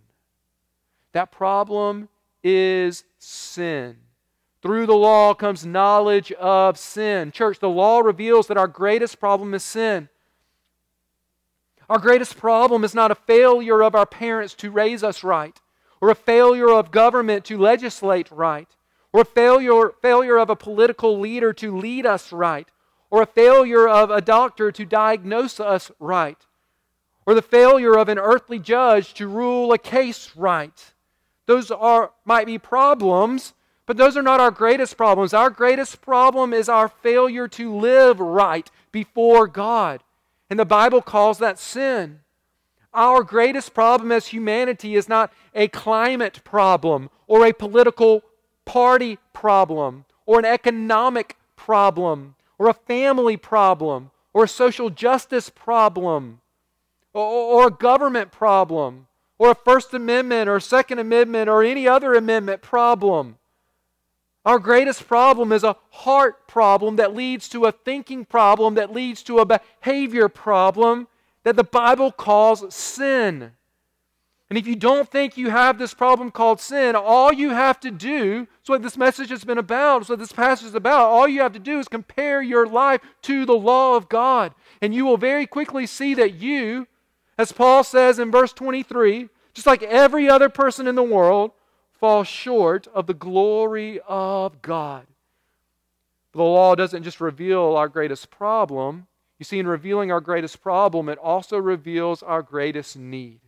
That 1.12 1.32
problem 1.32 2.08
is 2.42 3.04
sin. 3.18 3.96
Through 4.62 4.86
the 4.86 4.94
law 4.94 5.34
comes 5.34 5.66
knowledge 5.66 6.32
of 6.32 6.78
sin. 6.78 7.32
Church, 7.32 7.58
the 7.58 7.68
law 7.68 8.00
reveals 8.00 8.46
that 8.46 8.56
our 8.56 8.68
greatest 8.68 9.20
problem 9.20 9.52
is 9.52 9.62
sin. 9.62 10.08
Our 11.90 11.98
greatest 11.98 12.38
problem 12.38 12.82
is 12.82 12.94
not 12.94 13.10
a 13.10 13.14
failure 13.14 13.82
of 13.82 13.94
our 13.94 14.06
parents 14.06 14.54
to 14.54 14.70
raise 14.70 15.04
us 15.04 15.22
right, 15.22 15.60
or 16.00 16.08
a 16.08 16.14
failure 16.14 16.70
of 16.70 16.90
government 16.90 17.44
to 17.46 17.58
legislate 17.58 18.30
right 18.30 18.68
or 19.14 19.24
failure, 19.24 19.92
failure 20.02 20.36
of 20.36 20.50
a 20.50 20.56
political 20.56 21.20
leader 21.20 21.52
to 21.52 21.76
lead 21.76 22.04
us 22.04 22.32
right, 22.32 22.66
or 23.10 23.22
a 23.22 23.26
failure 23.26 23.88
of 23.88 24.10
a 24.10 24.20
doctor 24.20 24.72
to 24.72 24.84
diagnose 24.84 25.60
us 25.60 25.92
right, 26.00 26.36
or 27.24 27.32
the 27.32 27.40
failure 27.40 27.96
of 27.96 28.08
an 28.08 28.18
earthly 28.18 28.58
judge 28.58 29.14
to 29.14 29.28
rule 29.28 29.72
a 29.72 29.78
case 29.78 30.32
right. 30.34 30.92
Those 31.46 31.70
are, 31.70 32.10
might 32.24 32.46
be 32.46 32.58
problems, 32.58 33.54
but 33.86 33.96
those 33.96 34.16
are 34.16 34.22
not 34.22 34.40
our 34.40 34.50
greatest 34.50 34.96
problems. 34.96 35.32
Our 35.32 35.48
greatest 35.48 36.00
problem 36.00 36.52
is 36.52 36.68
our 36.68 36.88
failure 36.88 37.46
to 37.48 37.72
live 37.72 38.18
right 38.18 38.68
before 38.90 39.46
God. 39.46 40.02
And 40.50 40.58
the 40.58 40.64
Bible 40.64 41.02
calls 41.02 41.38
that 41.38 41.60
sin. 41.60 42.18
Our 42.92 43.22
greatest 43.22 43.74
problem 43.74 44.10
as 44.10 44.28
humanity 44.28 44.96
is 44.96 45.08
not 45.08 45.32
a 45.54 45.68
climate 45.68 46.40
problem 46.42 47.10
or 47.28 47.46
a 47.46 47.52
political 47.52 48.24
party 48.64 49.18
problem 49.32 50.04
or 50.26 50.38
an 50.38 50.44
economic 50.44 51.36
problem 51.56 52.34
or 52.58 52.68
a 52.68 52.74
family 52.74 53.36
problem 53.36 54.10
or 54.32 54.44
a 54.44 54.48
social 54.48 54.90
justice 54.90 55.50
problem 55.50 56.40
or, 57.12 57.68
a 57.68 57.70
government 57.70 58.32
problem 58.32 59.06
or 59.38 59.50
a 59.50 59.54
First 59.54 59.94
Amendment 59.94 60.48
or 60.48 60.58
Second 60.60 60.98
Amendment 60.98 61.48
or 61.48 61.62
any 61.62 61.86
other 61.86 62.14
amendment 62.14 62.60
problem. 62.60 63.36
Our 64.44 64.58
greatest 64.58 65.06
problem 65.06 65.52
is 65.52 65.64
a 65.64 65.76
heart 65.90 66.46
problem 66.46 66.96
that 66.96 67.14
leads 67.14 67.48
to 67.50 67.64
a 67.64 67.72
thinking 67.72 68.24
problem 68.24 68.74
that 68.74 68.92
leads 68.92 69.22
to 69.24 69.38
a 69.38 69.46
behavior 69.46 70.28
problem 70.28 71.08
that 71.44 71.56
the 71.56 71.64
Bible 71.64 72.12
calls 72.12 72.74
sin. 72.74 73.52
And 74.50 74.58
if 74.58 74.66
you 74.66 74.76
don't 74.76 75.08
think 75.08 75.36
you 75.36 75.50
have 75.50 75.78
this 75.78 75.94
problem 75.94 76.30
called 76.30 76.60
sin, 76.60 76.94
all 76.94 77.32
you 77.32 77.50
have 77.50 77.80
to 77.80 77.90
do, 77.90 78.46
that's 78.46 78.68
what 78.68 78.82
this 78.82 78.96
message 78.96 79.30
has 79.30 79.42
been 79.42 79.58
about, 79.58 80.08
what 80.08 80.18
this 80.18 80.32
passage 80.32 80.68
is 80.68 80.74
about, 80.74 81.08
all 81.08 81.26
you 81.26 81.40
have 81.40 81.54
to 81.54 81.58
do 81.58 81.78
is 81.78 81.88
compare 81.88 82.42
your 82.42 82.66
life 82.66 83.00
to 83.22 83.46
the 83.46 83.54
law 83.54 83.96
of 83.96 84.08
God. 84.08 84.54
And 84.82 84.94
you 84.94 85.06
will 85.06 85.16
very 85.16 85.46
quickly 85.46 85.86
see 85.86 86.14
that 86.14 86.34
you, 86.34 86.86
as 87.38 87.52
Paul 87.52 87.84
says 87.84 88.18
in 88.18 88.30
verse 88.30 88.52
23, 88.52 89.28
just 89.54 89.66
like 89.66 89.82
every 89.82 90.28
other 90.28 90.48
person 90.48 90.86
in 90.86 90.94
the 90.94 91.02
world, 91.02 91.52
fall 91.92 92.22
short 92.22 92.86
of 92.88 93.06
the 93.06 93.14
glory 93.14 93.98
of 94.06 94.60
God. 94.60 95.06
The 96.32 96.42
law 96.42 96.74
doesn't 96.74 97.04
just 97.04 97.20
reveal 97.20 97.76
our 97.76 97.88
greatest 97.88 98.30
problem. 98.30 99.06
You 99.38 99.44
see, 99.44 99.58
in 99.58 99.66
revealing 99.66 100.12
our 100.12 100.20
greatest 100.20 100.60
problem, 100.60 101.08
it 101.08 101.18
also 101.18 101.56
reveals 101.56 102.22
our 102.22 102.42
greatest 102.42 102.96
need. 102.96 103.40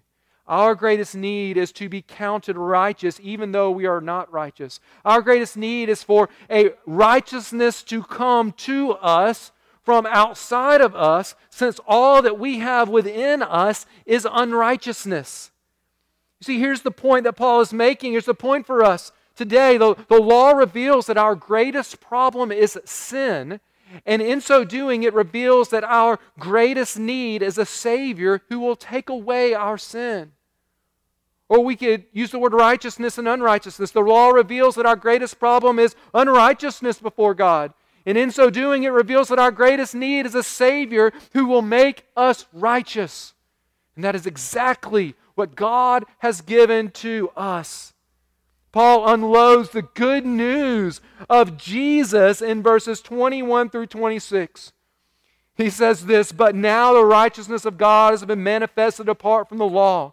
Our 0.48 0.74
greatest 0.74 1.14
need 1.14 1.56
is 1.56 1.72
to 1.72 1.88
be 1.88 2.02
counted 2.02 2.56
righteous 2.56 3.18
even 3.22 3.52
though 3.52 3.70
we 3.70 3.86
are 3.86 4.00
not 4.00 4.32
righteous. 4.32 4.78
Our 5.04 5.20
greatest 5.20 5.56
need 5.56 5.88
is 5.88 6.02
for 6.02 6.28
a 6.48 6.70
righteousness 6.86 7.82
to 7.84 8.02
come 8.02 8.52
to 8.52 8.92
us 8.92 9.50
from 9.82 10.04
outside 10.06 10.80
of 10.80 10.96
us, 10.96 11.36
since 11.48 11.78
all 11.86 12.20
that 12.20 12.40
we 12.40 12.58
have 12.58 12.88
within 12.88 13.40
us 13.40 13.86
is 14.04 14.26
unrighteousness. 14.28 15.52
You 16.40 16.44
see, 16.44 16.58
here's 16.58 16.82
the 16.82 16.90
point 16.90 17.22
that 17.22 17.34
Paul 17.34 17.60
is 17.60 17.72
making. 17.72 18.10
Here's 18.10 18.24
the 18.24 18.34
point 18.34 18.66
for 18.66 18.84
us 18.84 19.12
today. 19.36 19.78
The, 19.78 19.94
the 20.08 20.20
law 20.20 20.50
reveals 20.50 21.06
that 21.06 21.16
our 21.16 21.36
greatest 21.36 22.00
problem 22.00 22.50
is 22.50 22.76
sin. 22.84 23.60
And 24.04 24.20
in 24.20 24.40
so 24.40 24.64
doing, 24.64 25.04
it 25.04 25.14
reveals 25.14 25.68
that 25.68 25.84
our 25.84 26.18
greatest 26.36 26.98
need 26.98 27.40
is 27.40 27.56
a 27.56 27.64
Savior 27.64 28.42
who 28.48 28.58
will 28.58 28.74
take 28.74 29.08
away 29.08 29.54
our 29.54 29.78
sin. 29.78 30.32
Or 31.48 31.62
we 31.62 31.76
could 31.76 32.06
use 32.12 32.30
the 32.30 32.38
word 32.38 32.54
righteousness 32.54 33.18
and 33.18 33.28
unrighteousness. 33.28 33.92
The 33.92 34.00
law 34.00 34.30
reveals 34.30 34.74
that 34.74 34.86
our 34.86 34.96
greatest 34.96 35.38
problem 35.38 35.78
is 35.78 35.94
unrighteousness 36.12 36.98
before 36.98 37.34
God. 37.34 37.72
And 38.04 38.18
in 38.18 38.30
so 38.30 38.50
doing, 38.50 38.84
it 38.84 38.90
reveals 38.90 39.28
that 39.28 39.38
our 39.38 39.50
greatest 39.50 39.94
need 39.94 40.26
is 40.26 40.34
a 40.34 40.42
Savior 40.42 41.12
who 41.32 41.46
will 41.46 41.62
make 41.62 42.04
us 42.16 42.46
righteous. 42.52 43.34
And 43.94 44.04
that 44.04 44.14
is 44.14 44.26
exactly 44.26 45.14
what 45.34 45.54
God 45.54 46.04
has 46.18 46.40
given 46.40 46.90
to 46.92 47.30
us. 47.36 47.92
Paul 48.72 49.08
unloads 49.08 49.70
the 49.70 49.82
good 49.82 50.26
news 50.26 51.00
of 51.30 51.56
Jesus 51.56 52.42
in 52.42 52.62
verses 52.62 53.00
21 53.00 53.70
through 53.70 53.86
26. 53.86 54.72
He 55.56 55.70
says 55.70 56.06
this, 56.06 56.30
but 56.30 56.54
now 56.54 56.92
the 56.92 57.04
righteousness 57.04 57.64
of 57.64 57.78
God 57.78 58.12
has 58.12 58.24
been 58.24 58.42
manifested 58.42 59.08
apart 59.08 59.48
from 59.48 59.58
the 59.58 59.64
law 59.64 60.12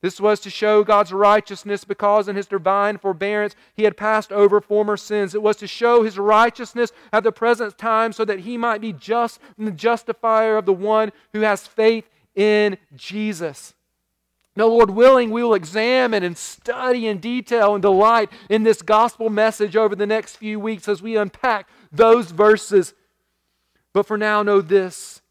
This 0.00 0.20
was 0.20 0.38
to 0.40 0.50
show 0.50 0.84
God's 0.84 1.12
righteousness 1.12 1.84
because 1.84 2.28
in 2.28 2.36
his 2.36 2.46
divine 2.46 2.98
forbearance 2.98 3.56
he 3.74 3.82
had 3.82 3.96
passed 3.96 4.30
over 4.30 4.60
former 4.60 4.96
sins. 4.96 5.34
It 5.34 5.42
was 5.42 5.56
to 5.56 5.66
show 5.66 6.04
his 6.04 6.18
righteousness 6.18 6.92
at 7.12 7.24
the 7.24 7.32
present 7.32 7.76
time 7.78 8.12
so 8.12 8.24
that 8.24 8.40
he 8.40 8.56
might 8.56 8.80
be 8.80 8.92
just 8.92 9.40
and 9.56 9.66
the 9.66 9.72
justifier 9.72 10.56
of 10.56 10.66
the 10.66 10.72
one 10.72 11.10
who 11.32 11.40
has 11.40 11.66
faith 11.66 12.08
in 12.36 12.78
Jesus. 12.94 13.74
Now, 14.54 14.66
Lord 14.66 14.90
willing, 14.90 15.30
we 15.30 15.42
will 15.42 15.54
examine 15.54 16.22
and 16.22 16.36
study 16.36 17.06
in 17.06 17.18
detail 17.18 17.74
and 17.74 17.82
delight 17.82 18.30
in 18.48 18.64
this 18.64 18.82
gospel 18.82 19.30
message 19.30 19.76
over 19.76 19.94
the 19.94 20.06
next 20.06 20.36
few 20.36 20.58
weeks 20.58 20.88
as 20.88 21.00
we 21.00 21.16
unpack 21.16 21.68
those 21.92 22.30
verses. 22.32 22.94
But 23.92 24.06
for 24.06 24.18
now, 24.18 24.42
know 24.42 24.60
this 24.60 25.22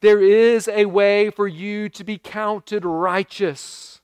there 0.00 0.20
is 0.20 0.68
a 0.68 0.84
way 0.84 1.30
for 1.30 1.48
you 1.48 1.88
to 1.90 2.04
be 2.04 2.18
counted 2.18 2.84
righteous. 2.84 3.95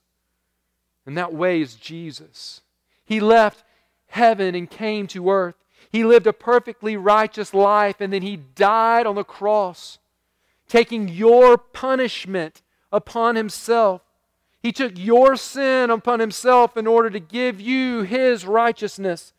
And 1.05 1.17
that 1.17 1.33
way 1.33 1.61
is 1.61 1.75
Jesus. 1.75 2.61
He 3.05 3.19
left 3.19 3.63
heaven 4.07 4.55
and 4.55 4.69
came 4.69 5.07
to 5.07 5.29
earth. 5.29 5.55
He 5.91 6.03
lived 6.03 6.27
a 6.27 6.33
perfectly 6.33 6.97
righteous 6.97 7.53
life 7.53 7.99
and 7.99 8.13
then 8.13 8.21
he 8.21 8.37
died 8.37 9.05
on 9.05 9.15
the 9.15 9.23
cross, 9.23 9.99
taking 10.67 11.07
your 11.07 11.57
punishment 11.57 12.61
upon 12.91 13.35
himself. 13.35 14.01
He 14.61 14.71
took 14.71 14.93
your 14.97 15.35
sin 15.35 15.89
upon 15.89 16.19
himself 16.19 16.77
in 16.77 16.87
order 16.87 17.09
to 17.09 17.19
give 17.19 17.59
you 17.59 18.03
his 18.03 18.45
righteousness. 18.45 19.33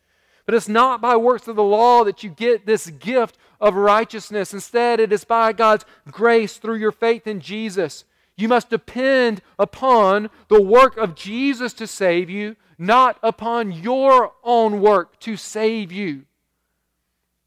But 0.45 0.53
it's 0.53 0.69
not 0.69 1.01
by 1.01 1.15
works 1.15 1.47
of 1.47 1.55
the 1.55 1.63
law 1.63 2.03
that 2.03 2.23
you 2.23 2.29
get 2.29 2.67
this 2.67 2.87
gift 2.87 3.37
of 3.59 3.75
righteousness. 3.75 4.53
Instead, 4.53 4.99
it 4.99 5.11
is 5.11 5.23
by 5.23 5.53
God's 5.53 5.85
grace 6.11 6.57
through 6.57 6.75
your 6.75 6.91
faith 6.91 7.25
in 7.25 7.39
Jesus. 7.39 8.05
You 8.37 8.47
must 8.47 8.69
depend 8.69 9.41
upon 9.57 10.29
the 10.49 10.61
work 10.61 10.97
of 10.97 11.15
Jesus 11.15 11.73
to 11.73 11.87
save 11.87 12.29
you, 12.29 12.55
not 12.77 13.17
upon 13.23 13.71
your 13.71 14.33
own 14.43 14.81
work 14.81 15.19
to 15.21 15.37
save 15.37 15.91
you. 15.91 16.25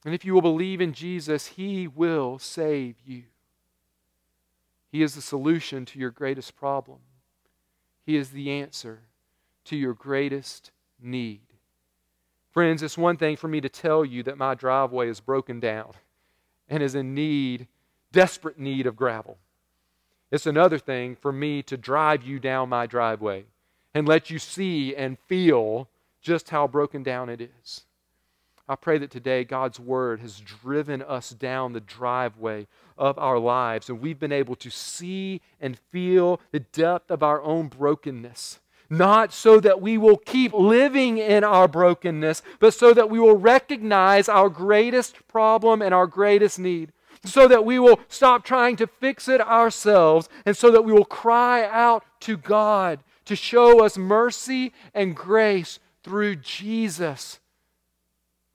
And 0.05 0.15
if 0.15 0.25
you 0.25 0.33
will 0.33 0.43
believe 0.43 0.81
in 0.81 0.95
Jesus, 0.95 1.49
He 1.49 1.87
will 1.87 2.39
save 2.39 2.97
you. 3.05 3.25
He 4.91 5.03
is 5.03 5.15
the 5.15 5.21
solution 5.21 5.85
to 5.87 5.99
your 5.99 6.11
greatest 6.11 6.57
problem, 6.57 6.99
He 8.07 8.17
is 8.17 8.31
the 8.31 8.51
answer 8.51 9.01
to 9.67 9.77
your 9.77 9.93
greatest 9.93 10.71
need. 11.01 11.43
Friends, 12.51 12.83
it's 12.83 12.97
one 12.97 13.19
thing 13.19 13.37
for 13.37 13.49
me 13.49 13.61
to 13.61 13.69
tell 13.69 14.05
you 14.05 14.23
that 14.23 14.39
my 14.39 14.55
driveway 14.55 15.09
is 15.09 15.21
broken 15.21 15.61
down 15.61 15.93
and 16.69 16.83
is 16.83 16.95
in 16.95 17.15
need, 17.15 17.69
desperate 18.11 18.59
need 18.59 18.87
of 18.87 18.97
gravel. 18.97 19.37
It's 20.31 20.47
another 20.47 20.79
thing 20.79 21.17
for 21.17 21.33
me 21.33 21.63
to 21.65 21.77
drive 21.77 22.23
you 22.23 22.39
down 22.39 22.69
my 22.69 22.87
driveway 22.87 23.45
and 23.95 24.07
let 24.07 24.29
you 24.29 24.39
see 24.39 24.95
and 24.95 25.19
feel 25.27 25.89
just 26.21 26.51
how 26.51 26.67
broken 26.67 27.03
down 27.03 27.31
it 27.31 27.41
is. 27.41 27.85
I 28.69 28.77
pray 28.77 28.99
that 28.99 29.11
today 29.11 29.45
God's 29.45 29.81
Word 29.81 30.21
has 30.21 30.41
driven 30.41 31.01
us 31.01 31.31
down 31.31 31.73
the 31.73 31.81
driveway 31.81 32.67
of 32.99 33.19
our 33.19 33.39
lives 33.39 33.89
and 33.89 34.01
we've 34.01 34.19
been 34.19 34.33
able 34.33 34.57
to 34.57 34.69
see 34.69 35.41
and 35.59 35.79
feel 35.91 36.41
the 36.53 36.61
depth 36.61 37.11
of 37.11 37.23
our 37.23 37.41
own 37.43 37.69
brokenness. 37.69 38.61
Not 38.91 39.33
so 39.33 39.61
that 39.61 39.81
we 39.81 39.97
will 39.97 40.19
keep 40.19 40.53
living 40.53 41.17
in 41.17 41.45
our 41.45 41.69
brokenness, 41.69 42.43
but 42.59 42.75
so 42.75 42.93
that 42.93 43.09
we 43.09 43.19
will 43.19 43.37
recognize 43.37 44.29
our 44.29 44.51
greatest 44.51 45.27
problem 45.29 45.81
and 45.81 45.95
our 45.95 46.07
greatest 46.07 46.59
need 46.59 46.93
so 47.25 47.49
that 47.49 47.65
we 47.65 47.79
will 47.79 48.01
stop 48.09 48.45
trying 48.45 48.77
to 48.77 48.87
fix 48.87 49.29
it 49.29 49.41
ourselves, 49.41 50.29
and 50.47 50.57
so 50.57 50.71
that 50.71 50.83
we 50.83 50.93
will 50.93 51.05
cry 51.05 51.67
out 51.67 52.05
to 52.21 52.37
God 52.37 53.01
to 53.25 53.37
show 53.37 53.85
us 53.85 53.99
mercy 53.99 54.73
and 54.95 55.15
grace 55.15 55.79
through 56.03 56.37
Jesus, 56.37 57.41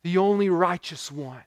the 0.03 0.17
only 0.17 0.49
righteous 0.49 1.11
one. 1.11 1.43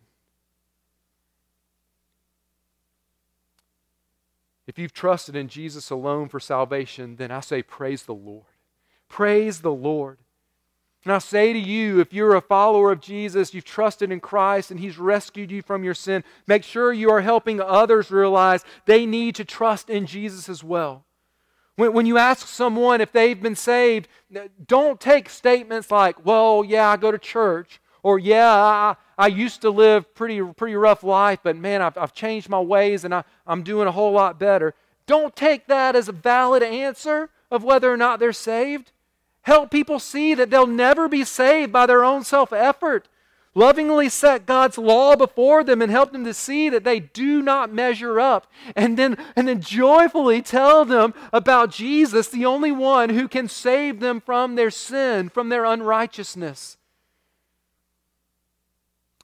If 4.66 4.78
you've 4.78 4.92
trusted 4.92 5.36
in 5.36 5.48
Jesus 5.48 5.90
alone 5.90 6.28
for 6.28 6.40
salvation, 6.40 7.16
then 7.16 7.30
I 7.30 7.40
say, 7.40 7.62
Praise 7.62 8.02
the 8.02 8.14
Lord. 8.14 8.44
Praise 9.08 9.60
the 9.60 9.72
Lord. 9.72 10.18
And 11.06 11.12
I 11.12 11.18
say 11.18 11.52
to 11.52 11.58
you, 11.58 12.00
if 12.00 12.12
you're 12.12 12.34
a 12.34 12.40
follower 12.40 12.90
of 12.90 13.00
Jesus, 13.00 13.54
you've 13.54 13.64
trusted 13.64 14.10
in 14.10 14.18
Christ, 14.18 14.72
and 14.72 14.80
He's 14.80 14.98
rescued 14.98 15.52
you 15.52 15.62
from 15.62 15.84
your 15.84 15.94
sin, 15.94 16.24
make 16.48 16.64
sure 16.64 16.92
you 16.92 17.12
are 17.12 17.20
helping 17.20 17.60
others 17.60 18.10
realize 18.10 18.64
they 18.86 19.06
need 19.06 19.36
to 19.36 19.44
trust 19.44 19.88
in 19.88 20.06
Jesus 20.06 20.48
as 20.48 20.64
well. 20.64 21.04
When, 21.76 21.92
when 21.92 22.06
you 22.06 22.18
ask 22.18 22.48
someone 22.48 23.00
if 23.00 23.12
they've 23.12 23.40
been 23.40 23.54
saved, 23.54 24.08
don't 24.66 25.00
take 25.00 25.28
statements 25.28 25.92
like, 25.92 26.26
well, 26.26 26.64
yeah, 26.66 26.88
I 26.88 26.96
go 26.96 27.12
to 27.12 27.18
church, 27.18 27.80
or 28.02 28.18
yeah, 28.18 28.52
I, 28.52 28.96
I 29.16 29.28
used 29.28 29.60
to 29.60 29.70
live 29.70 30.12
pretty, 30.12 30.42
pretty 30.42 30.74
rough 30.74 31.04
life, 31.04 31.38
but 31.44 31.54
man, 31.54 31.82
I've, 31.82 31.96
I've 31.96 32.14
changed 32.14 32.48
my 32.48 32.58
ways 32.58 33.04
and 33.04 33.14
I, 33.14 33.22
I'm 33.46 33.62
doing 33.62 33.86
a 33.86 33.92
whole 33.92 34.10
lot 34.10 34.40
better. 34.40 34.74
Don't 35.06 35.36
take 35.36 35.68
that 35.68 35.94
as 35.94 36.08
a 36.08 36.12
valid 36.12 36.64
answer 36.64 37.30
of 37.48 37.62
whether 37.62 37.92
or 37.92 37.96
not 37.96 38.18
they're 38.18 38.32
saved. 38.32 38.90
Help 39.46 39.70
people 39.70 40.00
see 40.00 40.34
that 40.34 40.50
they'll 40.50 40.66
never 40.66 41.08
be 41.08 41.22
saved 41.22 41.72
by 41.72 41.86
their 41.86 42.02
own 42.02 42.24
self 42.24 42.52
effort. 42.52 43.06
Lovingly 43.54 44.08
set 44.08 44.44
God's 44.44 44.76
law 44.76 45.14
before 45.14 45.62
them 45.62 45.80
and 45.80 45.88
help 45.88 46.10
them 46.10 46.24
to 46.24 46.34
see 46.34 46.68
that 46.68 46.82
they 46.82 46.98
do 46.98 47.40
not 47.40 47.72
measure 47.72 48.18
up. 48.18 48.50
And 48.74 48.98
then, 48.98 49.16
and 49.36 49.46
then 49.46 49.60
joyfully 49.60 50.42
tell 50.42 50.84
them 50.84 51.14
about 51.32 51.70
Jesus, 51.70 52.26
the 52.26 52.44
only 52.44 52.72
one 52.72 53.10
who 53.10 53.28
can 53.28 53.48
save 53.48 54.00
them 54.00 54.20
from 54.20 54.56
their 54.56 54.72
sin, 54.72 55.28
from 55.28 55.48
their 55.48 55.64
unrighteousness. 55.64 56.76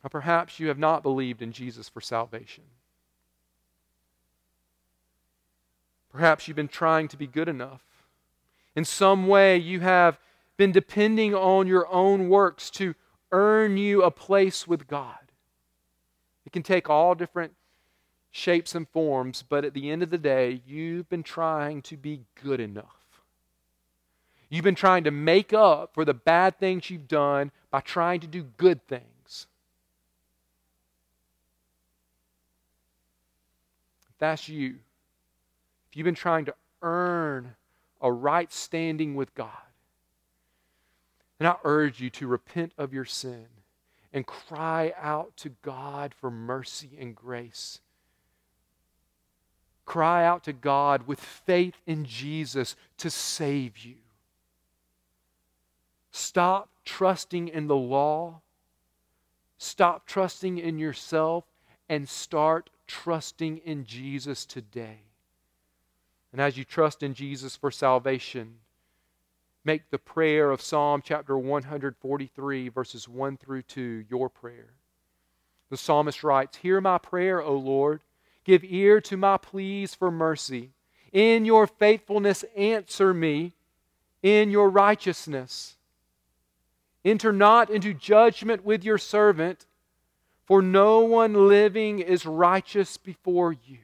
Or 0.05 0.09
perhaps 0.09 0.61
you 0.61 0.69
have 0.69 0.79
not 0.79 1.03
believed 1.03 1.43
in 1.43 1.51
Jesus 1.51 1.89
for 1.89 2.01
salvation. 2.01 2.63
Perhaps 6.13 6.47
you've 6.47 6.57
been 6.57 6.69
trying 6.69 7.09
to 7.09 7.17
be 7.17 7.27
good 7.27 7.49
enough 7.49 7.83
in 8.75 8.85
some 8.85 9.27
way, 9.27 9.57
you 9.57 9.81
have 9.81 10.19
been 10.57 10.73
depending 10.73 11.35
on 11.35 11.67
your 11.67 11.87
own 11.93 12.29
works 12.29 12.71
to 12.71 12.95
earn 13.31 13.77
you 13.77 14.03
a 14.03 14.11
place 14.11 14.67
with 14.67 14.87
God. 14.87 15.17
It 16.47 16.53
can 16.53 16.63
take 16.63 16.89
all 16.89 17.15
different 17.15 17.53
shapes 18.31 18.75
and 18.75 18.89
forms, 18.89 19.45
but 19.47 19.65
at 19.65 19.75
the 19.75 19.91
end 19.91 20.03
of 20.03 20.11
the 20.11 20.19
day, 20.19 20.63
you've 20.67 21.09
been 21.09 21.23
trying 21.23 21.83
to 21.83 21.97
be 21.97 22.23
good 22.43 22.61
enough. 22.61 22.87
You've 24.49 24.65
been 24.65 24.75
trying 24.75 25.05
to 25.05 25.11
make 25.11 25.53
up 25.53 25.95
for 25.95 26.05
the 26.05 26.15
bad 26.15 26.59
things 26.59 26.91
you've 26.91 27.09
done 27.09 27.53
by 27.71 27.81
trying 27.81 28.21
to 28.21 28.27
do 28.27 28.43
good 28.43 28.87
things. 28.87 29.47
If 34.11 34.19
that's 34.19 34.49
you, 34.49 34.77
if 35.91 35.97
you've 35.97 36.05
been 36.05 36.15
trying 36.15 36.47
to 36.47 36.55
earn 36.83 37.55
a 38.03 38.13
right 38.13 38.53
standing 38.53 39.15
with 39.15 39.35
God, 39.35 39.49
And 41.39 41.49
I 41.49 41.57
urge 41.65 42.01
you 42.01 42.11
to 42.11 42.27
repent 42.27 42.73
of 42.77 42.93
your 42.93 43.05
sin 43.05 43.47
and 44.13 44.27
cry 44.27 44.93
out 45.01 45.37
to 45.39 45.51
God 45.63 46.15
for 46.15 46.31
mercy 46.31 46.91
and 47.01 47.17
grace. 47.17 47.81
Cry 49.85 50.25
out 50.25 50.45
to 50.45 50.53
God 50.53 51.07
with 51.07 51.21
faith 51.21 51.75
in 51.87 52.05
Jesus 52.05 52.77
to 52.99 53.11
save 53.11 53.79
you. 53.79 53.97
Stop 56.11 56.69
trusting 56.85 57.49
in 57.49 57.67
the 57.67 57.77
law. 57.77 58.43
Stop 59.59 60.07
trusting 60.07 60.59
in 60.59 60.79
yourself 60.79 61.45
and 61.89 62.09
start 62.09 62.71
trusting 62.87 63.59
in 63.59 63.85
Jesus 63.85 64.45
today. 64.45 65.12
And 66.33 66.41
as 66.41 66.57
you 66.57 66.65
trust 66.65 67.03
in 67.03 67.13
Jesus 67.13 67.57
for 67.57 67.71
salvation, 67.71 68.55
make 69.65 69.91
the 69.91 69.99
prayer 69.99 70.51
of 70.51 70.63
Psalm 70.63 71.03
chapter 71.05 71.37
143, 71.37 72.69
verses 72.71 73.07
1 73.07 73.37
through 73.37 73.63
2, 73.63 74.07
your 74.09 74.31
prayer. 74.31 74.71
The 75.69 75.77
psalmist 75.77 76.25
writes 76.25 76.59
Hear 76.59 76.81
my 76.81 76.99
prayer, 76.99 77.43
O 77.43 77.57
Lord. 77.57 78.01
Give 78.45 78.65
ear 78.65 79.01
to 79.03 79.17
my 79.17 79.37
pleas 79.37 79.95
for 79.95 80.11
mercy. 80.11 80.71
In 81.13 81.45
your 81.45 81.67
faithfulness, 81.67 82.45
answer 82.57 83.13
me. 83.13 83.53
In 84.23 84.51
your 84.51 84.71
righteousness, 84.71 85.75
enter 87.05 87.33
not 87.33 87.71
into 87.71 87.93
judgment 87.93 88.65
with 88.65 88.85
your 88.85 88.99
servant, 88.99 89.67
for 90.45 90.63
no 90.63 91.01
one 91.01 91.49
living 91.49 91.99
is 91.99 92.25
righteous 92.25 92.97
before 92.97 93.53
you. 93.53 93.79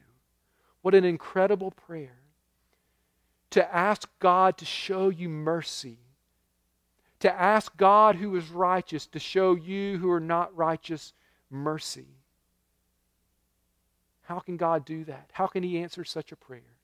What 0.81 0.95
an 0.95 1.03
incredible 1.03 1.71
prayer 1.71 2.18
to 3.51 3.75
ask 3.75 4.07
God 4.19 4.57
to 4.57 4.65
show 4.65 5.09
you 5.09 5.29
mercy, 5.29 5.97
to 7.19 7.31
ask 7.31 7.75
God 7.75 8.15
who 8.15 8.35
is 8.35 8.49
righteous 8.49 9.05
to 9.07 9.19
show 9.19 9.55
you 9.55 9.97
who 9.97 10.09
are 10.11 10.19
not 10.19 10.55
righteous 10.55 11.13
mercy. 11.49 12.07
How 14.23 14.39
can 14.39 14.57
God 14.57 14.85
do 14.85 15.03
that? 15.05 15.31
How 15.33 15.47
can 15.47 15.63
He 15.63 15.79
answer 15.79 16.03
such 16.03 16.31
a 16.31 16.35
prayer? 16.35 16.77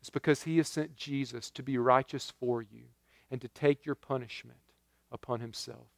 It's 0.00 0.10
because 0.10 0.44
He 0.44 0.58
has 0.58 0.68
sent 0.68 0.96
Jesus 0.96 1.50
to 1.50 1.62
be 1.62 1.76
righteous 1.78 2.32
for 2.38 2.62
you 2.62 2.84
and 3.30 3.40
to 3.40 3.48
take 3.48 3.84
your 3.84 3.96
punishment 3.96 4.58
upon 5.10 5.40
Himself. 5.40 5.88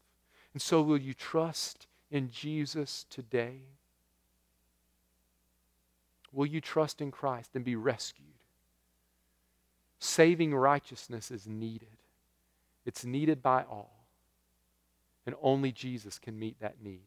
And 0.55 0.63
so, 0.63 0.83
will 0.83 0.99
you 0.99 1.15
trust 1.15 1.87
in 2.11 2.31
Jesus 2.31 3.05
today? 3.11 3.61
Will 6.33 6.47
you 6.47 6.61
trust 6.61 7.01
in 7.01 7.11
Christ 7.11 7.51
and 7.55 7.65
be 7.65 7.77
rescued? 7.77 8.32
Saving 10.05 10.53
righteousness 10.53 11.31
is 11.31 11.47
needed. 11.47 11.87
It's 12.85 13.05
needed 13.05 13.41
by 13.41 13.63
all. 13.63 14.05
And 15.25 15.37
only 15.41 15.71
Jesus 15.71 16.19
can 16.19 16.37
meet 16.37 16.59
that 16.59 16.83
need. 16.83 17.07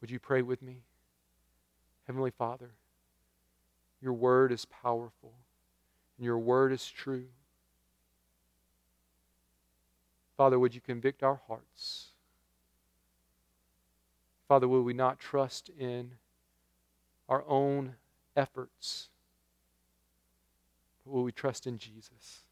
Would 0.00 0.10
you 0.10 0.18
pray 0.18 0.42
with 0.42 0.62
me? 0.62 0.78
Heavenly 2.08 2.32
Father, 2.32 2.70
your 4.02 4.14
word 4.14 4.50
is 4.50 4.64
powerful 4.64 5.30
and 6.18 6.24
your 6.24 6.40
word 6.40 6.72
is 6.72 6.84
true. 6.84 7.26
Father, 10.36 10.58
would 10.58 10.74
you 10.74 10.80
convict 10.80 11.22
our 11.22 11.40
hearts? 11.46 12.06
Father, 14.48 14.66
will 14.66 14.82
we 14.82 14.92
not 14.92 15.20
trust 15.20 15.70
in 15.78 16.14
our 17.28 17.44
own 17.46 17.94
efforts? 18.34 19.08
Will 21.06 21.22
we 21.22 21.32
trust 21.32 21.66
in 21.66 21.78
Jesus? 21.78 22.42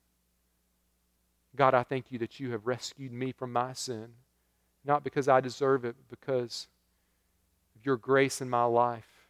God, 1.56 1.74
I 1.74 1.82
thank 1.82 2.10
you 2.10 2.18
that 2.18 2.40
you 2.40 2.50
have 2.52 2.66
rescued 2.66 3.12
me 3.12 3.32
from 3.32 3.52
my 3.52 3.72
sin, 3.72 4.08
not 4.84 5.04
because 5.04 5.28
I 5.28 5.40
deserve 5.40 5.84
it, 5.84 5.94
but 5.96 6.18
because 6.18 6.66
of 7.76 7.86
your 7.86 7.96
grace 7.96 8.40
in 8.40 8.50
my 8.50 8.64
life, 8.64 9.28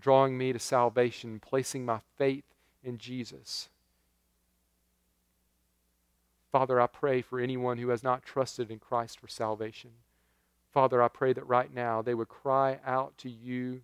drawing 0.00 0.36
me 0.36 0.52
to 0.52 0.58
salvation, 0.58 1.40
placing 1.40 1.84
my 1.84 2.00
faith 2.16 2.44
in 2.84 2.98
Jesus. 2.98 3.68
Father, 6.52 6.80
I 6.80 6.86
pray 6.86 7.22
for 7.22 7.40
anyone 7.40 7.78
who 7.78 7.88
has 7.88 8.02
not 8.02 8.24
trusted 8.24 8.70
in 8.70 8.78
Christ 8.78 9.20
for 9.20 9.28
salvation. 9.28 9.90
Father, 10.72 11.02
I 11.02 11.08
pray 11.08 11.32
that 11.32 11.46
right 11.46 11.72
now 11.72 12.02
they 12.02 12.14
would 12.14 12.28
cry 12.28 12.78
out 12.86 13.16
to 13.18 13.30
you 13.30 13.82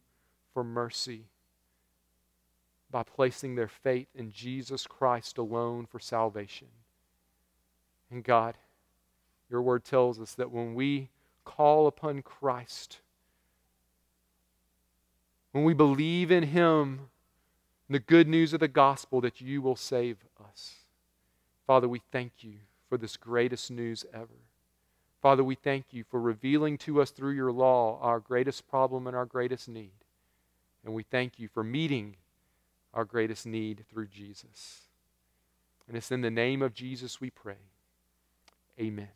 for 0.52 0.64
mercy 0.64 1.24
by 2.94 3.02
placing 3.02 3.56
their 3.56 3.66
faith 3.66 4.06
in 4.14 4.30
Jesus 4.30 4.86
Christ 4.86 5.36
alone 5.36 5.84
for 5.84 5.98
salvation. 5.98 6.68
And 8.08 8.22
God, 8.22 8.56
your 9.50 9.62
word 9.62 9.82
tells 9.82 10.20
us 10.20 10.34
that 10.34 10.52
when 10.52 10.76
we 10.76 11.08
call 11.44 11.88
upon 11.88 12.22
Christ, 12.22 13.00
when 15.50 15.64
we 15.64 15.74
believe 15.74 16.30
in 16.30 16.44
Him, 16.44 17.08
the 17.90 17.98
good 17.98 18.28
news 18.28 18.52
of 18.52 18.60
the 18.60 18.68
gospel, 18.68 19.20
that 19.22 19.40
you 19.40 19.60
will 19.60 19.74
save 19.74 20.18
us. 20.48 20.74
Father, 21.66 21.88
we 21.88 22.00
thank 22.12 22.44
you 22.44 22.58
for 22.88 22.96
this 22.96 23.16
greatest 23.16 23.72
news 23.72 24.06
ever. 24.14 24.38
Father, 25.20 25.42
we 25.42 25.56
thank 25.56 25.86
you 25.90 26.04
for 26.08 26.20
revealing 26.20 26.78
to 26.78 27.02
us 27.02 27.10
through 27.10 27.32
your 27.32 27.50
law 27.50 27.98
our 28.00 28.20
greatest 28.20 28.68
problem 28.68 29.08
and 29.08 29.16
our 29.16 29.26
greatest 29.26 29.68
need. 29.68 30.04
And 30.84 30.94
we 30.94 31.02
thank 31.02 31.40
you 31.40 31.48
for 31.48 31.64
meeting 31.64 32.14
our 32.94 33.04
greatest 33.04 33.44
need 33.44 33.84
through 33.90 34.06
Jesus. 34.06 34.82
And 35.86 35.96
it's 35.96 36.10
in 36.10 36.22
the 36.22 36.30
name 36.30 36.62
of 36.62 36.72
Jesus 36.72 37.20
we 37.20 37.30
pray. 37.30 37.58
Amen. 38.80 39.08